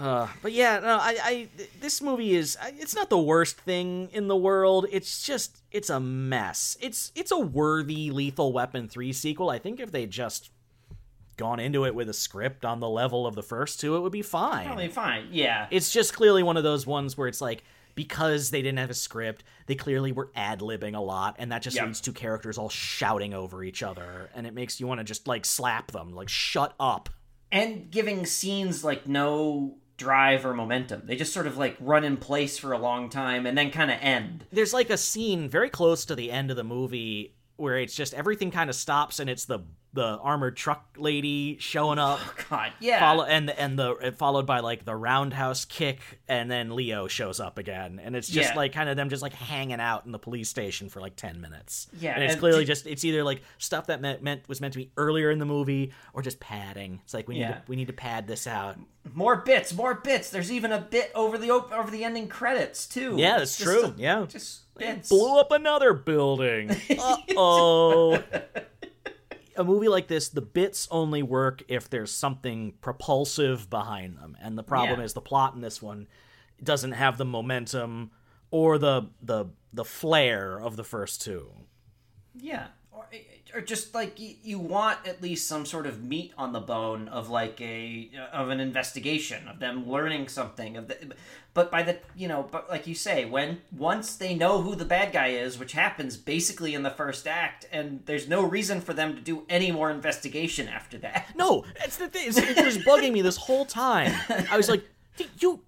Uh, 0.00 0.26
but 0.40 0.52
yeah, 0.52 0.78
no, 0.78 0.96
I, 0.96 1.18
I, 1.22 1.48
this 1.82 2.00
movie 2.00 2.34
is, 2.34 2.56
it's 2.78 2.94
not 2.94 3.10
the 3.10 3.18
worst 3.18 3.58
thing 3.58 4.08
in 4.12 4.28
the 4.28 4.36
world. 4.36 4.86
It's 4.90 5.22
just, 5.22 5.62
it's 5.72 5.90
a 5.90 6.00
mess. 6.00 6.78
It's, 6.80 7.12
it's 7.14 7.30
a 7.30 7.38
worthy 7.38 8.10
Lethal 8.10 8.50
Weapon 8.50 8.88
3 8.88 9.12
sequel. 9.12 9.50
I 9.50 9.58
think 9.58 9.78
if 9.78 9.92
they 9.92 10.06
just 10.06 10.50
gone 11.36 11.60
into 11.60 11.84
it 11.84 11.94
with 11.94 12.08
a 12.08 12.14
script 12.14 12.64
on 12.64 12.80
the 12.80 12.88
level 12.88 13.26
of 13.26 13.34
the 13.34 13.42
first 13.42 13.78
two, 13.78 13.94
it 13.94 14.00
would 14.00 14.12
be 14.12 14.22
fine. 14.22 14.66
Probably 14.66 14.88
fine. 14.88 15.28
Yeah. 15.32 15.66
It's 15.70 15.92
just 15.92 16.14
clearly 16.14 16.42
one 16.42 16.56
of 16.56 16.62
those 16.62 16.86
ones 16.86 17.18
where 17.18 17.28
it's 17.28 17.42
like, 17.42 17.62
because 17.94 18.50
they 18.50 18.62
didn't 18.62 18.78
have 18.78 18.90
a 18.90 18.94
script, 18.94 19.44
they 19.66 19.74
clearly 19.74 20.12
were 20.12 20.30
ad 20.34 20.60
libbing 20.60 20.94
a 20.96 21.00
lot, 21.00 21.36
and 21.38 21.50
that 21.52 21.62
just 21.62 21.76
Yep. 21.76 21.86
leads 21.86 22.00
to 22.02 22.12
characters 22.12 22.58
all 22.58 22.68
shouting 22.68 23.34
over 23.34 23.62
each 23.64 23.82
other, 23.82 24.30
and 24.34 24.46
it 24.46 24.54
makes 24.54 24.80
you 24.80 24.86
want 24.86 24.98
to 25.00 25.04
just 25.04 25.26
like 25.28 25.44
slap 25.44 25.92
them, 25.92 26.12
like 26.14 26.28
shut 26.28 26.74
up. 26.80 27.08
and 27.52 27.90
giving 27.90 28.24
scenes 28.24 28.84
like 28.84 29.08
no 29.08 29.76
drive 29.96 30.46
or 30.46 30.54
momentum. 30.54 31.02
They 31.04 31.16
just 31.16 31.32
sort 31.34 31.48
of 31.48 31.56
like 31.58 31.76
run 31.80 32.04
in 32.04 32.16
place 32.16 32.58
for 32.58 32.72
a 32.72 32.78
long 32.78 33.10
time 33.10 33.44
and 33.44 33.58
then 33.58 33.70
kind 33.72 33.90
of 33.90 33.98
end. 34.00 34.44
There's 34.52 34.72
like 34.72 34.88
a 34.88 34.96
scene 34.96 35.48
very 35.48 35.68
close 35.68 36.04
to 36.04 36.14
the 36.14 36.30
end 36.30 36.50
of 36.52 36.56
the 36.56 36.62
movie 36.64 37.34
where 37.56 37.76
it's 37.76 37.94
just 37.96 38.14
everything 38.14 38.50
kind 38.52 38.70
of 38.70 38.76
stops 38.76 39.18
and 39.18 39.28
it's 39.28 39.44
the 39.46 39.58
the 39.92 40.04
armored 40.04 40.56
truck 40.56 40.86
lady 40.96 41.56
showing 41.58 41.98
up. 41.98 42.20
God, 42.50 42.72
yeah. 42.78 43.00
Follow 43.00 43.24
and 43.24 43.50
and 43.50 43.78
the 43.78 44.14
followed 44.16 44.46
by 44.46 44.60
like 44.60 44.84
the 44.84 44.94
roundhouse 44.94 45.64
kick, 45.64 45.98
and 46.28 46.48
then 46.50 46.76
Leo 46.76 47.08
shows 47.08 47.40
up 47.40 47.58
again, 47.58 48.00
and 48.02 48.14
it's 48.14 48.28
just 48.28 48.50
Yeah. 48.50 48.56
like 48.56 48.72
kind 48.72 48.88
of 48.88 48.96
them 48.96 49.08
just 49.08 49.22
like 49.22 49.32
hanging 49.32 49.80
out 49.80 50.06
in 50.06 50.12
the 50.12 50.18
police 50.18 50.48
station 50.48 50.88
for 50.88 51.00
like 51.00 51.16
ten 51.16 51.40
minutes. 51.40 51.88
Yeah, 51.98 52.14
and 52.14 52.22
it's 52.22 52.34
and 52.34 52.40
clearly 52.40 52.60
did- 52.60 52.68
just 52.68 52.86
it's 52.86 53.04
either 53.04 53.24
like 53.24 53.42
stuff 53.58 53.88
that 53.88 54.00
meant, 54.00 54.22
meant 54.22 54.48
was 54.48 54.60
meant 54.60 54.74
to 54.74 54.78
be 54.78 54.92
earlier 54.96 55.30
in 55.30 55.38
the 55.40 55.44
movie 55.46 55.92
or 56.14 56.22
just 56.22 56.38
padding. 56.38 57.00
It's 57.04 57.12
like 57.14 57.26
we 57.26 57.34
need 57.34 57.40
Yeah. 57.40 57.52
to, 57.54 57.62
we 57.66 57.74
need 57.76 57.88
to 57.88 57.92
pad 57.92 58.28
this 58.28 58.46
out. 58.46 58.76
more 59.14 59.36
bits, 59.36 59.74
more 59.74 59.94
bits. 59.96 60.30
There's 60.30 60.52
even 60.52 60.70
a 60.72 60.78
bit 60.80 61.10
over 61.16 61.36
the 61.38 61.50
op- 61.50 61.72
over 61.72 61.90
the 61.90 62.04
ending 62.04 62.28
credits 62.28 62.86
too. 62.86 63.14
Yeah, 63.16 63.38
that's 63.38 63.56
Just 63.58 63.68
true. 63.68 63.84
a- 63.86 63.94
yeah, 63.96 64.24
just 64.28 64.72
bits. 64.76 65.08
blew 65.08 65.38
up 65.40 65.50
another 65.50 65.94
building. 65.94 66.70
Uh 66.98 67.16
oh. 67.36 68.22
A 69.60 69.64
movie 69.64 69.88
like 69.88 70.08
this, 70.08 70.30
the 70.30 70.40
bits 70.40 70.88
only 70.90 71.22
work 71.22 71.62
if 71.68 71.90
there's 71.90 72.10
something 72.10 72.72
propulsive 72.80 73.68
behind 73.68 74.16
them, 74.16 74.34
and 74.40 74.56
the 74.56 74.62
problem 74.62 75.00
Yeah. 75.00 75.04
is 75.04 75.12
the 75.12 75.20
plot 75.20 75.54
in 75.54 75.60
this 75.60 75.82
one 75.82 76.08
doesn't 76.62 76.92
have 76.92 77.18
the 77.18 77.26
momentum 77.26 78.10
or 78.50 78.78
the 78.78 79.10
the 79.22 79.46
the 79.72 79.84
flair 79.84 80.58
of 80.58 80.76
the 80.76 80.82
first 80.84 81.20
two. 81.20 81.52
Yeah, 82.34 82.68
or, 83.54 83.60
just 83.60 83.94
like 83.94 84.18
you, 84.18 84.58
want 84.58 85.06
at 85.06 85.22
least 85.22 85.46
some 85.46 85.64
sort 85.66 85.86
of 85.86 86.02
meat 86.02 86.32
on 86.36 86.52
the 86.52 86.60
bone 86.60 87.08
of 87.08 87.30
like 87.30 87.60
a 87.60 88.10
of 88.32 88.50
an 88.50 88.60
investigation 88.60 89.48
of 89.48 89.58
them 89.58 89.88
learning 89.88 90.28
something 90.28 90.76
of 90.76 90.88
the. 90.88 91.14
But 91.52 91.70
by 91.70 91.82
the 91.82 91.98
you 92.14 92.28
know, 92.28 92.46
but 92.50 92.68
like 92.68 92.86
you 92.86 92.94
say, 92.94 93.24
when 93.24 93.62
once 93.76 94.16
they 94.16 94.34
know 94.34 94.62
who 94.62 94.74
the 94.74 94.84
bad 94.84 95.12
guy 95.12 95.28
is, 95.28 95.58
which 95.58 95.72
happens 95.72 96.16
basically 96.16 96.74
in 96.74 96.82
the 96.82 96.90
first 96.90 97.26
act, 97.26 97.66
and 97.72 98.02
there's 98.06 98.28
no 98.28 98.42
reason 98.42 98.80
for 98.80 98.92
them 98.92 99.14
to 99.14 99.20
do 99.20 99.44
any 99.48 99.72
more 99.72 99.90
investigation 99.90 100.68
after 100.68 100.98
that. 100.98 101.34
No, 101.36 101.64
it's 101.84 101.96
the 101.96 102.08
thing. 102.08 102.28
It 102.28 102.64
was 102.64 102.78
bugging 102.78 103.12
me 103.12 103.22
this 103.22 103.36
whole 103.36 103.64
time. 103.64 104.14
I 104.50 104.56
was 104.56 104.68
like, 104.68 104.84
you. 105.38 105.62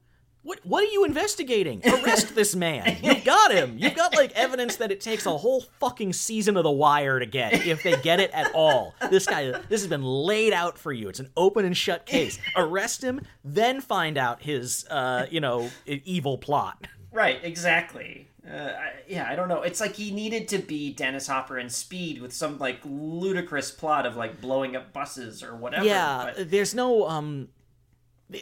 What, 0.44 0.58
what 0.64 0.82
are 0.82 0.88
you 0.88 1.04
investigating? 1.04 1.82
Arrest 1.86 2.34
this 2.34 2.56
man. 2.56 2.98
You've 3.02 3.24
got 3.24 3.52
him. 3.52 3.76
You've 3.78 3.94
got 3.94 4.14
like 4.16 4.32
evidence 4.32 4.76
that 4.76 4.90
it 4.90 5.00
takes 5.00 5.24
a 5.26 5.36
whole 5.36 5.60
fucking 5.78 6.12
season 6.14 6.56
of 6.56 6.64
The 6.64 6.70
Wire 6.70 7.20
to 7.20 7.26
get, 7.26 7.64
if 7.66 7.82
they 7.84 7.96
get 8.00 8.18
it 8.18 8.30
at 8.32 8.52
all. 8.52 8.94
This 9.08 9.24
guy, 9.26 9.52
this 9.68 9.80
has 9.82 9.86
been 9.86 10.02
laid 10.02 10.52
out 10.52 10.78
for 10.78 10.92
you. 10.92 11.08
It's 11.08 11.20
an 11.20 11.30
open 11.36 11.64
and 11.64 11.76
shut 11.76 12.06
case. 12.06 12.38
Arrest 12.56 13.02
him, 13.04 13.20
then 13.44 13.80
find 13.80 14.18
out 14.18 14.42
his, 14.42 14.84
uh, 14.90 15.26
you 15.30 15.40
know, 15.40 15.70
evil 15.86 16.38
plot. 16.38 16.86
Right, 17.12 17.38
exactly. 17.44 18.28
Uh, 18.44 18.54
I, 18.56 18.92
yeah, 19.06 19.28
I 19.30 19.36
don't 19.36 19.46
know. 19.48 19.62
It's 19.62 19.80
like 19.80 19.94
he 19.94 20.10
needed 20.10 20.48
to 20.48 20.58
be 20.58 20.92
Dennis 20.92 21.28
Hopper 21.28 21.58
in 21.58 21.68
Speed 21.68 22.20
with 22.20 22.32
some 22.32 22.58
like 22.58 22.80
ludicrous 22.84 23.70
plot 23.70 24.06
of 24.06 24.16
like 24.16 24.40
blowing 24.40 24.74
up 24.74 24.92
buses 24.92 25.44
or 25.44 25.54
whatever. 25.54 25.84
Yeah, 25.86 26.32
but- 26.34 26.50
there's 26.50 26.74
no 26.74 27.06
um 27.08 27.48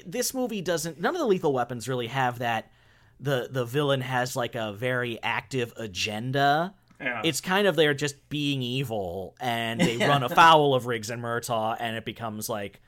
this 0.06 0.32
movie 0.34 0.60
doesn't 0.62 1.00
none 1.00 1.14
of 1.14 1.20
the 1.20 1.26
lethal 1.26 1.52
weapons 1.52 1.88
really 1.88 2.06
have 2.06 2.38
that 2.38 2.70
the 3.18 3.48
the 3.50 3.64
villain 3.64 4.00
has 4.00 4.36
like 4.36 4.54
a 4.54 4.72
very 4.72 5.18
active 5.22 5.72
agenda. 5.76 6.74
Yeah. 7.00 7.22
It's 7.24 7.40
kind 7.40 7.66
of 7.66 7.76
they're 7.76 7.94
just 7.94 8.28
being 8.28 8.62
evil 8.62 9.34
and 9.40 9.80
they 9.80 9.96
run 10.06 10.22
afoul 10.22 10.74
of 10.74 10.86
Riggs 10.86 11.10
and 11.10 11.22
Murtaugh 11.22 11.76
and 11.80 11.96
it 11.96 12.04
becomes 12.04 12.48
like 12.48 12.80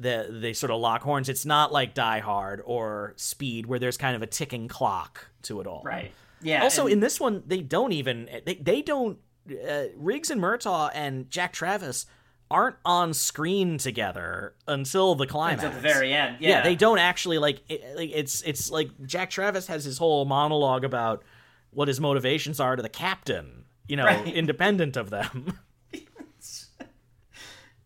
the 0.00 0.26
they 0.30 0.52
sort 0.54 0.70
of 0.72 0.80
lock 0.80 1.02
horns. 1.02 1.28
It's 1.28 1.46
not 1.46 1.72
like 1.72 1.94
Die 1.94 2.18
Hard 2.20 2.62
or 2.64 3.12
Speed 3.16 3.66
where 3.66 3.78
there's 3.78 3.96
kind 3.96 4.16
of 4.16 4.22
a 4.22 4.26
ticking 4.26 4.66
clock 4.68 5.28
to 5.42 5.60
it 5.60 5.66
all. 5.66 5.82
right. 5.84 6.10
Yeah. 6.42 6.62
Also, 6.62 6.82
and- 6.84 6.92
in 6.94 7.00
this 7.00 7.18
one, 7.20 7.42
they 7.46 7.60
don't 7.62 7.92
even 7.92 8.28
they 8.44 8.54
they 8.56 8.82
don't 8.82 9.18
uh, 9.50 9.84
Riggs 9.96 10.30
and 10.30 10.40
Murtaugh 10.42 10.90
and 10.94 11.30
Jack 11.30 11.52
Travis 11.52 12.06
aren't 12.54 12.76
on 12.84 13.12
screen 13.12 13.78
together 13.78 14.54
until 14.68 15.14
the 15.16 15.26
climax. 15.26 15.62
until 15.64 15.76
the 15.76 15.82
very 15.82 16.12
end. 16.12 16.36
Yeah. 16.40 16.48
Yeah, 16.50 16.62
they 16.62 16.76
don't 16.76 16.98
actually 16.98 17.38
like, 17.38 17.60
it, 17.68 17.82
like 17.96 18.10
it's 18.14 18.42
it's 18.42 18.70
like 18.70 18.88
Jack 19.06 19.30
Travis 19.30 19.66
has 19.66 19.84
his 19.84 19.98
whole 19.98 20.24
monologue 20.24 20.84
about 20.84 21.24
what 21.70 21.88
his 21.88 22.00
motivations 22.00 22.60
are 22.60 22.76
to 22.76 22.82
the 22.82 22.88
captain, 22.88 23.64
you 23.88 23.96
know, 23.96 24.04
Right. 24.04 24.26
independent 24.34 24.96
of 24.96 25.10
them. 25.10 25.58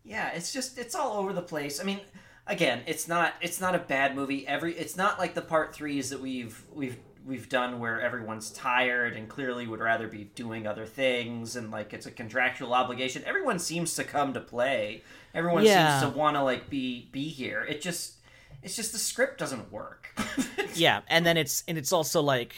Yeah, 0.03 0.29
it's 0.31 0.51
just 0.51 0.77
it's 0.79 0.95
all 0.95 1.17
over 1.19 1.33
the 1.33 1.41
place. 1.41 1.79
I 1.79 1.83
mean, 1.83 1.99
again, 2.47 2.81
it's 2.87 3.07
not 3.07 3.33
it's 3.41 3.61
not 3.61 3.75
a 3.75 3.79
bad 3.79 4.15
movie. 4.15 4.47
Every 4.47 4.73
it's 4.73 4.97
not 4.97 5.19
like 5.19 5.35
the 5.35 5.41
part 5.41 5.73
threes 5.73 6.09
that 6.09 6.19
we've 6.19 6.63
we've 6.73 6.97
we've 7.25 7.49
done 7.49 7.79
where 7.79 7.99
everyone's 8.01 8.49
tired 8.51 9.15
and 9.15 9.27
clearly 9.29 9.67
would 9.67 9.79
rather 9.79 10.07
be 10.07 10.23
doing 10.35 10.65
other 10.65 10.85
things 10.85 11.55
and 11.55 11.69
like 11.71 11.93
it's 11.93 12.05
a 12.05 12.11
contractual 12.11 12.73
obligation. 12.73 13.23
Everyone 13.25 13.59
seems 13.59 13.95
to 13.95 14.03
come 14.03 14.33
to 14.33 14.39
play. 14.39 15.03
Everyone 15.33 15.63
Yeah. 15.63 15.99
seems 15.99 16.11
to 16.11 16.17
want 16.17 16.35
to 16.37 16.43
like 16.43 16.69
be 16.69 17.09
be 17.11 17.27
here. 17.27 17.65
It 17.69 17.81
just 17.81 18.15
it's 18.63 18.75
just 18.75 18.91
the 18.91 18.97
script 18.97 19.37
doesn't 19.39 19.71
work. 19.71 20.13
yeah, 20.75 21.01
and 21.07 21.25
then 21.25 21.37
it's 21.37 21.63
and 21.67 21.77
it's 21.77 21.91
also 21.93 22.21
like 22.21 22.53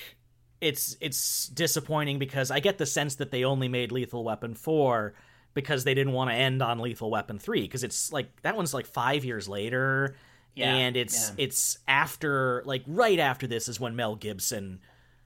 it's 0.62 0.96
it's 1.02 1.48
disappointing 1.48 2.20
because 2.20 2.52
I 2.52 2.60
get 2.60 2.78
the 2.78 2.86
sense 2.86 3.16
that 3.16 3.32
they 3.32 3.44
only 3.44 3.68
made 3.68 3.92
Lethal 3.92 4.24
Weapon 4.24 4.54
4 4.54 5.14
because 5.54 5.84
they 5.84 5.94
didn't 5.94 6.14
want 6.14 6.30
to 6.30 6.36
end 6.36 6.62
on 6.62 6.80
Lethal 6.80 7.10
Weapon 7.12 7.40
3 7.40 7.62
because 7.64 7.84
it's 7.84 8.14
like 8.14 8.42
that 8.44 8.56
one's 8.56 8.74
like 8.74 8.86
5 8.86 9.26
years 9.26 9.50
later 9.50 10.16
Yeah, 10.56 10.74
and 10.76 10.98
it's 10.98 11.30
yeah. 11.38 11.46
it's 11.46 11.78
after 11.88 12.62
like 12.66 12.84
right 12.88 13.20
after 13.20 13.48
this 13.48 13.68
is 13.70 13.80
when 13.80 13.96
Mel 13.96 14.16
Gibson 14.16 14.80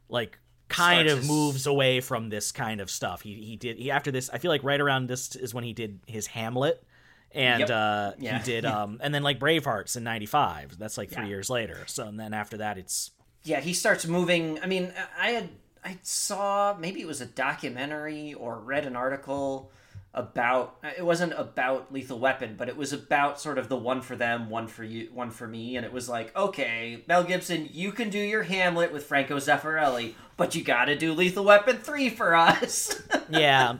like 0.09 0.37
kind 0.67 1.07
Starts 1.07 1.13
of 1.13 1.19
his- 1.19 1.27
moves 1.27 1.67
away 1.67 1.99
from 2.01 2.29
this 2.29 2.51
kind 2.51 2.79
of 2.81 2.89
stuff. 2.91 3.21
He 3.21 3.33
he 3.35 3.55
did 3.55 3.77
he 3.77 3.89
after 3.91 4.11
this 4.11 4.29
I 4.31 4.37
feel 4.37 4.51
like 4.51 4.63
right 4.63 4.79
around 4.81 5.07
this 5.07 5.35
is 5.35 5.53
when 5.53 5.63
he 5.63 5.73
did 5.73 5.99
his 6.05 6.27
Hamlet 6.27 6.83
and 7.31 7.61
Yep. 7.61 7.69
uh 7.69 8.11
Yeah. 8.19 8.37
he 8.39 8.43
did 8.43 8.65
um 8.75 8.99
and 9.01 9.13
then 9.13 9.23
like 9.23 9.39
Bravehearts 9.39 9.97
in 9.97 10.03
95. 10.03 10.77
That's 10.77 10.97
like 10.97 11.09
3 11.11 11.23
Yeah. 11.23 11.29
years 11.29 11.49
later. 11.49 11.83
So 11.87 12.05
and 12.07 12.19
then 12.19 12.33
after 12.33 12.57
that 12.57 12.77
it's 12.77 13.11
yeah, 13.43 13.59
he 13.61 13.73
starts 13.73 14.07
moving. 14.07 14.59
I 14.61 14.65
mean, 14.65 14.91
I 15.19 15.29
had 15.29 15.49
I 15.83 15.97
saw 16.01 16.75
maybe 16.79 16.99
it 17.01 17.05
was 17.07 17.21
a 17.21 17.27
documentary 17.27 18.33
or 18.33 18.57
read 18.59 18.85
an 18.85 18.95
article 18.95 19.71
about 20.15 20.77
it 20.97 21.05
wasn't 21.05 21.33
about 21.37 21.93
Lethal 21.93 22.17
Weapon, 22.17 22.55
but 22.57 22.69
it 22.69 22.75
was 22.77 22.91
about 22.91 23.39
sort 23.39 23.59
of 23.59 23.69
the 23.69 23.77
one 23.77 24.01
for 24.01 24.15
them, 24.15 24.49
one 24.49 24.67
for 24.67 24.83
you, 24.83 25.09
one 25.13 25.29
for 25.29 25.47
me, 25.47 25.75
and 25.75 25.85
it 25.85 25.93
was 25.93 26.09
like, 26.09 26.35
okay, 26.35 27.03
Mel 27.07 27.23
Gibson, 27.23 27.69
you 27.71 27.91
can 27.91 28.09
do 28.09 28.17
your 28.17 28.43
Hamlet 28.43 28.91
with 28.91 29.05
Franco 29.05 29.37
Zeffirelli, 29.37 30.15
but 30.37 30.55
you 30.55 30.63
got 30.63 30.85
to 30.85 30.97
do 30.97 31.13
Lethal 31.13 31.45
Weapon 31.45 31.77
three 31.77 32.09
for 32.09 32.33
us. 32.33 33.03
yeah 33.29 33.77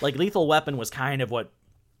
like 0.00 0.16
lethal 0.16 0.46
weapon 0.46 0.76
was 0.76 0.90
kind 0.90 1.22
of 1.22 1.30
what 1.30 1.52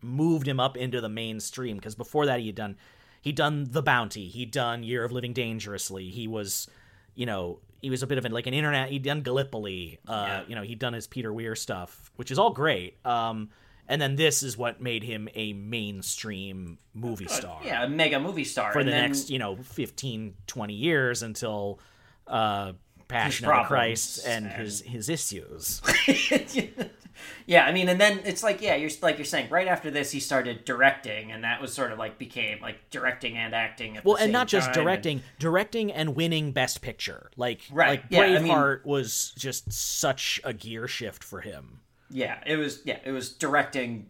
moved 0.02 0.46
him 0.46 0.60
up 0.60 0.76
into 0.76 1.00
the 1.00 1.08
mainstream 1.08 1.76
because 1.76 1.94
before 1.94 2.26
that 2.26 2.40
he'd 2.40 2.54
done 2.54 2.76
he'd 3.22 3.36
done 3.36 3.66
the 3.70 3.82
bounty 3.82 4.28
he'd 4.28 4.50
done 4.50 4.82
year 4.82 5.04
of 5.04 5.12
living 5.12 5.32
dangerously 5.32 6.10
he 6.10 6.28
was 6.28 6.68
you 7.14 7.26
know 7.26 7.58
he 7.82 7.90
was 7.90 8.02
a 8.02 8.06
bit 8.06 8.18
of 8.18 8.24
an 8.24 8.32
like 8.32 8.46
an 8.46 8.54
internet 8.54 8.90
he'd 8.90 9.02
done 9.02 9.22
gallipoli 9.22 9.98
uh 10.08 10.12
Yeah. 10.12 10.42
you 10.48 10.54
know 10.54 10.62
he'd 10.62 10.78
done 10.78 10.92
his 10.92 11.06
peter 11.06 11.32
weir 11.32 11.54
stuff 11.54 12.10
which 12.16 12.30
is 12.30 12.38
all 12.38 12.50
great 12.52 13.04
um 13.06 13.50
and 13.88 14.02
then 14.02 14.16
this 14.16 14.42
is 14.42 14.56
what 14.58 14.80
made 14.80 15.04
him 15.04 15.28
a 15.34 15.52
mainstream 15.52 16.78
movie 16.94 17.28
star 17.28 17.60
yeah, 17.64 17.84
a 17.84 17.88
mega 17.88 18.18
movie 18.20 18.44
star 18.44 18.72
for 18.72 18.80
and 18.80 18.88
the 18.88 18.92
then, 18.92 19.04
next 19.10 19.30
you 19.30 19.38
know 19.38 19.56
15 19.56 20.34
20 20.46 20.74
years 20.74 21.22
until 21.22 21.78
uh 22.26 22.72
passion 23.08 23.46
of 23.46 23.66
christ 23.66 24.26
and, 24.26 24.46
and- 24.46 24.54
his 24.54 24.80
his 24.82 25.08
issues 25.08 25.80
yeah, 27.46 27.64
I 27.64 27.72
mean, 27.72 27.88
and 27.88 27.98
then 28.00 28.20
it's 28.24 28.42
like, 28.42 28.60
yeah, 28.60 28.74
you're 28.74 28.90
like 29.02 29.16
you're 29.16 29.24
saying. 29.24 29.48
Right 29.48 29.68
after 29.68 29.90
this, 29.90 30.10
he 30.10 30.20
started 30.20 30.64
directing, 30.66 31.32
and 31.32 31.44
that 31.44 31.62
was 31.62 31.72
sort 31.72 31.90
of 31.92 31.98
like 31.98 32.18
became 32.18 32.60
like 32.60 32.90
directing 32.90 33.36
and 33.38 33.54
acting. 33.54 33.96
At 33.96 34.04
Well, 34.04 34.16
the 34.16 34.24
and 34.24 34.32
not 34.32 34.48
just 34.48 34.66
time, 34.66 34.74
and- 34.76 34.84
directing, 34.84 35.22
directing 35.38 35.92
and 35.92 36.14
winning 36.14 36.52
Best 36.52 36.82
Picture. 36.82 37.30
Like, 37.36 37.62
Right, 37.70 37.88
like 37.88 38.04
yeah, 38.10 38.20
I 38.22 38.38
mean- 38.40 38.52
Braveheart 38.52 38.84
was 38.84 39.32
just 39.38 39.72
such 39.72 40.40
a 40.44 40.52
gear 40.52 40.86
shift 40.88 41.24
for 41.24 41.40
him. 41.40 41.80
yeah, 42.10 42.40
it 42.44 42.56
was. 42.56 42.82
Yeah, 42.84 42.98
it 43.04 43.12
was 43.12 43.30
directing 43.30 44.08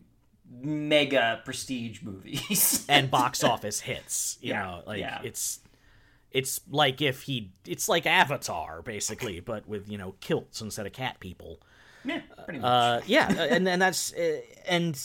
mega 0.51 1.41
prestige 1.45 2.03
movies. 2.03 2.85
and 2.89 3.11
box 3.11 3.45
office 3.53 3.81
hits. 3.81 4.39
You 4.41 4.51
Yeah, 4.51 4.63
know, 4.63 4.83
like 4.87 4.99
yeah. 5.01 5.21
it's 5.23 5.61
it's 6.37 6.61
like 6.71 7.01
if 7.01 7.23
he 7.23 7.51
it's 7.67 7.89
like 7.89 8.07
Avatar 8.07 8.83
basically, 8.83 9.41
but 9.41 9.67
with 9.69 9.89
you 9.91 9.99
know 9.99 10.15
kilts 10.21 10.61
instead 10.61 10.87
of 10.87 10.93
cat 10.93 11.19
people. 11.21 11.61
yeah, 12.05 12.21
pretty 12.45 12.61
much. 12.61 12.69
Uh, 12.69 13.01
yeah, 13.07 13.31
and 13.33 13.69
and 13.69 13.81
that's 13.81 14.13
uh, 14.15 14.41
and 14.69 15.01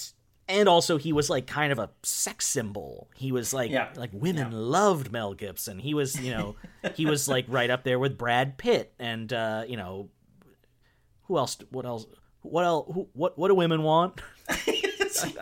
and 0.49 0.67
also 0.67 0.97
he 0.97 1.13
was 1.13 1.29
like 1.29 1.47
kind 1.47 1.71
of 1.71 1.79
a 1.79 1.89
sex 2.03 2.45
symbol. 2.47 3.09
He 3.15 3.31
was 3.31 3.53
like 3.53 3.71
Yeah. 3.71 3.89
like 3.95 4.09
women 4.13 4.51
loved 4.51 5.11
Mel 5.11 5.33
Gibson. 5.33 5.79
He 5.79 5.93
was 5.93 6.19
you 6.19 6.31
know 6.31 6.55
he 6.95 7.05
was 7.05 7.27
like 7.27 7.45
right 7.49 7.69
up 7.69 7.83
there 7.83 7.99
with 7.99 8.17
Brad 8.17 8.57
Pitt 8.57 8.93
and 8.99 9.31
uh, 9.31 9.63
you 9.67 9.77
know 9.77 10.09
who 11.23 11.37
else? 11.37 11.57
What 11.71 11.85
else? 11.85 12.05
What 12.41 12.65
else? 12.65 12.91
Who, 12.93 13.07
what 13.13 13.37
what 13.37 13.47
do 13.47 13.55
women 13.55 13.83
want? 13.83 14.19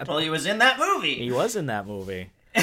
well, 0.07 0.19
he 0.19 0.29
was 0.29 0.45
in 0.45 0.59
that 0.59 0.77
movie. 0.77 1.15
He 1.15 1.31
was 1.31 1.55
in 1.55 1.65
that 1.67 1.87
movie. 1.87 2.29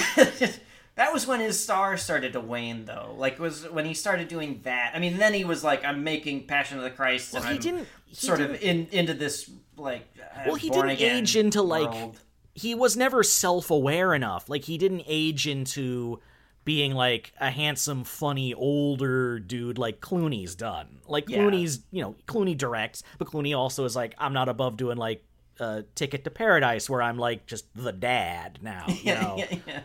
that 0.97 1.13
was 1.13 1.27
when 1.27 1.41
his 1.41 1.63
star 1.63 1.97
started 1.97 2.33
to 2.35 2.41
wane, 2.41 2.85
though. 2.85 3.15
Like, 3.17 3.39
was 3.39 3.69
when 3.71 3.85
he 3.85 3.95
started 3.95 4.29
doing 4.29 4.61
that. 4.65 4.93
I 4.95 4.99
mean, 4.99 5.19
then 5.19 5.33
he 5.35 5.45
was 5.45 5.63
like, 5.63 5.85
"I'm 5.85 6.03
making 6.05 6.47
Passion 6.47 6.79
of 6.79 6.85
the 6.85 6.91
Christ," 6.91 7.33
and 7.35 7.43
Well, 7.45 7.53
he 7.53 7.57
I'm 7.57 7.63
didn't- 7.63 7.89
he 8.07 8.15
sort 8.17 8.41
of 8.41 8.53
didn't- 8.53 8.63
in 8.93 8.99
into 8.99 9.15
this 9.15 9.51
like. 9.77 10.07
uh, 10.21 10.43
Well, 10.47 10.55
he 10.57 10.71
didn't 10.71 11.01
age 11.01 11.37
into, 11.37 11.63
like, 11.63 12.15
he 12.55 12.75
was 12.75 12.97
never 12.97 13.23
self-aware 13.23 14.15
enough. 14.15 14.49
Like 14.49 14.65
he 14.65 14.79
didn't 14.79 15.03
age 15.07 15.47
into 15.47 16.21
being 16.65 16.95
like 16.95 17.33
a 17.39 17.51
handsome, 17.51 18.03
funny, 18.03 18.55
older 18.55 19.39
dude 19.39 19.77
like 19.79 20.01
Clooney's 20.01 20.55
done. 20.55 21.01
Like 21.07 21.29
Yeah. 21.29 21.39
Clooney's, 21.41 21.81
you 21.93 22.01
know, 22.03 22.17
Clooney 22.27 22.57
directs, 22.57 23.03
but 23.19 23.29
Clooney 23.29 23.55
also 23.57 23.85
is 23.85 23.95
like, 23.95 24.15
I'm 24.19 24.33
not 24.33 24.49
above 24.49 24.77
doing 24.79 24.97
like 24.97 25.23
uh, 25.59 25.83
Ticket 25.95 26.25
to 26.25 26.31
Paradise, 26.31 26.89
where 26.91 27.01
I'm 27.03 27.19
like 27.19 27.47
just 27.47 27.67
the 27.75 27.93
dad 27.93 28.59
now. 28.63 28.87
You 29.07 29.15
know, 29.15 29.39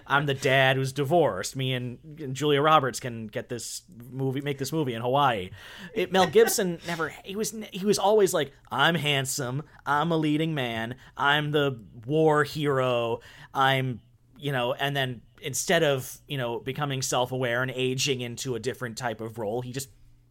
I'm 0.07 0.25
the 0.25 0.33
dad 0.33 0.77
who's 0.77 0.91
divorced. 0.91 1.55
Me 1.55 1.73
and, 1.73 1.99
and 2.19 2.35
Julia 2.35 2.61
Roberts 2.61 2.99
can 2.99 3.27
get 3.27 3.49
this 3.49 3.83
movie, 4.09 4.41
make 4.41 4.57
this 4.57 4.71
movie 4.71 4.93
in 4.93 5.01
Hawaii. 5.01 5.51
It, 5.93 6.11
Mel 6.11 6.25
Gibson 6.27 6.79
never. 6.87 7.13
He 7.23 7.35
was 7.35 7.53
he 7.71 7.85
was 7.85 7.99
always 7.99 8.33
like, 8.33 8.51
I'm 8.71 8.95
handsome. 8.95 9.63
I'm 9.85 10.11
a 10.11 10.17
leading 10.17 10.55
man. 10.55 10.95
I'm 11.15 11.51
the 11.51 11.79
war 12.05 12.43
hero. 12.43 13.19
I'm 13.53 14.01
you 14.39 14.51
know, 14.51 14.73
and 14.73 14.95
then 14.95 15.21
instead 15.41 15.83
of 15.83 16.17
you 16.27 16.37
know 16.37 16.59
becoming 16.59 17.01
self-aware 17.01 17.61
and 17.61 17.71
aging 17.71 18.21
into 18.21 18.55
a 18.55 18.59
different 18.59 18.97
type 18.97 19.21
of 19.21 19.37
role, 19.37 19.61
he 19.61 19.71
just 19.71 19.89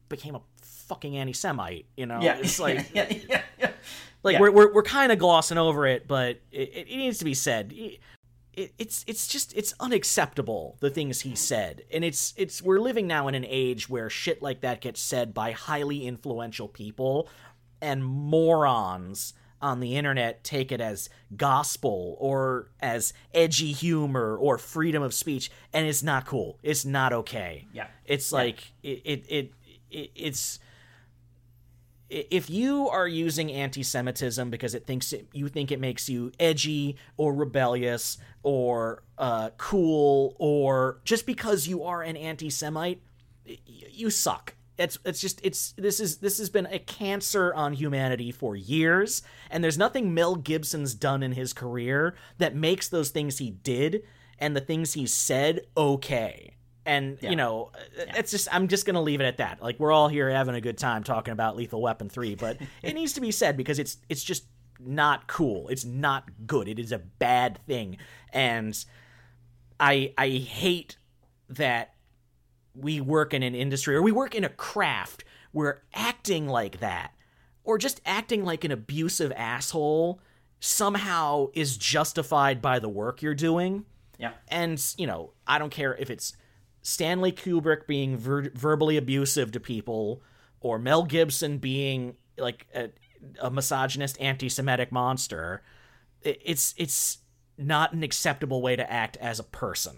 became 0.09 0.35
a 0.35 0.41
fucking 0.63 1.17
anti-Semite. 1.17 1.87
You 1.97 2.07
know, 2.07 2.21
Yeah, 2.21 2.39
it's 2.39 2.59
like 2.67 2.91
yeah, 2.93 3.07
yeah, 3.29 3.43
yeah. 3.59 3.71
Like 4.23 4.35
Yeah. 4.35 4.41
we're 4.41 4.51
we're, 4.51 4.73
we're 4.73 4.83
kind 4.83 5.13
of 5.13 5.19
glossing 5.19 5.59
over 5.59 5.87
it, 5.87 6.07
but 6.07 6.41
it, 6.51 6.71
it, 6.75 6.89
needs 6.89 7.19
to 7.19 7.25
be 7.25 7.35
said. 7.35 7.73
It, 7.75 8.01
it, 8.53 8.73
it's 8.79 9.05
it's 9.07 9.27
just 9.27 9.57
it's 9.57 9.75
unacceptable 9.81 10.77
the 10.81 10.91
things 10.91 11.21
he 11.21 11.35
said, 11.35 11.83
and 11.93 12.05
it's 12.05 12.35
it's 12.37 12.61
we're 12.61 12.81
living 12.81 13.07
now 13.07 13.29
in 13.29 13.35
an 13.35 13.47
age 13.49 13.89
where 13.89 14.11
shit 14.11 14.43
like 14.43 14.61
that 14.61 14.81
gets 14.81 15.01
said 15.01 15.33
by 15.33 15.53
highly 15.53 16.07
influential 16.07 16.69
people, 16.69 17.29
and 17.81 18.05
morons 18.05 19.35
on 19.63 19.81
the 19.81 19.97
internet 19.97 20.43
take 20.43 20.73
it 20.73 20.81
as 20.81 21.11
gospel 21.37 22.17
or 22.19 22.71
as 22.81 23.13
edgy 23.35 23.73
humor 23.73 24.37
or 24.37 24.57
freedom 24.59 25.03
of 25.03 25.13
speech, 25.15 25.51
and 25.73 25.87
it's 25.87 26.03
not 26.03 26.25
cool. 26.27 26.59
It's 26.63 26.85
not 26.85 27.13
okay. 27.13 27.67
Yeah. 27.73 27.87
it's 28.05 28.33
like 28.33 28.73
it 28.83 29.03
it, 29.05 29.25
it, 29.29 29.53
it 29.91 30.11
it's 30.15 30.59
if 32.11 32.51
you 32.51 32.89
are 32.89 33.07
using 33.07 33.53
anti-Semitism 33.53 34.51
because 34.51 34.75
it 34.75 34.87
thinks 34.87 35.13
it, 35.13 35.29
you 35.33 35.49
think 35.49 35.71
it 35.71 35.79
makes 35.79 36.09
you 36.09 36.33
edgy 36.41 36.97
or 37.17 37.33
rebellious 37.33 38.19
or 38.43 39.05
uh, 39.17 39.51
cool 39.57 40.35
or 40.39 41.01
just 41.05 41.25
because 41.25 41.69
you 41.69 41.85
are 41.85 42.03
an 42.03 42.17
anti-Semite, 42.17 43.01
you 43.45 44.11
suck. 44.11 44.55
It's 44.77 44.99
it's 45.05 45.21
just 45.21 45.41
it's 45.45 45.73
this 45.73 46.01
is 46.01 46.19
this 46.19 46.39
has 46.39 46.49
been 46.49 46.67
a 46.67 46.79
cancer 46.79 47.53
on 47.53 47.75
humanity 47.75 48.33
for 48.33 48.57
years, 48.57 49.23
and 49.51 49.63
there's 49.63 49.77
nothing 49.77 50.15
Mel 50.15 50.37
Gibson's 50.37 50.95
done 50.95 51.23
in 51.23 51.33
his 51.33 51.53
career 51.53 52.15
that 52.39 52.57
makes 52.57 52.89
those 52.89 53.11
things 53.11 53.39
he 53.39 53.51
did 53.51 54.03
and 54.39 54.57
the 54.57 54.61
things 54.61 54.95
he 54.95 55.07
said 55.07 55.61
okay. 55.77 56.55
And 56.87 57.19
you 57.21 57.37
know, 57.37 57.73
it's 57.97 58.31
just 58.31 58.49
I'm 58.53 58.69
just 58.69 58.87
gonna 58.87 59.03
leave 59.03 59.21
it 59.21 59.25
at 59.25 59.37
that. 59.39 59.63
Like 59.63 59.79
we're 59.79 59.93
all 59.93 60.09
here 60.09 60.31
having 60.31 60.55
a 60.55 60.61
good 60.61 60.79
time 60.79 61.05
talking 61.05 61.33
about 61.33 61.57
Lethal 61.57 61.83
Weapon 61.83 62.09
three, 62.09 62.35
but 62.35 62.59
it 62.83 62.95
needs 62.95 63.13
to 63.15 63.21
be 63.21 63.31
said 63.31 63.57
because 63.57 63.79
it's 63.79 63.99
it's 64.09 64.25
just 64.25 64.45
not 64.79 65.27
cool. 65.27 65.69
It's 65.69 65.85
not 65.85 66.31
good. 66.47 66.69
It 66.69 66.79
is 66.79 66.91
a 66.93 66.99
bad 66.99 67.59
thing, 67.67 67.99
and 68.33 68.83
I 69.79 70.15
I 70.17 70.29
hate 70.29 70.97
that 71.51 71.95
we 72.75 73.01
work 73.01 73.35
in 73.35 73.43
an 73.43 73.55
industry 73.55 73.95
or 73.95 74.03
we 74.03 74.13
work 74.13 74.35
in 74.35 74.45
a 74.45 74.49
craft 74.49 75.25
where 75.53 75.83
acting 75.93 76.49
like 76.49 76.81
that 76.81 77.13
or 77.65 77.79
just 77.79 78.01
acting 78.07 78.45
like 78.45 78.65
an 78.65 78.71
abusive 78.71 79.33
asshole 79.37 80.21
somehow 80.61 81.49
is 81.55 81.77
justified 81.77 82.63
by 82.63 82.79
the 82.79 82.89
work 82.89 83.23
you're 83.23 83.35
doing. 83.35 83.85
Yeah. 84.19 84.33
And, 84.49 84.83
you 84.99 85.07
know, 85.07 85.33
I 85.47 85.59
don't 85.59 85.71
care 85.71 85.95
if 85.97 86.11
it's 86.11 86.35
Stanley 86.83 87.33
Kubrick 87.33 87.87
being 87.87 88.17
ver- 88.17 88.51
verbally 88.55 88.97
abusive 88.97 89.53
to 89.53 89.61
people 89.61 90.23
or 90.61 90.79
Mel 90.79 91.05
Gibson 91.05 91.59
being 91.59 92.15
like 92.39 92.67
a, 92.75 92.91
a 93.41 93.51
misogynist 93.51 94.21
anti-Semitic 94.21 94.91
monster. 94.93 95.63
It's 96.23 96.75
it's 96.77 97.19
not 97.59 97.93
an 97.93 98.03
acceptable 98.03 98.63
way 98.63 98.77
to 98.77 98.91
act 98.91 99.17
as 99.19 99.39
a 99.39 99.45
person. 99.45 99.97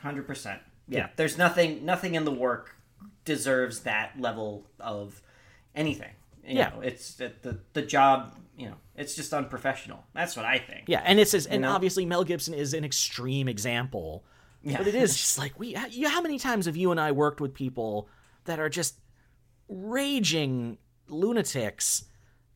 Hundred 0.00 0.26
percent. 0.26 0.60
Yeah. 0.88 1.08
There's 1.16 1.38
nothing 1.38 1.84
nothing 1.84 2.14
in 2.14 2.24
the 2.24 2.32
work 2.32 2.76
deserves 3.24 3.80
that 3.80 4.20
level 4.20 4.66
of 4.80 5.22
anything. 5.74 6.10
You 6.44 6.58
Yeah. 6.58 6.68
know, 6.70 6.80
it's 6.80 7.14
the, 7.14 7.32
the 7.72 7.82
job. 7.82 8.36
You 8.56 8.66
know, 8.70 8.74
it's 8.96 9.14
just 9.14 9.32
unprofessional. 9.32 10.04
That's 10.12 10.36
what 10.36 10.44
I 10.44 10.58
think. 10.58 10.84
Yeah, 10.86 11.02
and 11.04 11.18
it's 11.18 11.32
and 11.46 11.62
know? 11.62 11.70
obviously 11.72 12.04
Mel 12.04 12.22
Gibson 12.24 12.52
is 12.54 12.74
an 12.74 12.84
extreme 12.84 13.48
example. 13.48 14.24
Yeah. 14.64 14.78
But 14.78 14.86
it 14.86 14.94
is 14.94 15.16
just 15.16 15.38
like 15.38 15.58
we 15.58 15.72
how 15.74 16.20
many 16.20 16.38
times 16.38 16.66
have 16.66 16.76
you 16.76 16.90
and 16.90 17.00
I 17.00 17.12
worked 17.12 17.40
with 17.40 17.54
people 17.54 18.08
that 18.44 18.58
are 18.60 18.68
just 18.68 18.96
raging 19.68 20.78
lunatics 21.08 22.04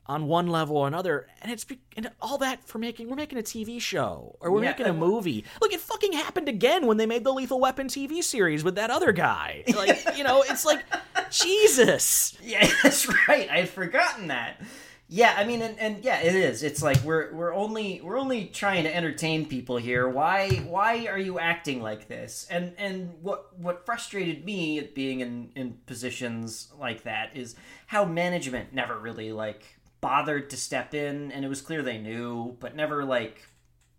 on 0.09 0.29
one 0.29 0.47
level 0.47 0.77
or 0.77 0.87
another 0.87 1.27
and 1.43 1.51
it's 1.51 1.65
be- 1.65 1.81
and 1.97 2.09
all 2.21 2.39
that 2.39 2.63
for 2.65 2.79
making 2.79 3.09
we're 3.11 3.17
making 3.17 3.39
a 3.39 3.43
TV 3.43 3.81
show 3.81 4.37
or 4.41 4.53
we're 4.53 4.63
Yeah, 4.63 4.71
making 4.71 4.87
a 4.87 4.93
movie. 4.93 5.45
Look, 5.61 5.73
it 5.73 5.81
fucking 5.81 6.13
happened 6.13 6.49
again 6.49 6.87
when 6.87 6.97
they 6.97 7.07
made 7.07 7.25
the 7.25 7.33
Lethal 7.33 7.59
Weapon 7.59 7.89
TV 7.89 8.23
series 8.23 8.63
with 8.63 8.77
that 8.77 8.91
other 8.91 9.13
guy. 9.13 9.65
Like, 9.75 10.17
you 10.17 10.23
know, 10.25 10.43
it's 10.49 10.65
like 10.65 10.85
Jesus. 11.31 12.37
Yeah, 12.43 12.71
that's 12.83 13.07
right. 13.29 13.51
I 13.51 13.59
had 13.59 13.69
forgotten 13.69 14.29
that. 14.29 14.61
Yeah, 15.09 15.35
I 15.37 15.45
mean, 15.45 15.63
and, 15.63 15.79
and 15.79 16.05
yeah, 16.05 16.21
it 16.21 16.35
is. 16.35 16.65
It's 16.65 16.83
like 16.83 17.01
we're 17.03 17.33
we're 17.33 17.55
only 17.55 18.01
we're 18.03 18.19
only 18.19 18.47
trying 18.47 18.83
to 18.85 18.95
entertain 18.95 19.47
people 19.47 19.77
here. 19.77 20.09
Why 20.09 20.49
why 20.67 21.07
are 21.07 21.19
you 21.19 21.39
acting 21.39 21.81
like 21.81 22.09
this? 22.09 22.47
And 22.51 22.73
and 22.77 23.15
what 23.23 23.57
what 23.57 23.87
frustrated 23.87 24.45
me 24.45 24.81
at 24.81 24.97
being 24.97 25.21
in 25.21 25.51
in 25.55 25.79
positions 25.87 26.73
like 26.77 27.05
that 27.05 27.37
is 27.37 27.55
how 27.87 28.05
management 28.05 28.73
never 28.73 28.99
really 28.99 29.31
like 29.31 29.63
bothered 30.01 30.51
to 30.51 30.57
step 30.57 30.93
in, 30.93 31.31
and 31.31 31.45
it 31.45 31.49
was 31.49 31.61
clear 31.61 31.83
they 31.83 31.99
knew, 31.99 32.57
but 32.59 32.75
never 32.75 33.05
like 33.05 33.47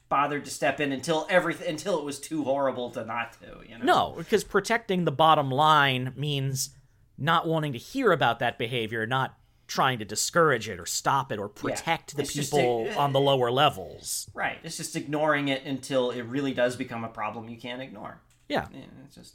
bothered 0.09 0.43
to 0.45 0.51
step 0.51 0.79
in 0.81 0.91
until 0.91 1.25
everything 1.29 1.69
until 1.69 1.99
it 1.99 2.03
was 2.03 2.19
too 2.19 2.43
horrible 2.43 2.91
to 2.91 3.05
not 3.05 3.33
to. 3.41 3.59
You 3.65 3.77
know? 3.77 3.85
No, 3.85 4.13
because 4.17 4.43
protecting 4.43 5.05
the 5.05 5.11
bottom 5.13 5.49
line 5.51 6.13
means 6.17 6.71
not 7.17 7.47
wanting 7.47 7.71
to 7.71 7.79
hear 7.79 8.11
about 8.11 8.39
that 8.39 8.57
behavior, 8.57 9.07
not 9.07 9.37
trying 9.67 9.99
to 9.99 10.05
discourage 10.05 10.69
it 10.69 10.79
or 10.79 10.85
stop 10.85 11.31
it 11.31 11.39
or 11.39 11.49
protect 11.49 12.15
the 12.15 12.21
It's 12.23 12.33
just 12.33 12.51
people 12.53 12.87
a- 12.87 12.95
on 12.95 13.11
the 13.13 13.19
lower 13.19 13.51
levels. 13.51 14.29
Right. 14.33 14.57
It's 14.63 14.77
just 14.77 14.95
ignoring 14.95 15.49
it 15.49 15.65
until 15.65 16.11
it 16.11 16.21
really 16.23 16.53
does 16.53 16.75
become 16.77 17.03
a 17.03 17.09
problem 17.09 17.49
you 17.49 17.57
can't 17.57 17.81
ignore. 17.81 18.21
Yeah. 18.47 18.67
Yeah, 18.73 18.79
it's 19.05 19.15
just 19.15 19.33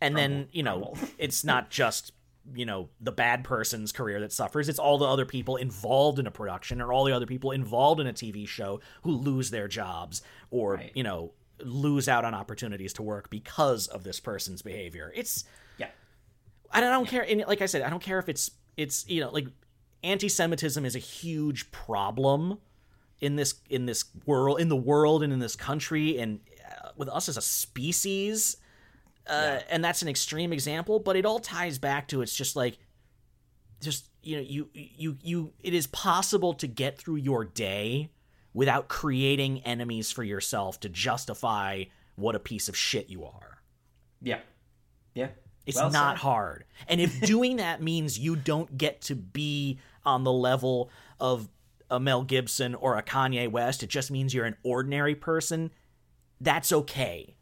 And 0.00 0.16
then, 0.16 0.48
you 0.52 0.62
know, 0.62 0.94
it's 1.18 1.44
not 1.44 1.70
just, 1.70 2.12
you 2.54 2.66
know, 2.66 2.88
the 3.00 3.12
bad 3.12 3.44
person's 3.44 3.92
career 3.92 4.20
that 4.20 4.32
suffers, 4.32 4.68
it's 4.68 4.78
all 4.78 4.98
the 4.98 5.06
other 5.06 5.24
people 5.26 5.56
involved 5.56 6.18
in 6.18 6.26
a 6.26 6.30
production 6.30 6.80
or 6.80 6.92
all 6.92 7.04
the 7.04 7.12
other 7.12 7.26
people 7.26 7.50
involved 7.50 8.00
in 8.00 8.06
a 8.06 8.12
TV 8.12 8.46
show 8.46 8.80
who 9.02 9.12
lose 9.12 9.50
their 9.50 9.68
jobs 9.68 10.22
or, 10.50 10.74
Right. 10.74 10.92
you 10.94 11.02
know, 11.02 11.32
lose 11.60 12.08
out 12.08 12.24
on 12.24 12.34
opportunities 12.34 12.92
to 12.94 13.02
work 13.02 13.30
because 13.30 13.86
of 13.88 14.04
this 14.04 14.20
person's 14.20 14.60
behavior. 14.62 15.10
It's 15.16 15.44
yeah. 15.78 15.88
I 16.70 16.80
don't, 16.80 16.90
I 16.90 16.92
don't 16.92 17.08
care. 17.08 17.22
And 17.28 17.44
like 17.48 17.62
I 17.62 17.66
said, 17.66 17.80
I 17.82 17.88
don't 17.90 18.02
care 18.02 18.18
if 18.18 18.28
it's 18.28 18.50
it's 18.76 19.08
you 19.08 19.20
know 19.20 19.30
like 19.30 19.46
anti-Semitism 20.02 20.84
is 20.84 20.94
a 20.94 21.00
huge 21.00 21.70
problem 21.70 22.58
in 23.20 23.36
this 23.36 23.54
in 23.70 23.86
this 23.86 24.04
world 24.24 24.60
in 24.60 24.68
the 24.68 24.76
world 24.76 25.22
and 25.22 25.32
in 25.32 25.38
this 25.38 25.56
country 25.56 26.18
and 26.18 26.40
uh, 26.64 26.90
with 26.96 27.08
us 27.08 27.28
as 27.28 27.36
a 27.36 27.42
species. 27.42 28.58
Uh, 29.28 29.58
And 29.70 29.84
that's 29.84 30.02
an 30.02 30.08
extreme 30.08 30.52
example, 30.52 31.00
but 31.00 31.16
it 31.16 31.26
all 31.26 31.40
ties 31.40 31.78
back 31.78 32.06
to 32.08 32.22
it's 32.22 32.36
just 32.36 32.54
like 32.54 32.78
just 33.80 34.08
you 34.22 34.36
know 34.36 34.42
you 34.42 34.68
you 34.72 35.16
you 35.22 35.52
it 35.60 35.74
is 35.74 35.86
possible 35.88 36.54
to 36.54 36.66
get 36.66 36.98
through 36.98 37.16
your 37.16 37.44
day 37.44 38.10
without 38.54 38.88
creating 38.88 39.60
enemies 39.64 40.12
for 40.12 40.22
yourself 40.22 40.80
to 40.80 40.88
justify 40.88 41.84
what 42.14 42.34
a 42.34 42.38
piece 42.38 42.68
of 42.68 42.76
shit 42.76 43.10
you 43.10 43.24
are. 43.24 43.58
Yeah. 44.22 44.38
Yeah. 45.14 45.28
It's 45.66 45.76
Well 45.76 45.90
not 45.90 46.16
said. 46.16 46.22
hard. 46.22 46.64
And 46.88 47.00
if 47.00 47.20
doing 47.26 47.56
that 47.56 47.82
means 47.82 48.18
you 48.18 48.36
don't 48.36 48.78
get 48.78 49.00
to 49.02 49.14
be 49.14 49.78
on 50.04 50.24
the 50.24 50.32
level 50.32 50.90
of 51.20 51.48
a 51.90 52.00
Mel 52.00 52.22
Gibson 52.22 52.74
or 52.74 52.96
a 52.96 53.02
Kanye 53.02 53.50
West, 53.50 53.82
it 53.82 53.88
just 53.90 54.10
means 54.10 54.32
you're 54.32 54.44
an 54.46 54.56
ordinary 54.62 55.14
person, 55.14 55.70
that's 56.40 56.72
okay. 56.72 57.36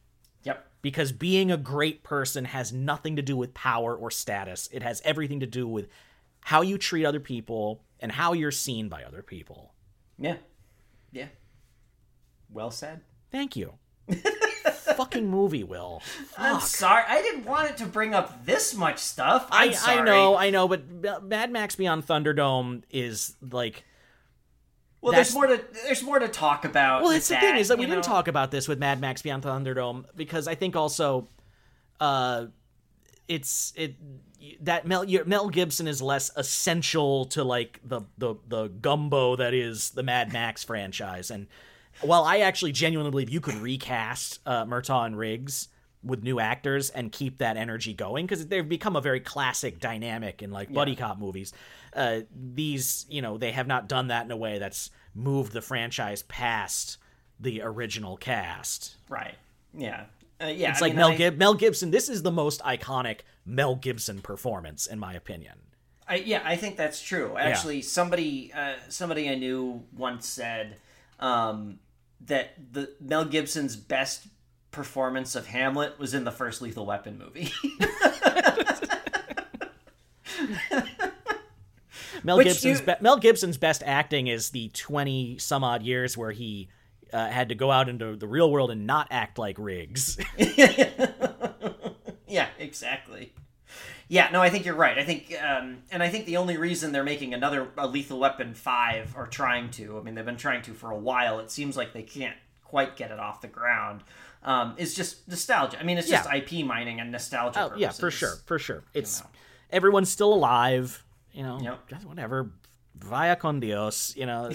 Yep. 0.44 0.66
Because 0.82 1.12
being 1.12 1.50
a 1.50 1.56
great 1.56 2.02
person 2.02 2.44
has 2.46 2.72
nothing 2.72 3.16
to 3.16 3.22
do 3.22 3.36
with 3.36 3.54
power 3.54 3.94
or 3.96 4.10
status. 4.10 4.68
It 4.72 4.82
has 4.82 5.00
everything 5.04 5.40
to 5.40 5.46
do 5.46 5.66
with 5.66 5.88
how 6.40 6.60
you 6.62 6.76
treat 6.78 7.04
other 7.06 7.20
people 7.20 7.82
and 8.00 8.12
how 8.12 8.32
you're 8.34 8.50
seen 8.50 8.88
by 8.88 9.02
other 9.02 9.22
people. 9.22 9.72
Yeah. 10.18 10.36
Yeah. 11.10 11.28
Well 12.50 12.70
said. 12.70 13.00
Thank 13.30 13.56
you. 13.56 13.74
Fucking 14.96 15.28
movie, 15.28 15.64
Will. 15.64 16.02
I'm 16.36 16.60
sorry. 16.60 17.04
I 17.08 17.22
didn't 17.22 17.44
want 17.44 17.70
it 17.70 17.76
to 17.78 17.86
bring 17.86 18.14
up 18.14 18.44
this 18.44 18.74
much 18.74 18.98
stuff. 18.98 19.48
I'm 19.50 19.70
I, 19.70 19.72
sorry. 19.72 20.00
I 20.00 20.04
know, 20.04 20.36
I 20.36 20.50
know, 20.50 20.68
but 20.68 21.24
Mad 21.24 21.50
Max 21.50 21.76
Beyond 21.76 22.06
Thunderdome 22.06 22.82
is 22.90 23.34
like 23.40 23.84
Well, 25.00 25.12
there's 25.12 25.34
more 25.34 25.46
to 25.46 25.62
there's 25.84 26.02
more 26.02 26.18
to 26.18 26.28
talk 26.28 26.64
about. 26.64 27.02
Well, 27.02 27.12
it's 27.12 27.28
the 27.28 27.36
thing 27.36 27.56
is 27.56 27.68
that 27.68 27.78
we 27.78 27.84
you 27.84 27.90
didn't 27.90 28.04
talk 28.04 28.28
about 28.28 28.50
this 28.50 28.66
with 28.68 28.78
Mad 28.78 29.00
Max 29.00 29.22
Beyond 29.22 29.42
Thunderdome 29.42 30.04
because 30.16 30.48
I 30.48 30.54
think 30.54 30.76
also, 30.76 31.28
uh, 32.00 32.46
it's 33.28 33.72
it 33.76 33.96
that 34.60 34.86
Mel 34.86 35.04
Mel 35.26 35.48
Gibson 35.48 35.88
is 35.88 36.02
less 36.02 36.30
essential 36.36 37.26
to 37.26 37.44
like 37.44 37.80
the 37.84 38.02
the 38.18 38.34
the 38.46 38.68
gumbo 38.68 39.36
that 39.36 39.54
is 39.54 39.90
the 39.90 40.02
Mad 40.02 40.32
Max 40.32 40.64
franchise. 40.64 41.30
And 41.30 41.46
while 42.02 42.24
I 42.24 42.38
actually 42.38 42.72
genuinely 42.72 43.10
believe 43.10 43.30
you 43.30 43.40
could 43.40 43.56
recast 43.56 44.40
uh, 44.46 44.64
Murtaugh 44.64 45.06
and 45.06 45.16
Riggs 45.16 45.68
with 46.02 46.22
new 46.22 46.38
actors 46.38 46.90
and 46.90 47.10
keep 47.10 47.38
that 47.38 47.56
energy 47.56 47.94
going 47.94 48.26
because 48.26 48.46
they've 48.46 48.68
become 48.68 48.94
a 48.94 49.00
very 49.00 49.20
classic 49.20 49.80
dynamic 49.80 50.42
in 50.42 50.50
like 50.50 50.72
buddy 50.72 50.94
cop 50.94 51.18
movies. 51.18 51.52
Uh, 51.94 52.20
these, 52.34 53.06
you 53.08 53.22
know, 53.22 53.38
they 53.38 53.52
have 53.52 53.66
not 53.66 53.88
done 53.88 54.08
that 54.08 54.24
in 54.24 54.30
a 54.30 54.36
way 54.36 54.58
that's 54.58 54.90
moved 55.14 55.52
the 55.52 55.62
franchise 55.62 56.22
past 56.24 56.98
the 57.40 57.62
original 57.62 58.16
cast. 58.16 58.96
Right. 59.08 59.36
Yeah. 59.72 60.04
Uh, 60.42 60.46
yeah. 60.46 60.70
It's 60.72 60.82
I 60.82 60.86
like 60.86 60.92
mean, 60.92 60.98
Mel, 60.98 61.10
I- 61.12 61.16
Gib- 61.16 61.38
Mel 61.38 61.54
Gibson. 61.54 61.90
This 61.90 62.08
is 62.08 62.22
the 62.22 62.30
most 62.30 62.60
iconic 62.62 63.20
Mel 63.46 63.74
Gibson 63.76 64.20
performance, 64.20 64.86
in 64.86 64.98
my 64.98 65.14
opinion. 65.14 65.58
I, 66.06 66.16
yeah, 66.16 66.42
I 66.44 66.56
think 66.56 66.76
that's 66.76 67.00
true. 67.00 67.36
Actually, 67.38 67.80
somebody 67.80 68.52
uh, 68.52 68.74
somebody 68.90 69.30
I 69.30 69.36
knew 69.36 69.84
once 69.96 70.26
said 70.28 70.76
um, 71.18 71.78
that 72.26 72.72
the 72.72 72.92
Mel 73.00 73.24
Gibson's 73.24 73.76
best 73.76 74.26
performance 74.70 75.34
of 75.36 75.46
Hamlet 75.46 75.98
was 75.98 76.14
in 76.14 76.24
the 76.24 76.32
first 76.32 76.60
Lethal 76.62 76.86
Weapon 76.86 77.18
movie. 77.18 77.52
Mel 82.22 82.38
Which 82.38 82.46
Gibson's 82.48 82.80
you- 82.80 82.86
be- 82.86 82.94
Mel 83.00 83.18
Gibson's 83.18 83.58
best 83.58 83.82
acting 83.84 84.26
is 84.28 84.50
the 84.50 84.68
twenty 84.70 85.36
some 85.38 85.62
odd 85.62 85.82
years 85.82 86.16
where 86.16 86.30
he 86.30 86.68
uh, 87.12 87.28
had 87.28 87.50
to 87.50 87.54
go 87.54 87.70
out 87.70 87.88
into 87.88 88.16
the 88.16 88.26
real 88.26 88.50
world 88.50 88.70
and 88.70 88.86
not 88.86 89.08
act 89.10 89.38
like 89.38 89.56
Riggs. 89.58 90.18
yeah, 92.26 92.48
exactly. 92.58 93.32
Yeah, 94.08 94.28
no, 94.32 94.40
I 94.42 94.50
think 94.50 94.66
you're 94.66 94.74
right. 94.74 94.98
I 94.98 95.04
think, 95.04 95.34
um, 95.42 95.78
and 95.90 96.02
I 96.02 96.08
think 96.10 96.26
the 96.26 96.36
only 96.36 96.56
reason 96.58 96.92
they're 96.92 97.04
making 97.04 97.32
another 97.32 97.68
a 97.78 97.86
Lethal 97.86 98.18
Weapon 98.18 98.54
five 98.54 99.14
or 99.16 99.26
trying 99.26 99.70
to, 99.72 99.98
I 99.98 100.02
mean, 100.02 100.14
they've 100.14 100.24
been 100.24 100.36
trying 100.36 100.62
to 100.62 100.74
for 100.74 100.90
a 100.90 100.96
while. 100.98 101.38
It 101.40 101.50
seems 101.50 101.76
like 101.76 101.92
they 101.94 102.02
can't 102.02 102.36
quite 102.64 102.96
get 102.96 103.10
it 103.10 103.18
off 103.18 103.40
the 103.40 103.48
ground. 103.48 104.02
Um, 104.42 104.74
is 104.76 104.94
just 104.94 105.26
nostalgia. 105.26 105.80
I 105.80 105.84
mean, 105.84 105.96
it's 105.96 106.08
just 106.08 106.28
Yeah. 106.30 106.36
IP 106.36 106.66
mining 106.66 107.00
and 107.00 107.10
nostalgia. 107.10 107.70
Oh, 107.72 107.76
yeah, 107.78 107.90
for 107.90 108.10
sure, 108.10 108.34
for 108.44 108.58
sure. 108.58 108.82
It's 108.92 109.22
know. 109.22 109.26
everyone's 109.70 110.10
still 110.10 110.34
alive, 110.34 111.02
you 111.32 111.42
know. 111.42 111.58
Yep. 111.62 111.88
just 111.88 112.04
Whatever, 112.06 112.50
vaya 112.96 113.36
con 113.36 113.58
Dios, 113.60 114.14
you 114.16 114.26
know. 114.26 114.50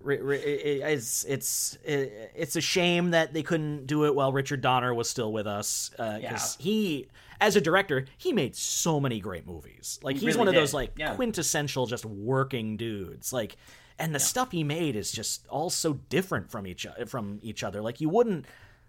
Ri- 0.00 0.20
ri- 0.20 0.38
it- 0.38 0.82
it's 0.82 1.24
it's 1.24 1.78
it's 1.84 2.54
a 2.54 2.60
shame 2.60 3.10
that 3.12 3.32
they 3.32 3.42
couldn't 3.42 3.86
do 3.86 4.04
it 4.04 4.14
while 4.14 4.30
Richard 4.30 4.60
Donner 4.60 4.92
was 4.94 5.08
still 5.10 5.32
with 5.32 5.46
us 5.46 5.88
because 5.96 6.20
Yeah. 6.22 6.62
he, 6.64 7.08
as 7.40 7.56
a 7.56 7.60
director, 7.60 8.06
he 8.16 8.32
made 8.32 8.56
so 8.56 9.00
many 9.00 9.20
great 9.20 9.46
movies. 9.46 9.98
Like 10.02 10.16
He 10.16 10.20
he's 10.20 10.28
really 10.34 10.38
one 10.38 10.48
of 10.48 10.54
did, 10.54 10.60
those 10.60 10.74
like 10.74 10.92
yeah. 10.96 11.14
quintessential 11.14 11.86
just 11.86 12.04
working 12.04 12.76
dudes. 12.76 13.32
Like, 13.32 13.56
and 13.98 14.14
the 14.14 14.20
stuff 14.20 14.52
he 14.52 14.64
made 14.64 14.96
is 14.96 15.10
just 15.10 15.46
all 15.48 15.70
so 15.70 15.94
different 16.08 16.50
from 16.50 16.66
each 16.66 16.86
from 17.06 17.38
each 17.42 17.62
other. 17.64 17.80
Like 17.80 18.00
you 18.00 18.08
wouldn't 18.08 18.46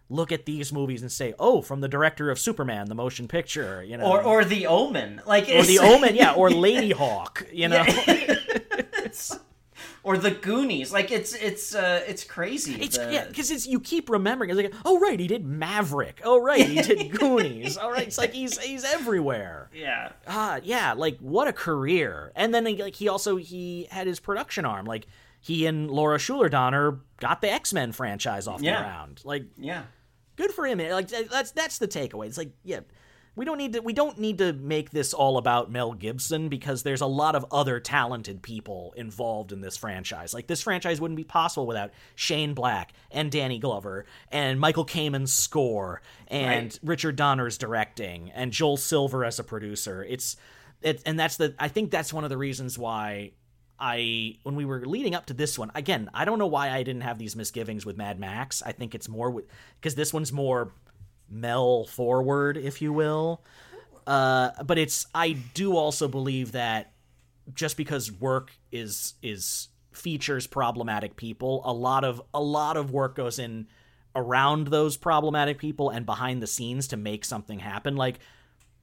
look 0.10 0.32
at 0.32 0.46
these 0.46 0.72
movies 0.72 1.02
and 1.02 1.12
say, 1.12 1.34
"Oh, 1.40 1.62
from 1.62 1.82
the 1.82 1.88
director 1.88 2.30
of 2.30 2.40
Superman, 2.40 2.88
the 2.88 2.96
motion 2.96 3.28
picture," 3.28 3.84
you 3.84 3.98
know, 3.98 4.06
Or 4.06 4.22
or 4.24 4.46
the 4.46 4.68
Omen, 4.68 5.22
like 5.26 5.50
or 5.50 5.64
the 5.64 5.80
Omen, 5.80 6.16
yeah, 6.16 6.34
or 6.34 6.50
Lady 6.68 6.92
Hawk, 6.92 7.46
you 7.52 7.68
know. 7.68 7.86
or 10.08 10.18
the 10.18 10.32
Goonies. 10.32 10.92
Like 10.94 11.12
it's 11.12 11.34
it's 11.36 11.76
uh, 11.76 12.02
it's 12.08 12.24
crazy. 12.24 12.76
It's 12.82 12.98
the- 12.98 13.12
yeah, 13.12 13.26
because 13.28 13.52
it's 13.52 13.68
you 13.68 13.80
keep 13.80 14.10
remembering. 14.10 14.50
It's 14.50 14.58
like, 14.58 14.74
oh 14.86 15.00
right, 15.00 15.20
he 15.20 15.28
did 15.28 15.46
Maverick. 15.46 16.22
Oh 16.24 16.42
right, 16.42 16.66
he 16.66 16.82
did 16.82 17.12
Goonies. 17.20 17.78
All 17.78 17.92
right, 17.92 18.08
it's 18.08 18.18
like 18.18 18.32
he's 18.34 18.58
he's 18.58 18.84
everywhere. 18.86 19.70
yeah. 19.74 20.14
Ah, 20.28 20.60
yeah, 20.64 20.94
like 20.94 21.18
what 21.20 21.48
a 21.48 21.54
career. 21.54 22.32
And 22.36 22.54
then 22.56 22.64
like 22.78 22.96
he 22.96 23.10
also 23.10 23.36
he 23.36 23.88
had 23.92 24.08
his 24.08 24.20
production 24.20 24.66
arm. 24.66 24.86
Like 24.86 25.08
he 25.42 25.66
and 25.66 25.92
Laura 25.92 26.18
Shuler 26.18 26.50
Donner 26.50 27.00
got 27.20 27.42
the 27.42 27.52
X 27.52 27.74
Men 27.74 27.92
franchise 27.92 28.48
off 28.48 28.62
Yeah. 28.62 28.78
the 28.78 28.84
ground. 28.84 29.22
Like 29.26 29.44
Yeah. 29.58 29.84
good 30.38 30.52
for 30.52 30.66
him. 30.66 30.80
Like 30.80 31.10
that's 31.10 31.52
that's 31.52 31.78
the 31.80 31.88
takeaway. 31.88 32.28
It's 32.28 32.38
like 32.38 32.52
yeah, 32.64 32.80
we 33.38 33.46
don't 33.46 33.60
need 33.60 33.74
to 33.74 33.80
we 33.82 33.94
don't 33.94 34.18
need 34.18 34.40
to 34.40 34.52
make 34.52 34.90
this 34.90 35.14
all 35.14 35.38
about 35.38 35.72
Mel 35.72 35.94
Gibson 35.94 36.50
because 36.50 36.82
there's 36.82 37.02
a 37.02 37.06
lot 37.06 37.36
of 37.36 37.46
other 37.52 37.80
talented 37.80 38.42
people 38.42 38.94
involved 38.98 39.52
in 39.52 39.62
this 39.62 39.78
franchise. 39.78 40.34
Like 40.34 40.48
this 40.48 40.64
franchise 40.64 41.00
wouldn't 41.00 41.16
be 41.16 41.24
possible 41.24 41.68
without 41.68 41.92
Shane 42.16 42.56
Black 42.56 42.94
and 43.12 43.32
Danny 43.32 43.60
Glover 43.60 44.06
and 44.32 44.60
Michael 44.60 44.86
Kamen's 44.86 45.32
score 45.32 46.02
and 46.28 46.66
Right. 46.74 46.80
Richard 46.84 47.16
Donner's 47.16 47.58
directing 47.60 48.32
and 48.32 48.52
Joel 48.52 48.76
Silver 48.78 49.24
as 49.24 49.38
a 49.38 49.44
producer. 49.44 50.04
It's 50.04 50.36
it 50.82 51.04
and 51.06 51.20
that's 51.20 51.38
the 51.38 51.54
I 51.60 51.68
think 51.68 51.92
that's 51.92 52.12
one 52.12 52.24
of 52.24 52.32
the 52.32 52.38
reasons 52.38 52.78
why 52.78 53.34
I 53.80 54.38
when 54.42 54.56
we 54.56 54.66
were 54.66 54.84
leading 54.84 55.14
up 55.14 55.28
to 55.28 55.36
this 55.36 55.60
one 55.60 55.72
again 55.76 56.10
I 56.12 56.26
don't 56.26 56.40
know 56.40 56.48
why 56.48 56.72
I 56.72 56.82
didn't 56.82 57.02
have 57.02 57.20
these 57.20 57.36
misgivings 57.36 57.86
with 57.86 57.98
Mad 57.98 58.20
Max 58.20 58.64
I 58.66 58.72
think 58.72 58.96
it's 58.96 59.08
more 59.08 59.30
with 59.30 59.46
because 59.80 59.94
this 59.94 60.12
one's 60.12 60.34
more 60.34 60.72
Mel 61.30 61.86
forward 61.86 62.58
if 62.58 62.82
you 62.82 62.94
will 62.94 63.44
uh 64.06 64.52
but 64.64 64.78
it's 64.78 65.06
I 65.14 65.34
do 65.54 65.76
also 65.76 66.08
believe 66.08 66.54
that 66.54 66.94
just 67.54 67.78
because 67.78 68.12
work 68.12 68.52
is 68.72 69.14
is 69.22 69.70
features 69.92 70.48
problematic 70.48 71.16
people 71.16 71.62
a 71.66 71.74
lot 71.74 72.04
of 72.04 72.22
a 72.34 72.42
lot 72.42 72.78
of 72.78 72.92
work 72.92 73.16
goes 73.16 73.40
in 73.40 73.68
around 74.16 74.68
those 74.68 74.98
problematic 74.98 75.60
people 75.60 75.90
and 75.90 76.06
behind 76.06 76.42
the 76.42 76.48
scenes 76.48 76.88
to 76.88 76.98
make 76.98 77.24
something 77.24 77.60
happen 77.60 77.96
like 77.96 78.20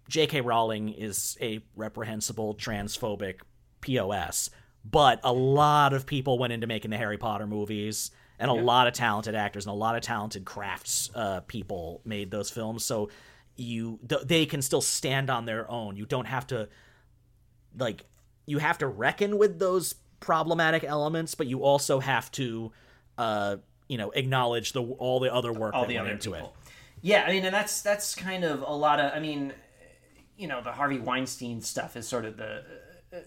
J.K. 0.09 0.42
Rowling 0.42 0.90
is 0.90 1.36
a 1.40 1.61
reprehensible 1.74 2.55
transphobic 2.55 3.40
POS, 3.80 4.51
but 4.84 5.20
a 5.24 5.32
lot 5.32 5.92
of 5.92 6.07
people 6.07 6.38
went 6.38 6.53
into 6.53 6.66
making 6.66 6.90
the 6.90 6.99
Harry 6.99 7.16
Potter 7.18 7.47
movies, 7.47 8.11
and 8.39 8.51
a 8.51 8.55
lot 8.55 8.87
of 8.87 8.95
talented 8.95 9.35
actors 9.35 9.66
and 9.66 9.72
a 9.72 9.76
lot 9.76 9.97
of 9.97 10.03
talented 10.03 10.45
crafts 10.45 11.11
uh, 11.14 11.41
people 11.41 12.01
made 12.05 12.30
those 12.30 12.51
films. 12.51 12.85
So 12.85 13.11
you 13.57 13.99
th- 14.09 14.22
they 14.22 14.47
can 14.47 14.62
still 14.62 14.80
stand 14.80 15.30
on 15.30 15.45
their 15.45 15.70
own. 15.70 15.97
You 15.97 16.07
don't 16.07 16.26
have 16.26 16.47
to 16.49 16.68
like 17.78 18.05
you 18.47 18.59
have 18.59 18.78
to 18.78 18.87
reckon 18.87 19.39
with 19.39 19.59
those 19.59 19.95
problematic 20.20 20.85
elements, 20.85 21.35
but 21.35 21.47
you 21.47 21.62
also 21.62 22.01
have 22.01 22.30
to 22.32 22.72
uh, 23.18 23.57
you 23.89 23.99
know 23.99 24.11
acknowledge 24.11 24.72
the 24.72 24.82
all 24.82 25.20
the 25.20 25.32
other 25.32 25.53
work 25.53 25.74
all 25.74 25.82
that 25.82 25.89
the 25.89 25.97
went 25.97 26.07
other 26.07 26.14
into 26.14 26.32
people. 26.32 26.49
it. 26.49 26.70
Yeah, 27.03 27.24
I 27.26 27.32
mean, 27.32 27.45
and 27.45 27.55
that's 27.55 27.82
that's 27.82 28.14
kind 28.14 28.45
of 28.45 28.62
a 28.62 28.72
lot 28.74 28.99
of. 28.99 29.12
I 29.14 29.20
mean, 29.20 29.53
you 30.37 30.49
know, 30.49 30.62
the 30.62 30.72
Harvey 30.72 30.99
Weinstein 30.99 31.61
stuff 31.61 31.97
is 31.97 32.09
sort 32.09 32.24
of 32.24 32.37
the 32.37 32.64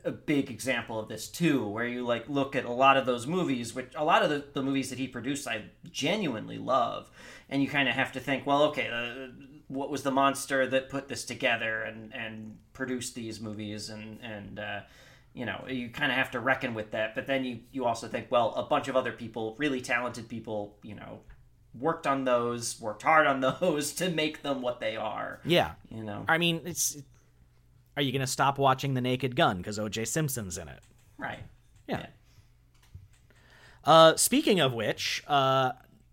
a 0.04 0.12
big 0.12 0.50
example 0.50 1.00
of 1.00 1.08
this 1.08 1.28
too, 1.28 1.68
where 1.68 1.86
you 1.86 2.06
like 2.06 2.28
look 2.30 2.56
at 2.56 2.66
a 2.66 2.72
lot 2.72 2.98
of 2.98 3.06
those 3.06 3.28
movies, 3.28 3.74
which 3.74 3.92
a 3.96 4.04
lot 4.04 4.24
of 4.24 4.30
the, 4.30 4.44
the 4.54 4.64
movies 4.64 4.90
that 4.90 5.00
he 5.00 5.08
produced, 5.08 5.48
I 5.48 5.66
genuinely 5.92 6.58
love, 6.58 7.10
and 7.50 7.62
you 7.62 7.70
kind 7.70 7.88
of 7.88 7.96
have 7.96 8.12
to 8.14 8.20
think, 8.20 8.46
well, 8.46 8.64
okay, 8.64 8.90
uh, 8.90 9.28
what 9.68 9.90
was 9.90 10.04
the 10.04 10.12
monster 10.12 10.68
that 10.68 10.90
put 10.90 11.08
this 11.08 11.26
together 11.26 11.82
and 11.82 12.14
and 12.14 12.58
produced 12.74 13.16
these 13.16 13.40
movies, 13.40 13.90
and 13.90 14.20
and 14.22 14.60
uh, 14.60 14.80
you 15.34 15.46
know, 15.46 15.66
you 15.70 15.90
kind 15.90 16.12
of 16.12 16.18
have 16.18 16.32
to 16.32 16.40
reckon 16.40 16.74
with 16.74 16.92
that. 16.92 17.16
But 17.16 17.28
then 17.28 17.44
you 17.46 17.60
you 17.72 17.86
also 17.86 18.08
think, 18.08 18.28
well, 18.30 18.54
a 18.56 18.64
bunch 18.64 18.88
of 18.88 18.96
other 18.96 19.12
people, 19.12 19.56
really 19.58 19.82
talented 19.82 20.28
people, 20.28 20.78
you 20.84 20.96
know, 20.96 21.20
worked 21.78 22.08
on 22.08 22.26
those, 22.26 22.80
worked 22.80 23.04
hard 23.04 23.28
on 23.28 23.40
those 23.62 23.94
to 23.94 24.10
make 24.10 24.42
them 24.42 24.62
what 24.62 24.80
they 24.80 24.96
are. 24.96 25.40
Yeah, 25.46 25.72
You 25.90 26.04
know, 26.04 26.26
I 26.28 26.38
mean, 26.38 26.62
it's. 26.66 26.98
Are 27.98 28.02
you 28.04 28.12
going 28.12 28.22
to 28.22 28.28
stop 28.28 28.60
watching 28.60 28.94
The 28.94 29.02
Naked 29.02 29.36
Gun 29.36 29.58
because 29.58 29.80
O.J. 29.80 30.06
Simpson's 30.06 30.60
in 30.60 30.68
it? 30.68 30.80
right? 31.18 31.40
Yeah. 31.88 32.06
Uh, 33.84 34.16
speaking 34.16 34.60
of 34.60 34.72
which, 34.72 35.24
uh, 35.28 35.72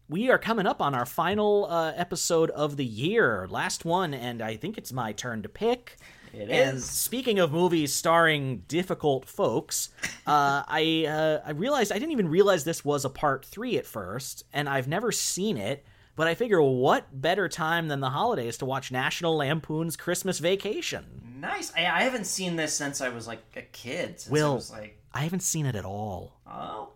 we 0.09 0.31
are 0.31 0.39
coming 0.39 0.67
up 0.67 0.81
on 0.81 0.95
our 0.95 1.05
final 1.05 1.67
uh, 1.67 1.93
episode 1.95 2.49
of 2.51 2.79
the 2.79 2.87
year, 2.87 3.47
last 3.51 3.85
one, 3.85 4.15
and 4.15 4.41
I 4.41 4.57
think 4.57 4.79
it's 4.79 4.95
my 4.95 5.13
turn 5.13 5.43
to 5.43 5.49
pick. 5.51 5.99
It 6.33 6.49
and 6.49 6.79
is. 6.79 6.87
speaking 6.87 7.39
of 7.39 7.53
movies 7.53 7.93
starring 7.93 8.65
difficult 8.67 9.27
folks, 9.27 9.91
uh, 10.27 10.63
I 10.67 11.05
uh, 11.07 11.47
I 11.47 11.51
realized 11.51 11.93
I 11.93 11.97
didn't 11.97 12.13
even 12.13 12.29
realize 12.29 12.65
this 12.65 12.83
was 12.83 13.05
a 13.05 13.11
part 13.11 13.45
three 13.45 13.77
at 13.77 13.87
first, 13.87 14.45
and 14.55 14.71
I've 14.71 14.89
never 14.89 15.13
seen 15.13 15.59
it. 15.59 15.85
But 16.17 16.27
I 16.29 16.35
figure, 16.35 16.63
what 16.63 17.21
better 17.21 17.49
time 17.49 17.89
than 17.89 18.01
the 18.01 18.11
holidays 18.11 18.57
to 18.59 18.65
watch 18.65 18.93
National 18.93 19.37
Lampoon's 19.37 19.97
Christmas 19.97 20.39
Vacation? 20.39 21.05
Nice. 21.41 21.73
I, 21.77 21.81
I 21.87 22.03
haven't 22.03 22.27
seen 22.27 22.57
this 22.57 22.73
since 22.75 23.01
I 23.01 23.09
was 23.09 23.27
like 23.27 23.43
a 23.57 23.63
kid. 23.63 24.21
Since 24.21 24.29
I 24.29 24.33
Will. 24.33 24.55
was 24.55 24.71
like, 24.71 24.99
I 25.13 25.21
haven't 25.23 25.43
seen 25.43 25.67
it 25.67 25.75
at 25.75 25.85
all. 25.85 26.41
oh, 26.47 26.91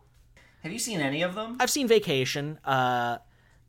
have 0.62 0.72
you 0.72 0.78
seen 0.78 1.00
any 1.00 1.22
of 1.22 1.34
them? 1.34 1.56
I've 1.60 1.70
seen 1.70 1.86
Vacation. 1.88 2.58
Uh, 2.64 3.18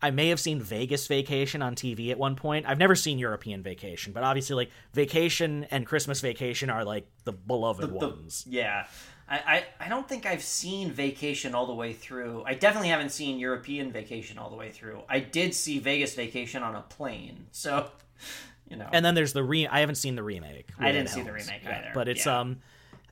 I 0.02 0.12
may 0.12 0.30
have 0.30 0.40
seen 0.40 0.62
Vegas 0.62 1.08
Vacation 1.08 1.62
on 1.62 1.76
TV 1.76 2.10
at 2.12 2.18
one 2.18 2.36
point. 2.36 2.66
I've 2.68 2.78
never 2.80 2.96
seen 2.96 3.20
European 3.20 3.62
Vacation, 3.64 4.14
but 4.14 4.24
obviously, 4.24 4.56
like 4.56 4.72
Vacation 4.94 5.66
and 5.72 5.86
Christmas 5.86 6.22
Vacation 6.22 6.70
are 6.70 6.84
like 6.86 7.06
the 7.26 7.34
beloved 7.34 7.90
The- 7.90 7.94
ones. 7.94 8.46
yeah. 8.48 8.86
I, 9.30 9.38
I, 9.80 9.86
I 9.86 9.90
don't 9.90 10.08
think 10.10 10.26
I've 10.26 10.42
seen 10.42 10.92
Vacation 10.92 11.54
all 11.54 11.68
the 11.68 11.74
way 11.74 11.94
through. 11.94 12.44
I 12.46 12.56
definitely 12.56 12.90
haven't 12.90 13.12
seen 13.12 13.38
European 13.38 13.92
Vacation 13.92 14.38
all 14.40 14.50
the 14.50 14.56
way 14.56 14.72
through. 14.72 15.04
I 15.08 15.20
did 15.20 15.54
see 15.54 15.78
Vegas 15.80 16.16
Vacation 16.16 16.64
on 16.64 16.76
a 16.76 16.82
plane, 16.82 17.46
so 17.52 17.88
you 18.70 18.76
know. 18.76 18.90
And 18.92 19.06
then 19.06 19.14
there's 19.16 19.34
the 19.34 19.44
re. 19.44 19.68
I 19.68 19.82
haven't 19.82 19.96
seen 19.96 20.16
the 20.16 20.24
remake. 20.24 20.70
I 20.80 20.92
didn't 20.92 21.10
see 21.10 21.22
the 21.22 21.32
remake 21.32 21.62
Yeah, 21.64 21.78
either. 21.78 21.92
But 21.94 22.08
it's 22.08 22.26
Yeah. 22.26 22.40
um, 22.40 22.58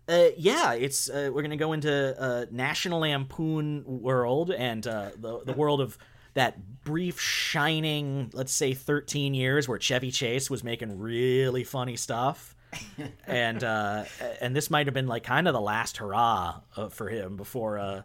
uh, 0.10 0.30
yeah, 0.38 0.74
it's 0.74 1.10
uh, 1.10 1.30
we're 1.32 1.42
gonna 1.44 1.56
go 1.58 1.74
into 1.74 2.20
uh, 2.20 2.46
National 2.50 3.02
Lampoon 3.02 3.84
world 3.86 4.52
and 4.52 4.88
uh, 4.88 5.12
the 5.18 5.44
the 5.44 5.54
world 5.54 5.82
of 5.82 5.98
that 6.34 6.84
brief 6.84 7.20
shining, 7.20 8.30
let's 8.34 8.54
say, 8.54 8.74
13 8.74 9.34
years 9.34 9.68
where 9.68 9.80
Chevy 9.80 10.12
Chase 10.12 10.50
was 10.50 10.64
making 10.64 11.00
really 11.00 11.64
funny 11.64 11.96
stuff. 11.96 12.56
and 13.28 13.64
uh, 13.64 14.06
and 14.42 14.56
this 14.56 14.70
might 14.70 14.88
have 14.88 14.94
been 14.94 15.08
like 15.08 15.24
kind 15.24 15.48
of 15.48 15.54
the 15.54 15.62
last 15.62 15.98
hurrah 15.98 16.62
uh, 16.76 16.90
for 16.90 17.10
him 17.10 17.36
before 17.38 17.78
uh, 17.80 18.02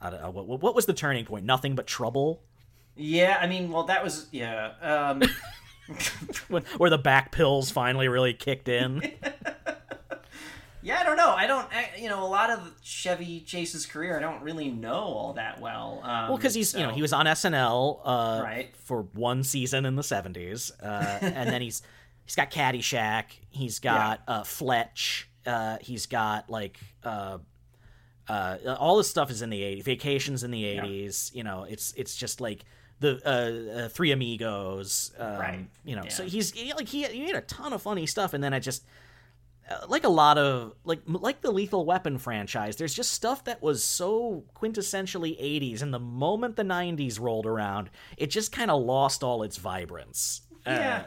I 0.00 0.10
don't 0.10 0.22
know 0.22 0.30
what, 0.30 0.60
what 0.60 0.74
was 0.74 0.86
the 0.86 0.94
turning 0.94 1.24
point? 1.24 1.44
Nothing 1.44 1.74
but 1.74 1.86
trouble, 1.86 2.42
yeah, 2.96 3.38
I 3.40 3.46
mean, 3.46 3.70
well, 3.70 3.84
that 3.84 4.04
was 4.04 4.26
yeah. 4.30 4.72
Um, 4.80 5.22
where 6.78 6.90
the 6.90 6.98
back 6.98 7.32
pills 7.32 7.70
finally 7.70 8.08
really 8.08 8.32
kicked 8.34 8.68
in. 8.68 9.02
yeah, 10.82 10.98
I 11.00 11.04
don't 11.04 11.16
know. 11.16 11.30
I 11.30 11.46
don't. 11.46 11.66
I, 11.72 11.90
you 11.98 12.08
know, 12.08 12.24
a 12.24 12.28
lot 12.28 12.50
of 12.50 12.72
Chevy 12.82 13.40
Chase's 13.40 13.84
career, 13.86 14.16
I 14.16 14.20
don't 14.20 14.42
really 14.42 14.70
know 14.70 14.94
all 14.94 15.32
that 15.34 15.60
well. 15.60 16.00
Um, 16.04 16.28
Well, 16.28 16.36
because 16.36 16.54
he's 16.54 16.74
you 16.74 16.82
know 16.82 16.90
he 16.90 17.02
was 17.02 17.12
on 17.12 17.26
SNL 17.26 18.00
uh, 18.04 18.40
Right. 18.42 18.76
for 18.76 19.02
one 19.02 19.42
season 19.42 19.84
in 19.86 19.96
the 19.96 20.04
seventies, 20.04 20.70
uh, 20.82 21.18
and 21.20 21.50
then 21.50 21.62
he's 21.62 21.82
he's 22.24 22.34
got 22.34 22.50
Caddyshack, 22.50 23.24
he's 23.50 23.78
got 23.78 24.22
uh, 24.26 24.44
Fletch, 24.44 25.28
uh, 25.46 25.78
he's 25.80 26.06
got 26.06 26.48
like 26.50 26.78
uh, 27.02 27.38
uh, 28.28 28.56
all 28.78 28.96
this 28.96 29.08
stuff 29.08 29.30
is 29.30 29.42
in 29.42 29.50
the 29.50 29.62
eighties, 29.62 29.84
Vacations 29.84 30.42
in 30.42 30.50
the 30.50 30.64
eighties. 30.64 31.30
You 31.34 31.44
know, 31.44 31.64
it's 31.64 31.92
it's 31.96 32.16
just 32.16 32.40
like 32.40 32.64
the 33.00 33.20
uh, 33.24 33.78
uh, 33.84 33.88
Three 33.88 34.12
Amigos, 34.12 35.12
um, 35.18 35.38
Right. 35.38 35.66
You 35.84 35.96
know, 35.96 36.08
so 36.08 36.24
he's 36.24 36.52
he, 36.52 36.72
like 36.72 36.88
he 36.88 37.04
he 37.04 37.26
had 37.26 37.36
a 37.36 37.42
ton 37.42 37.72
of 37.72 37.82
funny 37.82 38.06
stuff, 38.06 38.34
and 38.34 38.42
then 38.42 38.54
I 38.54 38.58
just 38.58 38.84
like 39.88 40.04
a 40.04 40.08
lot 40.08 40.38
of 40.38 40.74
like 40.84 41.00
like 41.06 41.40
the 41.40 41.50
Lethal 41.50 41.84
Weapon 41.84 42.18
franchise. 42.18 42.76
There's 42.76 42.94
just 42.94 43.12
stuff 43.12 43.44
that 43.44 43.62
was 43.62 43.82
so 43.82 44.44
quintessentially 44.54 45.40
80s, 45.40 45.82
and 45.82 45.92
the 45.92 45.98
moment 45.98 46.56
the 46.56 46.64
90s 46.64 47.20
rolled 47.20 47.46
around, 47.46 47.90
it 48.16 48.28
just 48.28 48.52
kind 48.52 48.70
of 48.70 48.82
lost 48.82 49.22
all 49.22 49.42
its 49.42 49.56
vibrance. 49.56 50.42
Yeah. 50.66 51.06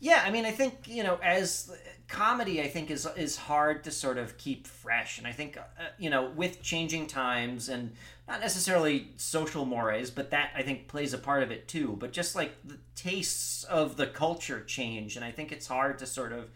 Yeah, 0.00 0.22
I 0.24 0.30
mean, 0.30 0.44
I 0.46 0.50
think 0.50 0.86
you 0.88 1.02
know, 1.02 1.18
as 1.22 1.70
comedy, 2.08 2.60
I 2.62 2.68
think 2.68 2.90
is 2.90 3.06
is 3.16 3.36
hard 3.36 3.84
to 3.84 3.90
sort 3.90 4.16
of 4.18 4.36
keep 4.38 4.66
fresh, 4.66 5.18
and 5.18 5.26
I 5.26 5.32
think 5.32 5.56
uh, 5.58 5.62
you 5.98 6.08
know, 6.10 6.30
with 6.34 6.62
changing 6.62 7.06
times 7.06 7.68
and 7.68 7.92
not 8.26 8.40
necessarily 8.40 9.08
social 9.16 9.64
mores, 9.66 10.10
but 10.10 10.30
that 10.30 10.52
I 10.56 10.62
think 10.62 10.88
plays 10.88 11.12
a 11.12 11.18
part 11.18 11.42
of 11.42 11.50
it 11.50 11.68
too. 11.68 11.96
But 12.00 12.12
just 12.12 12.34
like 12.34 12.52
the 12.64 12.78
tastes 12.96 13.64
of 13.64 13.96
the 13.96 14.06
culture 14.06 14.64
change, 14.64 15.16
and 15.16 15.24
I 15.24 15.32
think 15.32 15.52
it's 15.52 15.66
hard 15.66 15.98
to 15.98 16.06
sort 16.06 16.32
of 16.32 16.48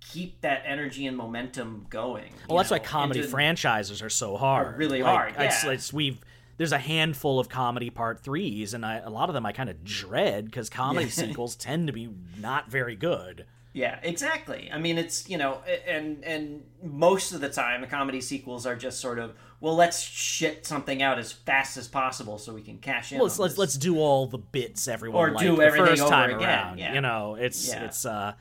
keep 0.00 0.40
that 0.40 0.62
energy 0.64 1.06
and 1.06 1.16
momentum 1.16 1.86
going. 1.90 2.32
well, 2.48 2.58
that's 2.58 2.70
why 2.70 2.78
comedy 2.78 3.20
into- 3.20 3.30
franchises 3.30 4.00
are 4.02 4.10
so 4.10 4.36
hard. 4.36 4.78
really 4.78 5.02
Like, 5.02 5.12
hard, 5.16 5.34
It's, 5.38 5.64
yeah. 5.64 5.70
it's- 5.70 5.92
we've 5.92 6.18
there's 6.58 6.72
a 6.72 6.78
handful 6.78 7.38
of 7.38 7.48
comedy 7.48 7.90
part 7.90 8.20
threes, 8.20 8.74
and 8.74 8.84
I, 8.84 8.98
a 8.98 9.10
lot 9.10 9.28
of 9.28 9.34
them 9.34 9.44
I 9.46 9.52
kind 9.52 9.68
of 9.70 9.84
dread 9.84 10.46
because 10.46 10.70
comedy 10.70 11.08
sequels 11.10 11.54
tend 11.56 11.86
to 11.88 11.92
be 11.92 12.08
not 12.38 12.70
very 12.70 12.96
good. 12.96 13.46
Yeah, 13.72 13.98
exactly. 14.02 14.70
I 14.72 14.78
mean, 14.78 14.96
it's 14.96 15.28
you 15.28 15.36
know, 15.36 15.58
and 15.86 16.24
and 16.24 16.62
most 16.82 17.32
of 17.32 17.42
the 17.42 17.50
time, 17.50 17.82
the 17.82 17.86
comedy 17.86 18.22
sequels 18.22 18.64
are 18.64 18.74
just 18.74 19.00
sort 19.00 19.18
of 19.18 19.34
well, 19.60 19.74
let's 19.74 20.00
shit 20.00 20.64
something 20.66 21.02
out 21.02 21.18
as 21.18 21.32
fast 21.32 21.76
as 21.76 21.86
possible 21.88 22.38
so 22.38 22.54
we 22.54 22.62
can 22.62 22.78
cash 22.78 23.12
in. 23.12 23.18
Well, 23.18 23.26
let's 23.26 23.38
let's, 23.38 23.58
let's 23.58 23.74
do 23.74 23.98
all 23.98 24.26
the 24.26 24.38
bits 24.38 24.88
everyone 24.88 25.22
Or 25.22 25.30
liked 25.32 25.40
do 25.46 25.56
the 25.56 25.62
everything 25.62 25.88
first 25.88 26.08
time 26.08 26.30
again, 26.30 26.48
around. 26.48 26.78
yeah. 26.78 26.94
You 26.94 27.00
know, 27.02 27.34
it's 27.34 27.68
Yeah. 27.68 27.84
it's 27.84 28.06
uh, 28.06 28.32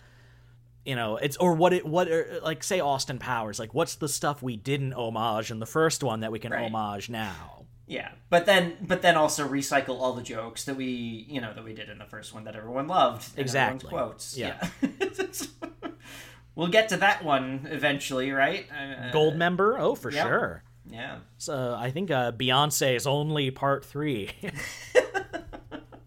you 0.85 0.95
know, 0.95 1.17
it's 1.17 1.35
or 1.37 1.53
what 1.53 1.73
it 1.73 1.85
what 1.85 2.07
are, 2.07 2.39
like 2.43 2.63
say 2.63 2.79
Austin 2.79 3.17
Powers. 3.19 3.59
Like, 3.59 3.73
what's 3.73 3.95
the 3.95 4.07
stuff 4.07 4.41
we 4.41 4.55
didn't 4.55 4.93
homage 4.93 5.51
in 5.51 5.59
the 5.59 5.65
first 5.65 6.01
one 6.03 6.21
that 6.21 6.31
we 6.31 6.39
can 6.39 6.51
Right. 6.53 6.63
homage 6.71 7.09
now? 7.09 7.54
Yeah, 7.87 8.11
but 8.29 8.45
then 8.45 8.77
but 8.81 9.01
then 9.01 9.15
also 9.15 9.47
recycle 9.47 9.99
all 9.99 10.13
the 10.13 10.23
jokes 10.23 10.65
that 10.65 10.75
we 10.75 11.25
you 11.29 11.39
know 11.39 11.53
that 11.53 11.63
we 11.63 11.73
did 11.73 11.89
in 11.89 11.99
the 11.99 12.05
first 12.05 12.33
one 12.33 12.45
that 12.45 12.55
everyone 12.55 12.87
loved. 12.87 13.37
Exactly. 13.37 13.89
Quotes. 13.89 14.35
Yeah. 14.35 14.67
Yeah. 14.81 14.89
we'll 16.55 16.69
get 16.69 16.89
to 16.89 16.97
that 16.97 17.23
one 17.23 17.67
eventually, 17.69 18.31
right? 18.31 18.65
Uh, 18.71 19.11
Gold 19.11 19.35
member, 19.35 19.77
oh 19.77 19.93
for 19.93 20.09
yep. 20.11 20.25
sure. 20.25 20.63
Yeah. 20.89 21.19
So 21.37 21.75
I 21.77 21.91
think 21.91 22.09
uh, 22.09 22.31
Beyonce 22.31 22.95
is 22.95 23.05
only 23.05 23.51
part 23.51 23.85
three. 23.85 24.31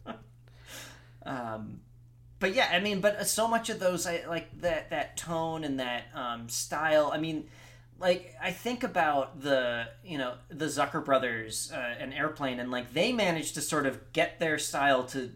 um, 1.26 1.80
but 2.40 2.54
yeah, 2.54 2.68
I 2.72 2.80
mean, 2.80 3.00
but 3.00 3.26
so 3.28 3.48
much 3.48 3.70
of 3.70 3.80
those, 3.80 4.06
I 4.06 4.24
like 4.28 4.60
that 4.60 4.90
that 4.90 5.16
tone 5.16 5.64
and 5.64 5.80
that 5.80 6.04
um, 6.14 6.48
style. 6.48 7.10
I 7.12 7.18
mean, 7.18 7.48
like 8.00 8.34
I 8.42 8.50
think 8.50 8.84
about 8.84 9.40
the 9.40 9.88
you 10.04 10.18
know 10.18 10.34
the 10.48 10.66
Zucker 10.66 11.04
brothers 11.04 11.72
uh, 11.72 11.94
and 11.98 12.12
Airplane, 12.14 12.60
and 12.60 12.70
like 12.70 12.92
they 12.92 13.12
managed 13.12 13.54
to 13.54 13.60
sort 13.60 13.86
of 13.86 14.12
get 14.12 14.38
their 14.38 14.58
style 14.58 15.04
to 15.04 15.30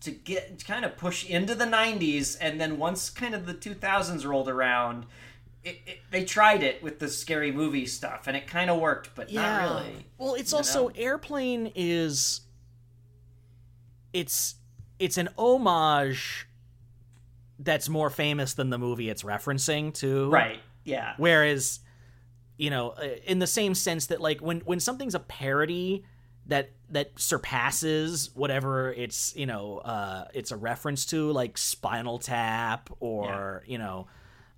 to 0.00 0.10
get 0.10 0.64
kind 0.66 0.84
of 0.84 0.96
push 0.96 1.28
into 1.28 1.54
the 1.54 1.66
'90s, 1.66 2.36
and 2.40 2.60
then 2.60 2.78
once 2.78 3.10
kind 3.10 3.34
of 3.34 3.46
the 3.46 3.54
2000s 3.54 4.26
rolled 4.26 4.48
around. 4.48 5.06
It, 5.64 5.80
it, 5.84 5.98
they 6.12 6.24
tried 6.24 6.62
it 6.62 6.80
with 6.80 7.00
the 7.00 7.08
scary 7.08 7.50
movie 7.50 7.86
stuff, 7.86 8.28
and 8.28 8.36
it 8.36 8.46
kind 8.46 8.70
of 8.70 8.78
worked, 8.78 9.16
but 9.16 9.32
not 9.32 9.62
really. 9.62 10.06
Well, 10.16 10.34
it's 10.34 10.52
also 10.52 10.88
know? 10.88 10.94
Airplane 10.94 11.72
is 11.74 12.42
it's 14.12 14.54
it's 15.00 15.18
an 15.18 15.28
homage 15.36 16.46
that's 17.58 17.88
more 17.88 18.10
famous 18.10 18.54
than 18.54 18.70
the 18.70 18.78
movie 18.78 19.10
it's 19.10 19.22
referencing 19.22 19.92
to. 19.94 20.30
Right? 20.30 20.60
Yeah. 20.84 21.14
Whereas, 21.16 21.80
you 22.56 22.70
know, 22.70 22.90
uh, 22.90 23.08
in 23.26 23.38
the 23.38 23.46
same 23.46 23.74
sense 23.74 24.06
that 24.06 24.20
like 24.20 24.40
when 24.40 24.60
when 24.60 24.80
something's 24.80 25.14
a 25.14 25.20
parody 25.20 26.04
that 26.46 26.70
that 26.90 27.10
surpasses 27.18 28.30
whatever 28.34 28.92
it's 28.92 29.34
you 29.36 29.46
know 29.46 29.78
uh, 29.78 30.24
it's 30.34 30.50
a 30.52 30.56
reference 30.56 31.06
to, 31.06 31.30
like 31.32 31.58
Spinal 31.58 32.18
Tap 32.18 32.90
or 33.00 33.62
you 33.66 33.78
know. 33.78 34.06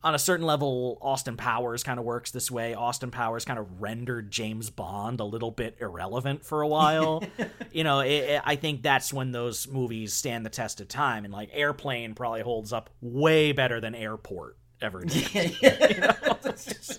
On 0.05 0.15
a 0.15 0.19
certain 0.19 0.47
level, 0.47 0.97
Austin 1.03 1.37
Powers 1.37 1.83
kind 1.83 1.99
of 1.99 2.05
works 2.05 2.31
this 2.31 2.53
way. 2.53 2.73
Austin 2.73 3.11
Powers 3.11 3.45
kind 3.45 3.59
of 3.59 3.81
rendered 3.81 4.31
James 4.31 4.71
Bond 4.71 5.19
a 5.19 5.25
little 5.25 5.51
bit 5.51 5.77
irrelevant 5.81 6.45
for 6.45 6.63
a 6.63 6.69
while. 6.69 7.25
you 7.73 7.83
know, 7.83 7.99
it, 7.99 8.11
it- 8.13 8.43
I 8.45 8.55
think 8.55 8.83
that's 8.83 9.13
when 9.13 9.33
those 9.33 9.67
movies 9.67 10.13
stand 10.13 10.47
the 10.47 10.51
test 10.51 10.81
of 10.81 10.87
time. 10.87 11.25
And 11.25 11.35
like 11.35 11.51
Airplane 11.53 12.15
probably 12.15 12.43
holds 12.43 12.73
up 12.73 12.91
way 13.01 13.51
better 13.51 13.81
than 13.81 13.97
Airport 13.97 14.57
ever 14.81 15.05
did. 15.05 15.57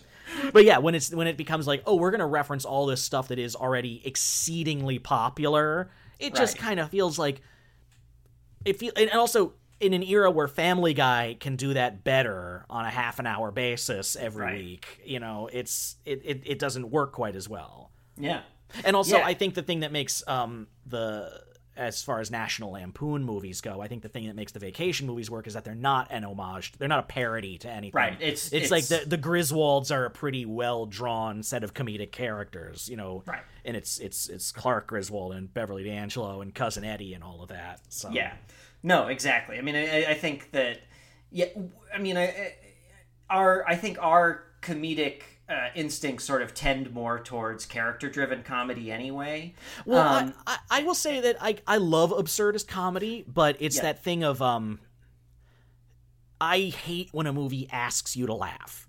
but 0.53 0.65
yeah, 0.65 0.77
when 0.80 0.95
it's 0.95 1.13
when 1.13 1.27
it 1.27 1.38
becomes 1.38 1.67
like, 1.67 1.84
oh, 1.86 1.95
we're 1.95 2.11
gonna 2.11 2.27
reference 2.27 2.65
all 2.65 2.86
this 2.86 3.01
stuff 3.01 3.27
that 3.30 3.39
is 3.39 3.55
already 3.55 4.01
exceedingly 4.05 4.99
popular, 4.99 5.89
it 6.19 6.36
just 6.36 6.57
kind 6.57 6.80
of 6.80 6.89
feels 6.89 7.17
like 7.19 7.41
it 8.65 8.77
feel 8.77 8.91
and 8.95 9.09
also 9.11 9.53
in 9.80 9.93
an 9.93 10.03
era 10.03 10.30
where 10.30 10.47
Family 10.47 10.93
Guy 10.93 11.38
can 11.39 11.55
do 11.55 11.73
that 11.73 12.03
better 12.03 12.65
on 12.69 12.84
a 12.86 12.89
half 12.89 13.17
an 13.19 13.25
hour 13.25 13.49
basis 13.51 14.15
every 14.17 14.43
Right. 14.43 14.55
week, 14.57 15.01
you 15.05 15.19
know, 15.19 15.49
it's 15.51 15.95
it, 16.05 16.21
it 16.25 16.41
it 16.45 16.59
doesn't 16.59 16.89
work 16.91 17.13
quite 17.13 17.36
as 17.36 17.47
well. 17.47 17.91
yeah. 18.17 18.41
And 18.86 18.95
also, 18.95 19.17
Yeah. 19.17 19.25
I 19.25 19.34
think 19.34 19.55
the 19.55 19.63
thing 19.63 19.80
that 19.80 19.91
makes 19.91 20.21
um 20.27 20.67
the 20.86 21.41
as 21.78 22.03
far 22.03 22.20
as 22.20 22.30
National 22.30 22.72
Lampoon 22.72 23.24
movies 23.24 23.61
go, 23.61 23.82
I 23.82 23.88
think 23.88 24.01
the 24.03 24.09
thing 24.09 24.28
that 24.28 24.36
makes 24.36 24.51
the 24.51 24.59
vacation 24.59 25.07
movies 25.07 25.32
work 25.32 25.47
is 25.47 25.53
that 25.53 25.63
they're 25.63 25.76
not 25.76 26.07
an 26.11 26.26
homage. 26.26 26.74
They're 26.78 26.88
not 26.89 26.99
a 26.99 27.07
parody 27.07 27.57
to 27.59 27.70
anything. 27.70 27.97
Right, 27.97 28.13
it's- 28.22 28.51
it's, 28.51 28.70
like 28.70 28.86
the 28.88 29.03
the 29.07 29.17
Griswolds 29.17 29.89
are 29.95 30.05
a 30.05 30.09
pretty 30.09 30.45
well 30.45 30.86
drawn 30.86 31.41
set 31.43 31.63
of 31.63 31.74
comedic 31.74 32.11
characters, 32.11 32.89
you 32.89 32.97
know. 32.97 33.24
Right. 33.26 33.41
And 33.63 33.78
it's 33.78 33.97
it's 33.99 34.28
it's 34.30 34.51
Clark 34.51 34.88
Griswold 34.88 35.34
and 35.34 35.53
Beverly 35.53 35.84
D'Angelo 35.84 36.41
and 36.41 36.53
cousin 36.53 36.84
Eddie 36.84 37.13
and 37.13 37.24
all 37.24 37.41
of 37.41 37.49
that. 37.49 37.80
So 37.89 38.09
Yeah, 38.09 38.34
no, 38.84 39.07
exactly. 39.07 39.57
I 39.57 39.61
mean, 39.61 39.76
I, 39.76 40.05
I 40.09 40.13
think 40.15 40.51
that, 40.51 40.80
yeah, 41.32 41.45
I 41.93 41.97
mean, 41.99 42.17
I, 42.17 42.24
I- 42.26 42.55
our, 43.30 43.63
I 43.67 43.76
think 43.76 43.97
our 44.01 44.43
comedic 44.61 45.22
uh, 45.49 45.69
instincts 45.75 46.23
sort 46.25 46.41
of 46.41 46.53
tend 46.53 46.93
more 46.93 47.19
towards 47.19 47.65
character-driven 47.65 48.43
comedy 48.43 48.91
anyway. 48.91 49.53
Well, 49.85 50.07
Um, 50.07 50.33
I, 50.45 50.57
I, 50.69 50.79
I 50.79 50.83
will 50.83 50.95
say 50.95 51.19
that 51.21 51.37
I 51.41 51.57
I 51.65 51.77
love 51.77 52.11
absurdist 52.11 52.67
comedy, 52.67 53.25
but 53.27 53.57
it's 53.59 53.77
Yeah. 53.77 53.81
that 53.83 54.03
thing 54.03 54.23
of 54.23 54.41
um. 54.41 54.79
I 56.41 56.59
hate 56.61 57.09
when 57.11 57.27
a 57.27 57.33
movie 57.33 57.67
asks 57.69 58.15
you 58.15 58.25
to 58.27 58.33
laugh, 58.33 58.87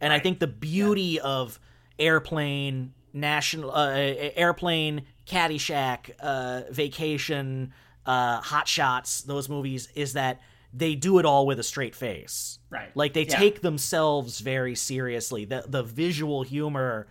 and 0.00 0.12
I 0.12 0.18
think 0.18 0.40
the 0.40 0.46
beauty 0.46 1.18
of 1.18 1.58
Airplane, 1.98 2.92
National 3.14 3.70
uh, 3.70 3.92
Airplane, 3.94 5.06
Caddyshack, 5.26 6.10
uh, 6.20 6.62
Vacation, 6.70 7.72
uh, 8.04 8.40
Hot 8.42 8.68
Shots, 8.68 9.22
those 9.22 9.48
movies 9.48 9.88
is 9.94 10.12
that 10.14 10.40
they 10.72 10.94
do 10.94 11.18
it 11.18 11.26
all 11.26 11.46
with 11.46 11.58
a 11.58 11.62
straight 11.62 11.94
face. 11.94 12.58
Right. 12.70 12.90
Like 12.96 13.12
they 13.12 13.24
Yeah. 13.26 13.38
take 13.38 13.60
themselves 13.60 14.40
very 14.40 14.74
seriously. 14.74 15.44
The 15.44 15.64
the 15.68 15.82
visual 15.82 16.42
humor 16.42 17.08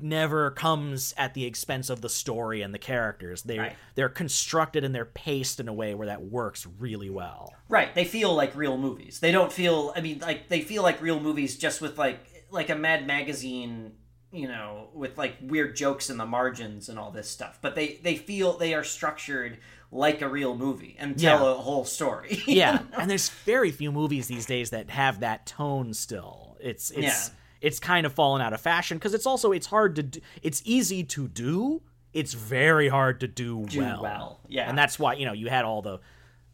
never 0.00 0.50
comes 0.50 1.14
at 1.16 1.34
the 1.34 1.44
expense 1.44 1.88
of 1.88 2.00
the 2.00 2.08
story 2.08 2.62
and 2.62 2.74
the 2.74 2.78
characters. 2.78 3.42
They 3.42 3.58
Right. 3.58 3.76
they're 3.94 4.08
constructed 4.08 4.84
and 4.84 4.94
they're 4.94 5.04
paced 5.04 5.60
in 5.60 5.68
a 5.68 5.72
way 5.72 5.94
where 5.94 6.06
that 6.08 6.22
works 6.22 6.66
really 6.78 7.10
well. 7.10 7.52
Right, 7.68 7.94
they 7.94 8.04
feel 8.04 8.34
like 8.34 8.54
real 8.56 8.76
movies. 8.76 9.20
They 9.20 9.32
don't 9.32 9.52
feel. 9.52 9.92
I 9.96 10.00
mean, 10.00 10.18
like 10.20 10.48
they 10.48 10.60
feel 10.60 10.82
like 10.82 11.00
real 11.00 11.20
movies 11.20 11.56
just 11.56 11.80
with 11.80 11.98
like 11.98 12.20
like 12.50 12.70
a 12.70 12.74
Mad 12.76 13.06
Magazine, 13.06 13.92
you 14.32 14.46
know, 14.48 14.88
with 14.94 15.16
like 15.18 15.36
weird 15.40 15.74
jokes 15.76 16.10
in 16.10 16.16
the 16.18 16.26
margins 16.26 16.88
and 16.88 16.98
all 16.98 17.10
this 17.10 17.28
stuff. 17.30 17.58
But 17.62 17.74
they 17.74 17.98
they 18.02 18.16
feel 18.16 18.56
they 18.58 18.74
are 18.74 18.84
structured 18.84 19.58
like 19.94 20.20
a 20.22 20.28
real 20.28 20.56
movie 20.56 20.96
and 20.98 21.16
tell 21.18 21.44
Yeah. 21.44 21.52
a 21.52 21.54
whole 21.54 21.84
story. 21.84 22.42
Yeah, 22.46 22.80
and 22.98 23.08
there's 23.08 23.28
very 23.30 23.70
few 23.70 23.92
movies 23.92 24.26
these 24.26 24.44
days 24.44 24.70
that 24.70 24.90
have 24.90 25.20
that 25.20 25.46
tone 25.46 25.94
still. 25.94 26.56
It's 26.60 26.90
it's 26.90 27.28
Yeah. 27.30 27.34
it's 27.60 27.78
kind 27.78 28.04
of 28.04 28.12
fallen 28.12 28.42
out 28.42 28.52
of 28.52 28.60
fashion 28.60 28.98
because 28.98 29.14
it's 29.14 29.24
also 29.26 29.52
it's 29.52 29.68
hard 29.68 29.94
to 29.96 30.02
do, 30.02 30.20
it's 30.42 30.60
easy 30.64 31.04
to 31.04 31.28
do. 31.28 31.80
It's 32.12 32.32
very 32.34 32.88
hard 32.88 33.20
to 33.20 33.28
do, 33.28 33.66
Do 33.66 33.80
well. 33.80 34.02
well, 34.02 34.40
yeah. 34.48 34.68
and 34.68 34.76
that's 34.76 34.98
why 34.98 35.14
you 35.14 35.26
know 35.26 35.32
you 35.32 35.48
had 35.48 35.64
all 35.64 35.80
the 35.82 36.00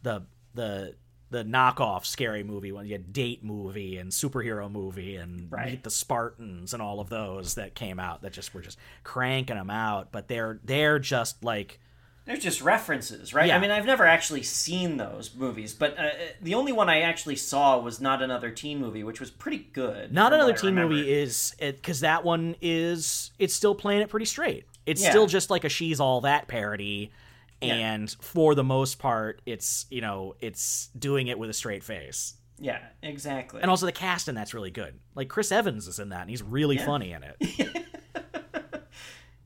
the 0.03 0.23
the 0.53 0.95
the 1.31 1.43
knockoff 1.45 2.05
scary 2.05 2.43
movie 2.43 2.71
ones. 2.73 2.87
You 2.89 2.93
had 2.95 3.13
date 3.13 3.41
movie 3.43 3.97
and 3.97 4.11
superhero 4.11 4.69
movie 4.69 5.15
and 5.15 5.49
Right. 5.51 5.71
Meet 5.71 5.83
the 5.83 5.89
Spartans 5.89 6.73
and 6.73 6.81
all 6.83 6.99
of 6.99 7.07
those 7.09 7.55
that 7.55 7.73
came 7.73 7.99
out 7.99 8.21
that 8.23 8.33
just 8.33 8.53
were 8.53 8.61
just 8.61 8.77
cranking 9.03 9.55
them 9.55 9.69
out. 9.69 10.11
But 10.11 10.27
they're 10.27 10.59
they're 10.63 10.99
just 10.99 11.43
like 11.43 11.79
They're 12.25 12.37
just 12.37 12.61
references, 12.61 13.33
right? 13.33 13.47
Yeah. 13.47 13.57
I 13.57 13.59
mean, 13.59 13.71
I've 13.71 13.85
never 13.85 14.05
actually 14.05 14.43
seen 14.43 14.97
those 14.97 15.33
movies, 15.35 15.73
but 15.73 15.97
uh, 15.97 16.09
the 16.39 16.53
only 16.53 16.71
one 16.71 16.87
I 16.87 17.01
actually 17.01 17.35
saw 17.35 17.79
was 17.79 17.99
not 17.99 18.21
another 18.21 18.51
teen 18.51 18.79
movie, 18.79 19.03
which 19.03 19.19
was 19.19 19.31
pretty 19.31 19.57
good. 19.73 20.13
Not 20.13 20.31
another 20.31 20.53
teen 20.53 20.69
remember. 20.75 20.93
movie 20.95 21.11
is 21.11 21.55
because 21.59 22.01
that 22.01 22.23
one 22.23 22.55
is 22.61 23.31
it's 23.39 23.55
still 23.55 23.73
playing 23.73 24.01
it 24.01 24.09
pretty 24.09 24.27
straight. 24.27 24.65
It's 24.85 25.01
Yeah. 25.01 25.09
still 25.09 25.25
just 25.27 25.49
like 25.49 25.63
a 25.63 25.69
she's 25.69 25.99
all 25.99 26.21
that 26.21 26.47
parody, 26.47 27.11
Yeah. 27.59 27.73
and 27.73 28.15
for 28.21 28.53
the 28.53 28.63
most 28.63 28.99
part, 28.99 29.41
it's 29.47 29.87
you 29.89 30.01
know 30.01 30.35
it's 30.41 30.89
doing 30.97 31.27
it 31.27 31.39
with 31.39 31.49
a 31.49 31.53
straight 31.53 31.83
face. 31.83 32.35
Yeah, 32.59 32.79
exactly. 33.01 33.61
And 33.63 33.71
also 33.71 33.87
the 33.87 33.91
cast 33.91 34.27
in 34.27 34.35
that's 34.35 34.53
really 34.53 34.69
good. 34.69 34.99
Like 35.15 35.27
Chris 35.27 35.51
Evans 35.51 35.87
is 35.87 35.97
in 35.97 36.09
that, 36.09 36.21
and 36.21 36.29
he's 36.29 36.43
really 36.43 36.77
funny 36.77 37.13
in 37.13 37.23
it. 37.23 37.85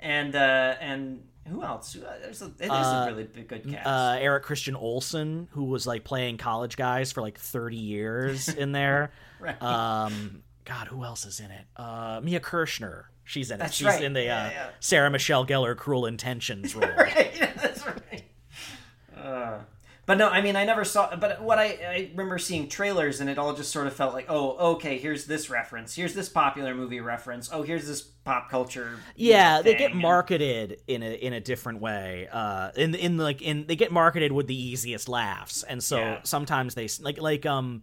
and 0.01 0.35
uh, 0.35 0.75
and 0.81 1.23
who 1.47 1.63
else? 1.63 1.95
Uh, 1.95 2.17
There's 2.21 2.41
a, 2.41 2.45
it 2.59 2.65
is 2.65 2.69
a 2.69 3.05
really 3.07 3.23
big, 3.25 3.47
good 3.47 3.69
cast. 3.69 3.85
Uh, 3.87 4.17
Eric 4.19 4.43
Christian 4.43 4.75
Olsen, 4.75 5.47
who 5.51 5.65
was 5.65 5.85
like 5.87 6.03
playing 6.03 6.37
college 6.37 6.75
guys 6.77 7.11
for 7.11 7.21
like 7.21 7.37
thirty 7.39 7.77
years 7.77 8.49
in 8.49 8.71
there. 8.71 9.11
Right. 9.37 9.61
Um, 9.61 10.43
God, 10.63 10.87
who 10.87 11.03
else 11.03 11.25
is 11.25 11.39
in 11.41 11.51
it? 11.51 11.65
Uh, 11.75 12.21
Mia 12.23 12.39
Kirshner. 12.39 13.03
She's 13.25 13.51
in 13.51 13.55
it. 13.55 13.59
That's 13.59 13.75
She's 13.75 13.85
right. 13.85 14.01
in 14.01 14.13
the 14.13 14.23
Yeah, 14.23 14.45
uh, 14.45 14.49
yeah. 14.49 14.69
Sarah 14.79 15.09
Michelle 15.11 15.45
Gellar 15.45 15.75
Cruel 15.75 16.05
Intentions 16.05 16.73
role. 16.75 16.89
right, 16.97 17.33
that's 17.61 17.85
right. 17.85 18.23
But 20.07 20.19
no, 20.19 20.29
I 20.29 20.41
mean, 20.41 20.55
I 20.55 20.65
never 20.65 20.85
saw. 20.85 21.15
But 21.15 21.41
what 21.41 21.57
I, 21.57 21.65
I 21.65 22.09
remember 22.11 22.37
seeing 22.37 22.67
trailers, 22.67 23.21
and 23.21 23.29
it 23.29 23.39
all 23.39 23.55
just 23.55 23.71
sort 23.71 23.87
of 23.87 23.93
felt 23.93 24.13
like, 24.13 24.27
oh, 24.29 24.73
okay, 24.75 24.99
here's 24.99 25.25
this 25.25 25.49
reference, 25.49 25.95
here's 25.95 26.13
this 26.13 26.29
popular 26.29 26.75
movie 26.75 26.99
reference, 26.99 27.49
oh, 27.51 27.63
here's 27.63 27.87
this 27.87 28.01
pop 28.03 28.49
culture. 28.49 28.99
Yeah, 29.15 29.63
they 29.63 29.73
get 29.75 29.95
marketed 29.95 30.81
in 30.87 31.01
a 31.01 31.11
in 31.13 31.33
a 31.33 31.39
different 31.41 31.81
way. 31.81 32.27
Uh, 32.31 32.69
in 32.75 32.93
in 32.93 33.17
like 33.17 33.41
in 33.41 33.65
they 33.65 33.75
get 33.75 33.91
marketed 33.91 34.31
with 34.31 34.45
the 34.45 34.55
easiest 34.55 35.09
laughs, 35.09 35.63
and 35.63 35.83
so 35.83 35.97
Yeah. 35.97 36.19
sometimes 36.23 36.75
they 36.75 36.87
like 37.01 37.19
like 37.19 37.45
um, 37.47 37.81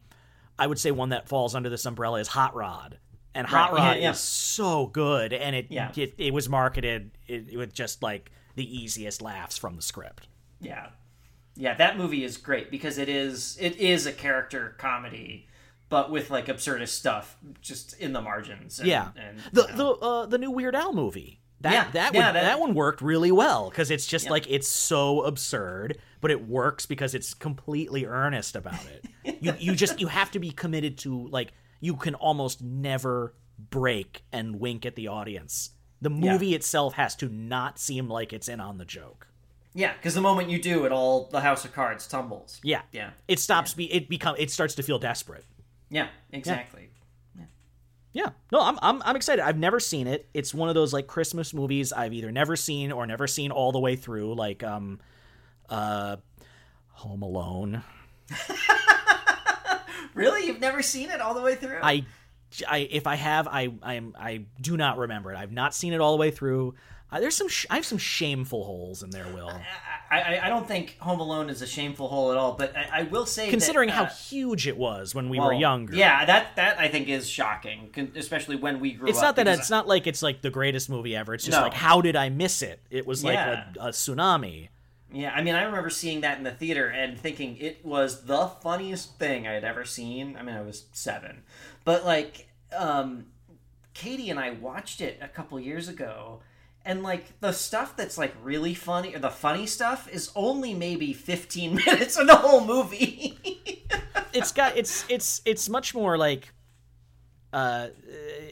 I 0.58 0.68
would 0.68 0.78
say 0.78 0.92
one 0.92 1.08
that 1.08 1.28
falls 1.28 1.56
under 1.56 1.70
this 1.70 1.86
umbrella 1.86 2.20
is 2.20 2.28
Hot 2.28 2.54
Rod, 2.54 2.98
and 3.34 3.50
Right, 3.50 3.50
Hot 3.50 3.72
yeah, 3.72 3.88
Rod 3.88 3.96
yeah. 3.98 4.10
is 4.12 4.20
so 4.20 4.86
good, 4.86 5.32
and 5.32 5.56
it 5.56 5.66
Yeah. 5.70 5.90
it, 5.96 6.14
it 6.18 6.32
was 6.32 6.48
marketed 6.48 7.10
it, 7.26 7.56
with 7.58 7.74
just 7.74 8.00
like 8.00 8.30
the 8.54 8.78
easiest 8.78 9.22
laughs 9.22 9.58
from 9.58 9.74
the 9.74 9.82
script. 9.82 10.28
Yeah, 10.60 10.90
yeah, 11.56 11.74
that 11.74 11.96
movie 11.98 12.24
is 12.24 12.36
great 12.36 12.70
because 12.70 12.98
it 12.98 13.08
is 13.08 13.56
it 13.60 13.76
is 13.76 14.06
a 14.06 14.12
character 14.12 14.74
comedy, 14.78 15.48
but 15.88 16.10
with 16.10 16.30
like 16.30 16.46
absurdist 16.46 16.88
stuff 16.88 17.36
just 17.60 17.98
in 17.98 18.12
the 18.12 18.20
margins. 18.20 18.78
And, 18.78 18.88
Yeah, 18.88 19.08
and 19.16 19.38
the 19.52 19.66
know. 19.68 19.76
the 19.76 20.06
uh, 20.06 20.26
the 20.26 20.38
new 20.38 20.50
Weird 20.50 20.74
Al 20.74 20.92
movie. 20.92 21.40
That 21.60 21.72
Yeah, 21.72 21.90
that, 21.92 22.14
yeah, 22.14 22.26
would, 22.28 22.34
that- 22.36 22.42
that 22.42 22.58
one 22.60 22.74
worked 22.74 23.00
really 23.02 23.30
well 23.30 23.70
because 23.70 23.90
it's 23.92 24.06
just 24.06 24.28
like 24.28 24.50
it's 24.50 24.66
so 24.66 25.22
absurd, 25.22 25.98
but 26.20 26.30
it 26.32 26.48
works 26.48 26.86
because 26.86 27.14
it's 27.14 27.34
completely 27.34 28.04
earnest 28.04 28.56
about 28.56 28.80
it. 28.86 29.36
you 29.40 29.54
you 29.58 29.74
just 29.76 30.00
you 30.00 30.08
have 30.08 30.30
to 30.32 30.40
be 30.40 30.50
committed 30.50 30.98
to 30.98 31.28
like 31.28 31.52
you 31.80 31.94
can 31.96 32.14
almost 32.16 32.62
never 32.62 33.34
break 33.70 34.22
and 34.32 34.58
wink 34.58 34.84
at 34.86 34.96
the 34.96 35.06
audience. 35.08 35.70
The 36.00 36.10
movie 36.10 36.52
itself 36.54 36.94
has 36.94 37.14
to 37.16 37.28
not 37.28 37.78
seem 37.78 38.08
like 38.08 38.32
it's 38.32 38.48
in 38.48 38.58
on 38.60 38.78
the 38.78 38.84
joke. 38.84 39.28
Yeah, 39.74 39.92
because 39.94 40.14
the 40.14 40.20
moment 40.20 40.50
you 40.50 40.60
do, 40.60 40.84
it 40.84 40.92
all 40.92 41.28
the 41.30 41.40
house 41.40 41.64
of 41.64 41.72
cards 41.72 42.06
tumbles. 42.06 42.60
Yeah, 42.62 42.82
Yeah. 42.92 43.10
It 43.28 43.40
stops 43.40 43.74
be 43.74 43.92
it 43.92 44.08
become 44.08 44.36
it 44.38 44.50
starts 44.50 44.74
to 44.76 44.82
feel 44.82 44.98
desperate. 44.98 45.44
Yeah, 45.90 46.08
exactly. 46.30 46.88
Yeah, 48.14 48.30
no, 48.50 48.60
I'm, 48.60 48.78
I'm 48.82 49.02
I'm 49.06 49.16
excited. 49.16 49.42
I've 49.42 49.56
never 49.56 49.80
seen 49.80 50.06
it. 50.06 50.28
It's 50.34 50.52
one 50.52 50.68
of 50.68 50.74
those 50.74 50.92
like 50.92 51.06
Christmas 51.06 51.54
movies 51.54 51.94
I've 51.94 52.12
either 52.12 52.30
never 52.30 52.56
seen 52.56 52.92
or 52.92 53.06
never 53.06 53.26
seen 53.26 53.50
all 53.50 53.72
the 53.72 53.78
way 53.80 53.96
through, 53.96 54.34
like 54.34 54.62
um, 54.62 55.00
uh, 55.70 56.16
Home 56.90 57.22
Alone. 57.22 57.82
Really, 60.14 60.46
you've 60.46 60.60
never 60.60 60.82
seen 60.82 61.10
it 61.10 61.20
all 61.20 61.34
the 61.34 61.40
way 61.40 61.54
through? 61.54 61.78
I, 61.82 62.04
I 62.68 62.78
if 62.90 63.06
I 63.06 63.14
have, 63.14 63.48
I 63.48 63.72
I 63.82 63.94
am 63.94 64.14
I 64.18 64.44
do 64.60 64.76
not 64.76 64.98
remember 64.98 65.32
it. 65.32 65.38
I've 65.38 65.52
not 65.52 65.74
seen 65.74 65.92
it 65.92 66.00
all 66.00 66.12
the 66.12 66.18
way 66.18 66.30
through. 66.30 66.74
Uh, 67.12 67.20
there's 67.20 67.36
some 67.36 67.46
sh- 67.48 67.66
I 67.68 67.74
have 67.76 67.84
some 67.84 67.98
shameful 67.98 68.64
holes 68.64 69.02
in 69.02 69.10
there, 69.10 69.26
Will. 69.34 69.52
I, 70.10 70.20
I, 70.20 70.46
I 70.46 70.48
don't 70.48 70.66
think 70.66 70.96
Home 71.00 71.20
Alone 71.20 71.50
is 71.50 71.60
a 71.60 71.66
shameful 71.66 72.08
hole 72.08 72.32
at 72.32 72.38
all, 72.38 72.52
but 72.54 72.74
I, 72.74 73.00
I 73.00 73.02
will 73.02 73.26
say, 73.26 73.50
Considering 73.50 73.88
that, 73.88 73.94
how 73.94 74.02
uh, 74.04 74.08
huge 74.08 74.66
it 74.66 74.76
was 74.78 75.14
when 75.14 75.28
we 75.28 75.38
were 75.38 75.48
well, 75.48 75.52
younger. 75.60 75.94
yeah, 75.94 76.24
that 76.24 76.56
that 76.56 76.78
I 76.80 76.88
think 76.88 77.08
is 77.08 77.28
shocking, 77.28 77.90
especially 78.16 78.56
when 78.56 78.80
we 78.80 78.92
grew 78.94 79.08
It's 79.08 79.18
up. 79.18 79.24
not 79.24 79.36
that 79.36 79.46
it's 79.48 79.68
not 79.70 79.86
like 79.86 80.06
it's 80.06 80.22
like 80.22 80.40
the 80.40 80.50
greatest 80.50 80.88
movie 80.88 81.14
ever. 81.14 81.34
It's 81.34 81.44
just 81.44 81.56
No. 81.58 81.62
like 81.64 81.74
how 81.74 82.00
did 82.00 82.16
I 82.16 82.30
miss 82.30 82.62
it? 82.62 82.80
It 82.90 83.06
was 83.06 83.22
like 83.22 83.34
Yeah. 83.34 83.64
a, 83.78 83.88
a 83.88 83.88
tsunami. 83.90 84.68
Yeah, 85.12 85.32
I 85.34 85.42
mean, 85.42 85.54
I 85.54 85.64
remember 85.64 85.90
seeing 85.90 86.22
that 86.22 86.38
in 86.38 86.44
the 86.44 86.50
theater 86.50 86.86
and 86.88 87.20
thinking 87.20 87.58
it 87.58 87.84
was 87.84 88.24
the 88.24 88.46
funniest 88.62 89.18
thing 89.18 89.46
I 89.46 89.52
had 89.52 89.64
ever 89.64 89.84
seen. 89.84 90.34
I 90.38 90.42
mean, 90.42 90.56
I 90.56 90.62
was 90.62 90.86
seven, 90.92 91.42
but 91.84 92.06
like, 92.06 92.48
um, 92.74 93.26
Katie 93.92 94.30
and 94.30 94.40
I 94.40 94.52
watched 94.52 95.02
it 95.02 95.18
a 95.20 95.28
couple 95.28 95.60
years 95.60 95.86
ago, 95.88 96.40
and 96.84 97.02
like 97.02 97.40
the 97.40 97.52
stuff 97.52 97.96
that's 97.96 98.18
like 98.18 98.34
really 98.42 98.74
funny, 98.74 99.14
or 99.14 99.18
the 99.18 99.30
funny 99.30 99.66
stuff, 99.66 100.08
is 100.08 100.30
only 100.34 100.74
maybe 100.74 101.12
fifteen 101.12 101.74
minutes 101.86 102.16
of 102.16 102.26
the 102.26 102.36
whole 102.36 102.64
movie. 102.64 103.38
it's 104.32 104.52
got 104.52 104.76
it's 104.76 105.04
it's 105.08 105.42
it's 105.44 105.68
much 105.68 105.94
more 105.94 106.18
like 106.18 106.52
uh 107.52 107.88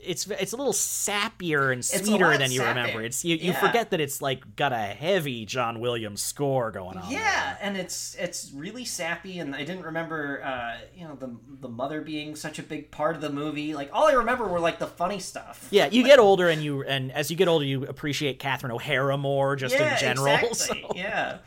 it's 0.03 0.27
it's 0.29 0.53
a 0.53 0.57
little 0.57 0.73
sappier 0.75 1.73
and 1.73 1.83
sweeter 1.85 2.37
than 2.37 2.53
you 2.53 2.61
sappier. 2.61 2.69
remember 2.69 3.03
it's 3.03 3.25
you, 3.25 3.37
you 3.37 3.53
Yeah. 3.53 3.61
forget 3.61 3.91
that 3.91 4.01
it's 4.01 4.21
like 4.21 4.57
got 4.57 4.73
a 4.73 4.77
heavy 4.79 5.47
john 5.47 5.81
williams 5.81 6.21
score 6.23 6.71
going 6.71 6.99
on 6.99 7.11
Yeah, 7.11 7.57
and 7.63 7.77
it's 7.77 8.15
it's 8.19 8.51
really 8.55 8.85
sappy, 8.85 9.39
and 9.39 9.55
I 9.55 9.65
didn't 9.65 9.85
remember, 9.85 10.43
uh, 10.45 10.79
you 10.95 11.07
know, 11.09 11.15
the 11.15 11.35
the 11.61 11.69
mother 11.69 12.01
being 12.03 12.37
such 12.37 12.59
a 12.59 12.63
big 12.63 12.91
part 12.91 13.17
of 13.17 13.23
the 13.23 13.31
movie. 13.31 13.75
Like 13.75 13.89
all 13.93 14.07
I 14.09 14.13
remember 14.13 14.47
were 14.47 14.61
like 14.61 14.79
the 14.79 14.87
funny 14.87 15.19
stuff. 15.19 15.67
yeah 15.71 15.87
you 15.91 16.05
get 16.05 16.19
older 16.19 16.49
and 16.49 16.63
you 16.63 16.83
and 16.85 17.11
as 17.13 17.31
you 17.31 17.37
get 17.37 17.49
older 17.49 17.65
you 17.65 17.85
appreciate 17.87 18.39
catherine 18.39 18.73
o'hara 18.73 19.17
more 19.17 19.57
just 19.57 19.75
yeah, 19.75 19.95
in 19.95 19.99
general 19.99 20.27
exactly. 20.35 20.83
so- 20.83 20.93
Yeah, 20.95 21.39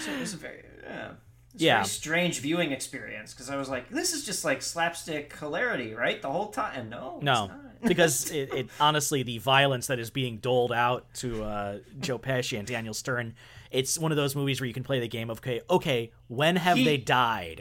so 0.00 0.12
it 0.12 0.20
was 0.20 0.34
very 0.34 0.64
yeah. 0.84 1.10
It's 1.56 1.62
Yeah. 1.62 1.82
strange 1.82 2.40
viewing 2.40 2.72
experience 2.72 3.32
because 3.34 3.50
I 3.50 3.56
was 3.56 3.68
like, 3.68 3.88
"This 3.90 4.12
is 4.12 4.24
just 4.24 4.44
like 4.44 4.62
slapstick 4.62 5.34
hilarity, 5.38 5.94
right? 5.94 6.20
The 6.22 6.30
whole 6.30 6.48
time." 6.48 6.78
And 6.78 6.90
no, 6.90 7.18
no 7.22 7.44
it's 7.44 7.50
not. 7.52 7.60
because 7.88 8.30
it, 8.30 8.52
it 8.54 8.68
honestly 8.80 9.22
the 9.22 9.38
violence 9.38 9.86
that 9.88 9.98
is 9.98 10.10
being 10.10 10.38
doled 10.38 10.72
out 10.72 11.04
to 11.14 11.44
uh, 11.44 11.78
joe 12.00 12.18
pesci 12.18 12.58
and 12.58 12.66
daniel 12.66 12.94
stern 12.94 13.34
it's 13.70 13.98
one 13.98 14.10
of 14.10 14.16
those 14.16 14.34
movies 14.34 14.60
where 14.62 14.66
you 14.66 14.72
can 14.72 14.82
play 14.82 14.98
the 14.98 15.06
game 15.06 15.28
of 15.28 15.38
okay 15.38 15.60
okay 15.68 16.10
when 16.26 16.56
have 16.56 16.78
He- 16.78 16.84
they 16.84 16.96
died 16.96 17.60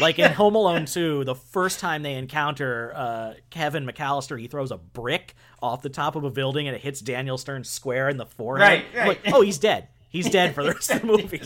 like 0.00 0.18
in 0.18 0.32
home 0.42 0.56
alone 0.56 0.84
2 0.86 1.22
the 1.24 1.36
first 1.36 1.78
time 1.78 2.02
they 2.02 2.14
encounter 2.14 2.92
uh, 2.94 3.34
kevin 3.50 3.86
mcallister 3.86 4.38
he 4.38 4.48
throws 4.48 4.72
a 4.72 4.76
brick 4.78 5.34
off 5.62 5.80
the 5.80 5.88
top 5.90 6.16
of 6.16 6.24
a 6.24 6.30
building 6.30 6.66
and 6.66 6.74
it 6.74 6.82
hits 6.82 7.00
daniel 7.00 7.38
stern 7.38 7.62
square 7.62 8.08
in 8.08 8.16
the 8.16 8.26
forehead 8.26 8.66
Right, 8.68 9.00
I'm 9.00 9.08
like, 9.08 9.24
right. 9.24 9.32
oh 9.34 9.42
he's 9.42 9.58
dead 9.58 9.86
he's 10.12 10.30
dead 10.30 10.54
for 10.54 10.62
the 10.62 10.70
rest 10.72 10.90
of 10.90 11.00
the 11.00 11.06
movie 11.08 11.42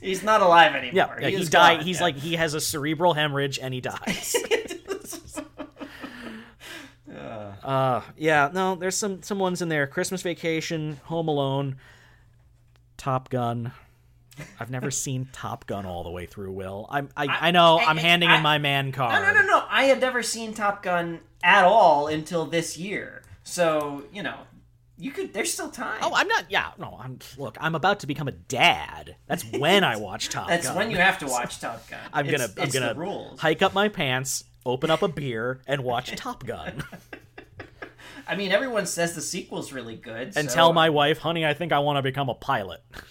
he's 0.00 0.22
not 0.22 0.40
alive 0.40 0.74
anymore. 0.74 1.16
yeah, 1.18 1.22
yeah, 1.22 1.28
he, 1.30 1.36
he 1.38 1.44
died 1.46 1.78
gone, 1.78 1.84
he's 1.86 1.96
yeah. 1.98 2.02
like 2.04 2.16
he 2.16 2.34
has 2.36 2.54
a 2.54 2.60
cerebral 2.60 3.14
hemorrhage 3.14 3.58
and 3.58 3.74
he 3.74 3.80
dies 3.80 4.36
Uh, 7.62 8.00
yeah, 8.16 8.50
no, 8.52 8.74
there's 8.74 8.96
some 8.96 9.22
some 9.22 9.38
ones 9.38 9.60
in 9.60 9.68
there. 9.68 9.86
Christmas 9.86 10.22
Vacation, 10.22 10.98
Home 11.04 11.28
Alone, 11.28 11.76
Top 12.96 13.28
Gun. 13.28 13.72
I've 14.58 14.70
never 14.70 14.90
seen 14.90 15.28
Top 15.32 15.66
Gun 15.66 15.84
all 15.84 16.02
the 16.02 16.10
way 16.10 16.24
through. 16.24 16.52
Will 16.52 16.86
I? 16.90 17.00
I, 17.16 17.26
I, 17.26 17.50
know 17.50 17.78
I- 17.78 17.84
I'm 17.84 17.98
handing 17.98 18.30
I- 18.30 18.36
in 18.38 18.42
my 18.42 18.58
man 18.58 18.92
card. 18.92 19.12
No, 19.12 19.32
no, 19.32 19.40
no, 19.40 19.46
no. 19.46 19.64
I 19.68 19.84
had 19.84 20.00
never 20.00 20.22
seen 20.22 20.54
Top 20.54 20.82
Gun 20.82 21.20
at 21.42 21.64
all 21.64 22.06
until 22.06 22.46
this 22.46 22.78
year. 22.78 23.22
So 23.42 24.04
you 24.12 24.22
know, 24.22 24.38
You 25.00 25.10
could. 25.12 25.32
There's 25.32 25.50
still 25.52 25.70
time. 25.70 25.98
Oh, 26.02 26.12
I'm 26.14 26.28
not. 26.28 26.44
Yeah, 26.50 26.72
no. 26.78 26.98
I'm. 27.02 27.18
Look, 27.38 27.56
I'm 27.58 27.74
about 27.74 28.00
to 28.00 28.06
become 28.06 28.28
a 28.28 28.32
dad. 28.32 29.16
That's 29.26 29.44
when 29.58 29.82
I 29.82 29.96
watch 29.96 30.28
Top 30.28 30.48
Gun. 30.48 30.50
That's 30.56 30.66
Gun. 30.68 30.76
when 30.76 30.90
you 30.90 30.98
have 30.98 31.18
to 31.20 31.26
watch 31.26 31.58
Top 31.58 31.88
Gun. 31.88 32.00
I'm 32.12 32.26
gonna. 32.26 32.44
It's- 32.44 32.76
I'm 32.76 32.96
gonna 32.96 33.34
hike 33.38 33.62
up 33.62 33.72
my 33.72 33.88
pants, 33.88 34.44
open 34.66 34.90
up 34.90 35.00
a 35.02 35.08
beer, 35.08 35.62
and 35.66 35.82
watch 35.84 36.14
Top 36.16 36.44
Gun, 36.44 36.82
I 38.28 38.36
mean, 38.36 38.52
everyone 38.52 38.84
says 38.86 39.14
the 39.14 39.22
sequel's 39.22 39.72
really 39.72 39.96
good. 39.96 40.34
and 40.36 40.48
so- 40.50 40.54
tell 40.54 40.68
uh, 40.68 40.74
my 40.74 40.90
wife, 40.90 41.18
"Honey, 41.18 41.46
I 41.46 41.54
think 41.54 41.72
I 41.72 41.78
want 41.78 41.96
to 41.96 42.02
become 42.02 42.28
a 42.28 42.34
pilot. 42.34 42.82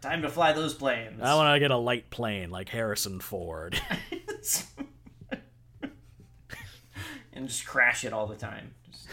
time 0.00 0.22
to 0.22 0.28
fly 0.28 0.52
those 0.52 0.74
planes. 0.74 1.20
I 1.20 1.34
want 1.34 1.54
to 1.54 1.60
get 1.60 1.70
a 1.70 1.76
light 1.76 2.08
plane 2.10 2.50
like 2.50 2.68
Harrison 2.68 3.18
Ford." 3.20 3.80
And 7.34 7.48
just 7.48 7.66
crash 7.66 8.04
it 8.04 8.12
all 8.12 8.26
the 8.26 8.36
time, 8.36 8.72
just 8.90 9.06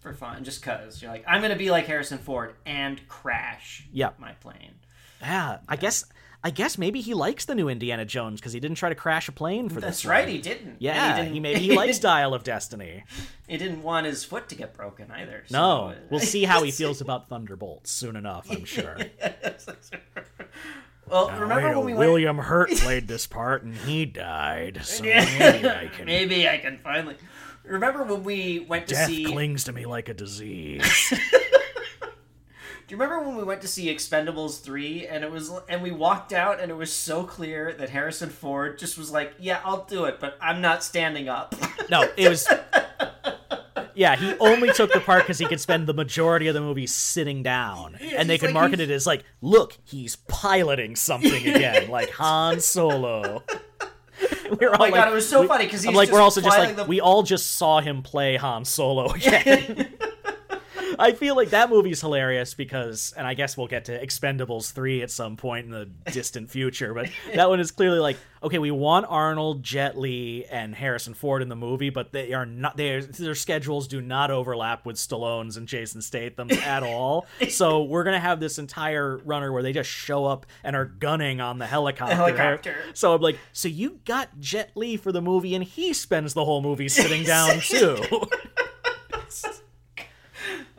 for 0.00 0.12
fun, 0.12 0.44
just 0.44 0.62
cause 0.62 1.00
you're 1.02 1.10
like, 1.10 1.24
I'm 1.26 1.40
gonna 1.42 1.56
be 1.56 1.70
like 1.70 1.86
Harrison 1.86 2.18
Ford 2.18 2.54
and 2.66 3.06
crash. 3.08 3.86
Yep. 3.92 4.18
my 4.18 4.32
plane. 4.32 4.74
yeah, 5.20 5.58
I 5.68 5.76
guess. 5.76 6.04
I 6.44 6.50
guess 6.50 6.76
maybe 6.76 7.00
he 7.00 7.14
likes 7.14 7.44
the 7.44 7.54
new 7.54 7.68
Indiana 7.68 8.04
Jones 8.04 8.40
because 8.40 8.52
he 8.52 8.58
didn't 8.58 8.76
try 8.76 8.88
to 8.88 8.96
crash 8.96 9.28
a 9.28 9.32
plane 9.32 9.68
for 9.68 9.80
That's 9.80 9.98
this. 9.98 10.04
right, 10.06 10.26
he 10.26 10.38
didn't. 10.38 10.74
Yeah, 10.80 11.18
he, 11.18 11.22
he, 11.22 11.28
didn't, 11.28 11.42
maybe 11.42 11.60
he 11.60 11.76
likes 11.76 11.98
Dial 12.00 12.34
of 12.34 12.42
Destiny. 12.42 13.04
He 13.46 13.56
didn't 13.56 13.80
want 13.84 14.06
his 14.06 14.24
foot 14.24 14.48
to 14.48 14.56
get 14.56 14.74
broken 14.74 15.08
either. 15.12 15.44
so- 15.46 15.56
No, 15.56 15.94
we'll 16.10 16.18
see 16.18 16.42
how 16.42 16.64
he 16.64 16.70
feels 16.72 17.00
about 17.00 17.28
Thunderbolts 17.28 17.92
soon 17.92 18.16
enough. 18.16 18.50
I'm 18.50 18.64
sure. 18.64 18.98
well, 21.08 21.30
remember 21.30 21.68
Wait, 21.68 21.76
when 21.76 21.84
we 21.86 21.94
went? 21.94 22.10
William 22.10 22.38
Hurt 22.38 22.70
played 22.70 23.06
this 23.06 23.26
part 23.28 23.62
and 23.62 23.76
he 23.76 24.04
died. 24.06 24.80
So 24.82 25.04
Yeah. 25.04 25.24
maybe 25.38 25.68
I 25.68 25.86
can. 25.88 26.06
Maybe 26.06 26.48
I 26.48 26.58
can 26.58 26.78
finally. 26.78 27.16
Remember 27.72 28.02
when 28.04 28.22
we 28.22 28.60
went 28.60 28.86
to 28.88 28.94
Death 28.94 29.08
see? 29.08 29.24
clings 29.24 29.64
to 29.64 29.72
me 29.72 29.86
like 29.86 30.08
a 30.10 30.14
disease. 30.14 31.10
Do 32.86 32.96
you 32.96 33.00
remember 33.00 33.26
when 33.26 33.36
we 33.36 33.44
went 33.44 33.62
to 33.62 33.68
see 33.68 33.86
Expendables 33.86 34.60
three 34.60 35.06
and 35.06 35.24
it 35.24 35.30
was 35.30 35.50
and 35.70 35.82
we 35.82 35.90
walked 35.90 36.34
out 36.34 36.60
and 36.60 36.70
it 36.70 36.74
was 36.74 36.92
so 36.92 37.24
clear 37.24 37.72
that 37.72 37.88
Harrison 37.88 38.28
Ford 38.28 38.78
just 38.78 38.98
was 38.98 39.10
like, 39.10 39.32
"Yeah, 39.38 39.60
I'll 39.64 39.84
do 39.84 40.04
it, 40.04 40.20
but 40.20 40.36
I'm 40.42 40.60
not 40.60 40.84
standing 40.84 41.30
up." 41.30 41.54
no, 41.90 42.06
it 42.16 42.28
was. 42.28 42.46
Yeah, 43.94 44.16
he 44.16 44.32
only 44.40 44.72
took 44.72 44.90
the 44.90 45.00
part 45.00 45.24
because 45.24 45.38
he 45.38 45.44
could 45.44 45.60
spend 45.60 45.86
the 45.86 45.92
majority 45.92 46.46
of 46.46 46.54
the 46.54 46.62
movie 46.62 46.86
sitting 46.86 47.42
down, 47.42 47.96
and 47.96 48.28
they 48.28 48.38
could 48.38 48.46
like- 48.46 48.54
market 48.54 48.78
he's- 48.78 48.88
it 48.88 48.92
as 48.94 49.06
like, 49.06 49.22
"Look, 49.42 49.76
he's 49.84 50.16
piloting 50.16 50.96
something 50.96 51.46
again, 51.46 51.90
like 51.90 52.08
Han 52.12 52.60
Solo." 52.60 53.42
We 54.50 54.56
were 54.66 54.70
oh 54.70 54.72
all 54.72 54.74
Oh 54.74 54.78
my 54.78 54.84
like, 54.86 54.94
god, 54.94 55.08
it 55.08 55.14
was 55.14 55.28
so 55.28 55.42
we- 55.42 55.46
funny 55.48 55.64
because 55.64 55.82
he's 55.82 55.94
like, 55.94 56.08
just 56.08 56.12
we're 56.14 56.20
also 56.22 56.40
just 56.40 56.56
like, 56.58 56.76
the- 56.76 56.84
we 56.84 57.00
all 57.00 57.22
just 57.22 57.52
saw 57.56 57.80
him 57.80 58.02
play 58.02 58.36
Han 58.36 58.64
Solo 58.64 59.10
again. 59.14 59.92
I 60.98 61.12
feel 61.12 61.36
like 61.36 61.50
that 61.50 61.70
movie's 61.70 62.00
hilarious 62.00 62.54
because, 62.54 63.12
and 63.16 63.26
I 63.26 63.34
guess 63.34 63.56
we'll 63.56 63.66
get 63.66 63.86
to 63.86 64.04
Expendables 64.04 64.72
3 64.72 65.02
at 65.02 65.10
some 65.10 65.36
point 65.36 65.66
in 65.66 65.72
the 65.72 65.86
distant 66.10 66.50
future, 66.50 66.94
but 66.94 67.08
that 67.34 67.48
one 67.48 67.60
is 67.60 67.70
clearly 67.70 67.98
like, 67.98 68.16
okay, 68.42 68.58
we 68.58 68.70
want 68.70 69.06
Arnold, 69.08 69.62
Jet 69.62 69.96
Li, 69.98 70.44
and 70.50 70.74
Harrison 70.74 71.14
Ford 71.14 71.42
in 71.42 71.48
the 71.48 71.56
movie, 71.56 71.90
but 71.90 72.12
they 72.12 72.32
are 72.32 72.46
not, 72.46 72.76
their, 72.76 73.02
their 73.02 73.34
schedules 73.34 73.86
do 73.86 74.00
not 74.00 74.30
overlap 74.30 74.84
with 74.84 74.96
Stallone's 74.96 75.56
and 75.56 75.68
Jason 75.68 76.02
Statham's 76.02 76.58
at 76.58 76.82
all. 76.82 77.26
So 77.52 77.82
we're 77.82 78.04
going 78.04 78.14
to 78.14 78.20
have 78.20 78.40
this 78.40 78.58
entire 78.58 79.18
runner 79.18 79.52
where 79.52 79.62
they 79.62 79.72
just 79.72 79.90
show 79.90 80.24
up 80.24 80.46
and 80.64 80.74
are 80.74 80.86
gunning 80.86 81.40
on 81.40 81.58
the 81.58 81.66
helicopter. 81.66 82.14
helicopter. 82.14 82.76
So 82.94 83.14
I'm 83.14 83.20
like, 83.20 83.38
so 83.52 83.68
you 83.68 84.00
got 84.04 84.40
Jet 84.40 84.70
Li 84.74 84.96
for 84.96 85.12
the 85.12 85.20
movie, 85.20 85.54
and 85.54 85.62
he 85.62 85.92
spends 85.92 86.34
the 86.34 86.44
whole 86.44 86.62
movie 86.62 86.88
sitting 86.88 87.24
down 87.24 87.60
too. 87.60 88.02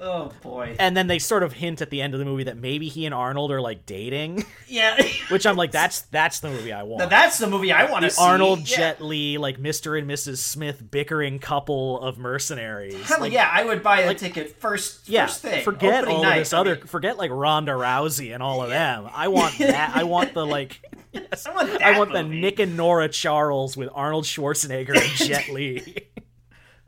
Oh 0.03 0.31
boy, 0.41 0.75
and 0.79 0.95
then 0.95 1.07
they 1.07 1.17
sort 1.19 1.41
of 1.43 1.53
hint 1.53 1.81
at 1.81 1.89
the 1.89 2.01
end 2.01 2.13
of 2.13 2.19
the 2.19 2.25
movie 2.25 2.43
that 2.43 2.57
maybe 2.57 2.89
he 2.89 3.05
and 3.05 3.13
Arnold 3.15 3.51
are 3.51 3.61
like 3.61 3.85
dating, 3.85 4.45
yeah. 4.67 5.01
which 5.29 5.45
I'm 5.47 5.55
like, 5.55 5.71
that's 5.71 6.01
that's 6.01 6.39
the 6.41 6.49
movie 6.49 6.71
I 6.73 6.83
want. 6.83 6.99
Now 6.99 7.07
that's 7.07 7.37
the 7.37 7.47
movie 7.47 7.71
I 7.71 7.89
want 7.89 8.03
to 8.03 8.09
see. 8.11 8.21
Arnold, 8.21 8.59
yeah. 8.69 8.77
Jet 8.77 9.01
Li, 9.01 9.37
like 9.37 9.57
Mr. 9.59 9.97
and 9.97 10.09
Mrs. 10.09 10.37
Smith 10.37 10.83
bickering 10.91 11.39
couple 11.39 11.99
of 12.01 12.17
mercenaries. 12.17 13.01
Hell 13.07 13.21
like, 13.21 13.31
yeah, 13.31 13.49
I 13.51 13.63
would 13.63 13.81
buy 13.81 14.01
a 14.01 14.13
ticket 14.13 14.59
first. 14.59 15.07
yeah, 15.09 15.25
first 15.27 15.41
thing. 15.41 15.63
forget 15.63 16.03
opening 16.03 16.17
all 16.17 16.23
night. 16.23 16.33
of 16.37 16.41
this 16.41 16.53
I 16.53 16.59
other. 16.59 16.75
mean, 16.75 16.85
Forget 16.85 17.17
like 17.17 17.31
Ronda 17.31 17.71
Rousey 17.71 18.33
and 18.33 18.43
all 18.43 18.61
of 18.61 18.69
them. 18.69 19.09
I 19.11 19.29
want 19.29 19.57
that. 19.59 19.95
I 19.95 20.03
want 20.03 20.33
the 20.33 20.45
like. 20.45 20.81
I 21.15 21.51
want 21.53 21.81
I 21.81 21.97
want 21.97 22.11
the. 22.11 22.23
Nick 22.23 22.59
and 22.59 22.75
Nora 22.75 23.07
Charles 23.07 23.77
with 23.77 23.89
Arnold 23.93 24.25
Schwarzenegger 24.25 24.95
and 24.95 25.09
Jet 25.15 25.49
Li. 25.49 25.95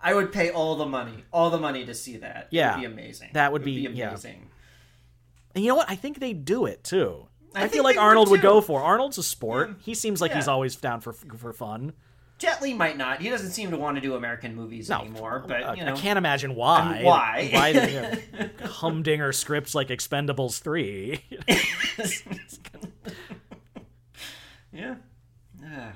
I 0.06 0.14
would 0.14 0.32
pay 0.32 0.52
all 0.52 0.76
the 0.76 0.86
money, 0.86 1.24
all 1.34 1.50
the 1.50 1.58
money 1.60 1.84
to 1.86 1.94
see 1.96 2.18
that. 2.18 2.48
Yeah, 2.52 2.74
it 2.74 2.76
would 2.76 2.82
be 2.82 2.86
amazing. 2.94 3.30
that 3.34 3.52
would 3.52 3.64
It 3.64 3.66
be- 3.66 3.72
yeah. 3.92 4.10
amazing. 4.10 4.50
And 5.56 5.64
you 5.64 5.70
know 5.70 5.76
what? 5.76 5.90
I 5.90 5.96
think 5.96 6.20
they 6.20 6.34
do 6.34 6.66
it 6.66 6.84
too. 6.84 7.28
I, 7.56 7.64
I 7.64 7.68
feel 7.70 7.84
like 7.84 7.96
would, 7.96 8.02
Arnold 8.04 8.30
would 8.30 8.42
go 8.42 8.62
for. 8.62 8.82
Arnold's 8.84 9.18
a 9.18 9.24
sport. 9.24 9.72
He 9.82 9.94
seems 9.96 10.22
like 10.22 10.34
he's 10.34 10.48
always 10.48 10.76
down 10.76 11.02
for 11.02 11.14
for 11.14 11.54
fun. 11.54 11.94
Jet 12.38 12.62
Li 12.62 12.74
might 12.74 12.98
not. 12.98 13.22
He 13.22 13.30
doesn't 13.30 13.52
seem 13.52 13.72
to 13.72 13.78
want 13.78 13.96
to 13.96 14.02
do 14.02 14.14
American 14.16 14.54
movies 14.56 14.90
No, 14.90 15.00
anymore. 15.00 15.46
But 15.48 15.78
you 15.78 15.86
know, 15.86 15.94
I 15.94 15.96
can't 15.96 16.18
imagine 16.18 16.54
why. 16.54 16.96
And 16.98 17.06
why? 17.06 17.50
Why 17.54 17.72
they 17.72 17.92
have 17.94 18.60
humdinger 18.72 19.32
scripts 19.32 19.74
like 19.74 19.88
Expendables 19.88 20.60
three? 20.62 21.22
yeah. 24.74 24.96
Ah, 25.66 25.94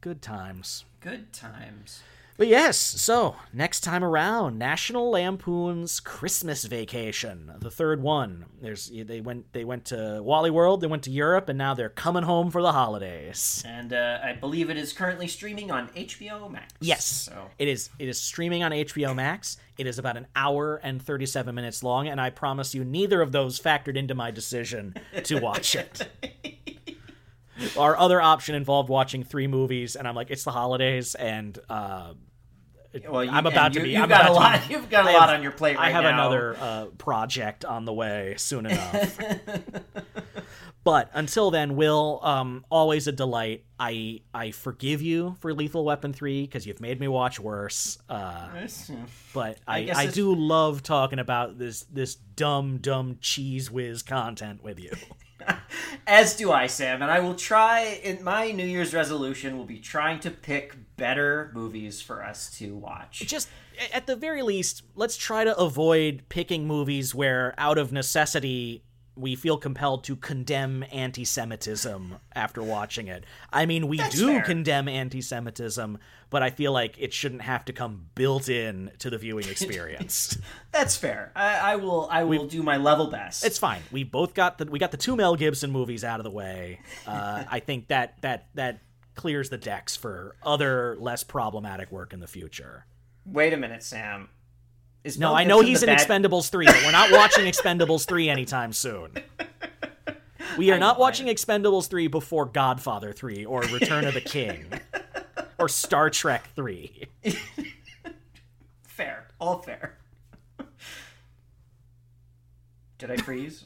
Good 0.00 0.20
times. 0.20 0.84
good 1.00 1.32
times. 1.32 2.02
But 2.38 2.48
yes, 2.48 2.76
so 2.76 3.36
next 3.52 3.80
time 3.80 4.04
around, 4.04 4.58
National 4.58 5.10
Lampoon's 5.10 6.00
Christmas 6.00 6.64
Vacation, 6.64 7.50
the 7.60 7.70
third 7.70 8.02
one. 8.02 8.44
There's 8.60 8.90
they 8.94 9.22
went 9.22 9.52
they 9.54 9.64
went 9.64 9.86
to 9.86 10.20
Wally 10.22 10.50
World, 10.50 10.82
they 10.82 10.86
went 10.86 11.04
to 11.04 11.10
Europe, 11.10 11.48
and 11.48 11.56
now 11.56 11.72
they're 11.72 11.88
coming 11.88 12.24
home 12.24 12.50
for 12.50 12.60
the 12.60 12.72
holidays. 12.72 13.62
And 13.66 13.92
uh, 13.94 14.18
I 14.22 14.34
believe 14.34 14.68
it 14.68 14.76
is 14.76 14.92
currently 14.92 15.28
streaming 15.28 15.70
on 15.70 15.88
HBO 15.88 16.50
Max. 16.50 16.74
Yes, 16.80 17.06
So 17.06 17.50
it 17.58 17.68
is. 17.68 17.88
It 17.98 18.08
is 18.08 18.20
streaming 18.20 18.62
on 18.62 18.70
HBO 18.72 19.14
Max. 19.14 19.56
It 19.78 19.86
is 19.86 19.98
about 19.98 20.18
an 20.18 20.26
hour 20.36 20.76
and 20.76 21.00
thirty-seven 21.00 21.54
minutes 21.54 21.82
long, 21.82 22.06
and 22.06 22.20
I 22.20 22.28
promise 22.28 22.74
you, 22.74 22.84
neither 22.84 23.22
of 23.22 23.32
those 23.32 23.58
factored 23.58 23.96
into 23.96 24.14
my 24.14 24.30
decision 24.30 24.94
to 25.24 25.38
watch 25.40 25.74
it. 25.74 26.06
Our 27.78 27.96
other 27.96 28.20
option 28.20 28.54
involved 28.54 28.90
watching 28.90 29.24
three 29.24 29.46
movies, 29.46 29.96
and 29.96 30.06
I'm 30.06 30.14
like, 30.14 30.30
it's 30.30 30.44
the 30.44 30.50
holidays, 30.50 31.14
and 31.14 31.58
uh, 31.70 32.12
well, 33.08 33.24
you, 33.24 33.30
I'm 33.30 33.46
about 33.46 33.66
and 33.66 33.74
to 33.74 33.80
be. 33.82 33.90
You've 33.90 34.02
I'm 34.02 34.08
got 34.08 34.24
a 34.24 34.28
to 34.28 34.32
lot. 34.32 34.68
be- 34.68 34.74
You've 34.74 34.88
got 34.90 35.06
a 35.06 35.10
I 35.10 35.12
lot 35.14 35.28
have- 35.28 35.38
on 35.38 35.42
your 35.42 35.52
plate 35.52 35.76
right 35.76 35.88
I 35.88 35.90
have 35.90 36.04
now. 36.04 36.10
another 36.14 36.56
uh, 36.58 36.84
project 36.98 37.64
on 37.64 37.84
the 37.84 37.92
way 37.92 38.34
soon 38.38 38.66
enough. 38.66 39.18
but 40.84 41.10
until 41.14 41.50
then, 41.50 41.76
Will, 41.76 42.20
um, 42.22 42.64
always 42.70 43.06
a 43.06 43.12
delight. 43.12 43.64
I 43.78 44.20
I 44.32 44.52
forgive 44.52 45.02
you 45.02 45.36
for 45.40 45.52
Lethal 45.52 45.84
Weapon 45.84 46.12
three 46.12 46.42
because 46.42 46.66
you've 46.66 46.80
made 46.80 46.98
me 47.00 47.08
watch 47.08 47.38
worse. 47.40 47.98
Uh, 48.08 48.48
but 49.34 49.58
I, 49.66 49.82
guess 49.82 49.96
I, 49.96 50.06
do 50.06 50.34
love 50.34 50.82
talking 50.82 51.18
about 51.18 51.58
this 51.58 51.82
this 51.92 52.14
dumb 52.14 52.78
dumb 52.78 53.18
cheese 53.20 53.70
whiz 53.70 54.02
content 54.02 54.62
with 54.62 54.78
you. 54.80 54.92
As 56.06 56.36
do 56.36 56.52
I, 56.52 56.66
Sam, 56.68 57.02
and 57.02 57.10
I 57.10 57.20
will 57.20 57.34
try. 57.34 58.00
In 58.02 58.22
my 58.22 58.52
New 58.52 58.64
Year's 58.64 58.94
resolution, 58.94 59.56
will 59.56 59.64
be 59.64 59.78
trying 59.78 60.20
to 60.20 60.30
pick 60.30 60.76
better 60.96 61.50
movies 61.54 62.00
for 62.00 62.24
us 62.24 62.50
to 62.58 62.76
watch. 62.76 63.20
Just 63.26 63.48
at 63.92 64.06
the 64.06 64.16
very 64.16 64.42
least, 64.42 64.82
let's 64.94 65.16
try 65.16 65.44
to 65.44 65.56
avoid 65.58 66.22
picking 66.28 66.66
movies 66.66 67.14
where, 67.14 67.54
out 67.58 67.78
of 67.78 67.92
necessity, 67.92 68.82
we 69.16 69.34
feel 69.34 69.56
compelled 69.56 70.04
to 70.04 70.14
condemn 70.16 70.84
anti-Semitism 70.92 72.16
after 72.34 72.62
watching 72.62 73.08
it. 73.08 73.24
I 73.52 73.66
mean, 73.66 73.88
we 73.88 73.96
do 74.10 74.26
fair. 74.26 74.42
condemn 74.42 74.88
anti-Semitism, 74.88 75.98
but 76.30 76.42
I 76.42 76.50
feel 76.50 76.72
like 76.72 76.96
it 76.98 77.12
shouldn't 77.12 77.42
have 77.42 77.64
to 77.66 77.72
come 77.72 78.06
built 78.14 78.48
in 78.48 78.90
to 78.98 79.10
the 79.10 79.18
viewing 79.18 79.48
experience. 79.50 80.38
That's 80.72 80.96
fair. 80.96 81.32
I, 81.34 81.56
I 81.72 81.76
will. 81.76 82.08
I 82.10 82.24
will 82.24 82.46
do 82.46 82.62
my 82.62 82.76
level 82.76 83.06
best. 83.08 83.44
it's 83.44 83.58
fine. 83.58 83.82
We 83.90 84.04
both 84.04 84.34
got 84.34 84.58
the 84.58 84.66
we 84.66 84.78
got 84.78 84.90
the 84.90 84.96
two 84.96 85.16
Mel 85.16 85.36
Gibson 85.36 85.70
movies 85.70 86.04
out 86.04 86.20
of 86.20 86.24
the 86.24 86.30
way. 86.30 86.80
Uh, 87.06 87.44
I 87.50 87.60
think 87.60 87.88
that 87.88 88.20
that 88.22 88.48
that 88.54 88.80
clears 89.14 89.48
the 89.48 89.58
decks 89.58 89.96
for 89.96 90.36
other 90.42 90.96
less 91.00 91.24
problematic 91.24 91.90
work 91.90 92.12
in 92.12 92.20
the 92.20 92.26
future. 92.26 92.84
Wait 93.24 93.52
a 93.52 93.56
minute, 93.56 93.82
Sam. 93.82 94.28
Is 95.06 95.18
No, 95.18 95.28
Mel 95.28 95.36
I 95.36 95.44
know 95.44 95.58
Gibson 95.62 95.68
he's 95.70 95.82
in 95.84 95.86
bad- 95.86 95.98
Expendables 96.30 96.50
3, 96.50 96.66
but 96.66 96.82
we're 96.84 96.90
not 96.90 97.12
watching 97.12 97.44
Expendables 97.44 98.06
3 98.08 98.28
anytime 98.28 98.72
soon. 98.72 99.12
We 100.58 100.70
are 100.70 100.78
not 100.78 100.98
watching 100.98 101.26
Expendables 101.26 101.86
3 101.90 102.06
before 102.06 102.46
Godfather 102.46 103.12
3 103.12 103.44
or 103.44 103.60
Return 103.62 104.06
of 104.06 104.14
the 104.14 104.20
King 104.36 104.64
or 105.58 105.68
Star 105.68 106.08
Trek 106.08 106.48
3. 106.56 107.04
Fair. 108.84 109.28
All 109.38 109.58
fair. 109.60 109.98
Did 112.96 113.10
I 113.10 113.16
freeze? 113.18 113.64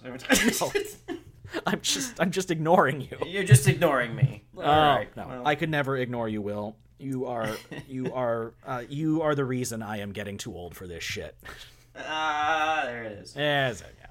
I'm 1.65 1.81
just 1.81 2.19
I'm 2.19 2.31
just 2.33 2.51
ignoring 2.51 3.01
you. 3.03 3.17
You're 3.25 3.45
just 3.45 3.69
ignoring 3.69 4.17
me. 4.17 4.43
Oh, 4.57 4.63
all 4.63 4.67
Oh, 4.69 4.95
right. 4.97 5.17
no. 5.17 5.29
well, 5.29 5.47
I 5.47 5.55
could 5.55 5.71
never 5.71 5.97
ignore 5.97 6.29
you, 6.29 6.43
Will. 6.43 6.75
You 7.01 7.27
are 7.27 7.49
you 7.89 8.13
are 8.15 8.55
uh, 8.67 8.83
you 8.89 9.23
are 9.23 9.35
the 9.35 9.45
reason 9.45 9.83
I 9.83 9.99
am 9.99 10.13
getting 10.13 10.37
too 10.39 10.55
old 10.55 10.75
for 10.77 10.87
this 10.87 11.03
shit. 11.03 11.37
Ah, 11.97 12.83
there 12.85 13.05
it 13.05 13.13
is. 13.13 13.35
Yes, 13.37 13.83
yeah. 13.99 14.07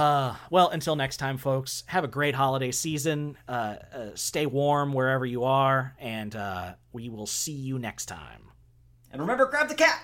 Uh, 0.00 0.34
well, 0.50 0.68
until 0.70 0.96
next 0.96 1.18
time, 1.18 1.38
folks. 1.38 1.84
Have 1.86 2.04
a 2.04 2.08
great 2.08 2.34
holiday 2.34 2.72
season. 2.72 3.36
Uh, 3.48 3.76
uh, 3.94 4.10
stay 4.14 4.44
warm 4.46 4.92
wherever 4.92 5.24
you 5.24 5.44
are, 5.44 5.94
and 6.00 6.34
uh, 6.34 6.74
we 6.92 7.08
will 7.08 7.26
see 7.26 7.52
you 7.52 7.78
next 7.78 8.06
time. 8.06 8.42
And 9.12 9.20
remember, 9.20 9.46
grab 9.46 9.68
the 9.68 9.74
cat. 9.76 10.00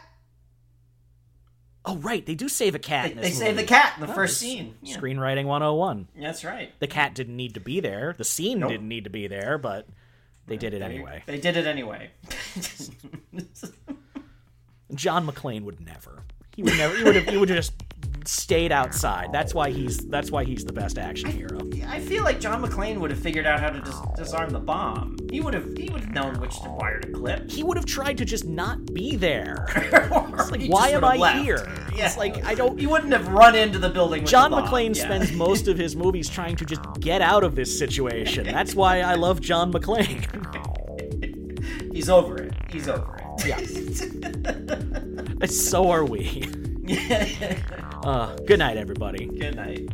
Oh, 1.84 1.96
right, 1.96 2.24
they 2.24 2.34
do 2.34 2.48
save 2.48 2.74
a 2.74 2.78
cat. 2.78 3.14
They, 3.16 3.22
they 3.22 3.30
save 3.30 3.56
the 3.56 3.64
cat 3.64 3.94
in 3.96 4.06
the 4.06 4.12
Oh, 4.12 4.14
first 4.14 4.36
scene. 4.38 4.74
Yeah, 4.82 4.96
Screenwriting 4.96 5.46
101. 5.46 6.08
that's 6.20 6.44
right. 6.44 6.78
The 6.78 6.86
cat 6.86 7.14
didn't 7.14 7.36
need 7.36 7.54
to 7.54 7.60
be 7.60 7.80
there. 7.80 8.14
The 8.16 8.24
scene 8.24 8.60
Nope. 8.60 8.70
didn't 8.70 8.88
need 8.88 9.04
to 9.04 9.10
be 9.10 9.26
there, 9.28 9.56
but 9.58 9.88
they 10.50 10.56
did 10.56 10.74
it 10.74 10.82
anyway. 10.82 11.22
They 11.26 11.38
did 11.38 11.56
it 11.56 11.64
anyway. 11.64 12.10
John 14.94 15.24
McClane 15.24 15.62
would 15.62 15.80
never. 15.80 16.24
He 16.56 16.64
would 16.64 16.76
never. 16.76 16.96
He 16.96 17.04
would 17.04 17.14
have. 17.14 17.28
He 17.28 17.36
would 17.36 17.48
have 17.50 17.58
just 17.58 17.72
stayed 18.26 18.72
outside. 18.72 19.30
That's 19.32 19.54
why 19.54 19.70
he's. 19.70 19.98
That's 19.98 20.30
why 20.30 20.44
he's 20.44 20.64
the 20.64 20.72
best 20.72 20.98
action 20.98 21.30
hero. 21.30 21.60
I 21.86 22.00
feel 22.00 22.22
like 22.24 22.40
John 22.40 22.62
McClane 22.62 22.98
would 22.98 23.10
have 23.10 23.20
figured 23.20 23.46
out 23.46 23.60
how 23.60 23.70
to 23.70 23.80
dis- 23.80 24.00
disarm 24.16 24.50
the 24.50 24.58
bomb. 24.60 25.16
He 25.30 25.40
would 25.40 25.54
have. 25.54 25.76
He 25.76 25.88
would 25.90 26.02
have 26.02 26.12
known 26.12 26.40
which 26.40 26.60
to 26.62 26.70
wire 26.70 27.00
to 27.00 27.08
clip. 27.12 27.50
He 27.50 27.62
would 27.62 27.76
have 27.76 27.86
tried 27.86 28.18
to 28.18 28.24
just 28.24 28.44
not 28.44 28.84
be 28.92 29.16
there. 29.16 29.66
Like, 30.50 30.66
why 30.68 30.88
am 30.88 31.04
I 31.04 31.40
here? 31.42 31.70
Yeah. 31.94 32.06
It's 32.06 32.16
like 32.16 32.44
I 32.44 32.54
don't. 32.54 32.78
He 32.78 32.86
wouldn't 32.86 33.12
have 33.12 33.28
run 33.28 33.54
into 33.54 33.78
the 33.78 33.88
building. 33.90 34.22
With 34.22 34.30
John 34.30 34.50
the. 34.50 34.56
McClane 34.56 34.96
Yeah. 34.96 35.04
spends 35.04 35.30
most 35.32 35.68
of 35.68 35.78
his 35.78 35.94
movies 35.94 36.28
trying 36.28 36.56
to 36.56 36.64
just 36.64 36.80
get 36.98 37.20
out 37.20 37.44
of 37.44 37.54
this 37.54 37.76
situation. 37.78 38.44
That's 38.44 38.74
why 38.74 39.00
I 39.00 39.14
love 39.14 39.40
John 39.40 39.72
McClane. 39.72 40.26
He's 41.92 42.08
over 42.08 42.42
it. 42.42 42.52
He's 42.70 42.88
over 42.88 43.16
it. 43.16 43.46
Yeah. 45.40 45.46
so 45.46 45.90
are 45.90 46.04
we. 46.04 46.48
Uh, 48.02 48.34
good 48.46 48.58
night, 48.58 48.78
everybody. 48.78 49.26
Good 49.26 49.56
night. 49.56 49.86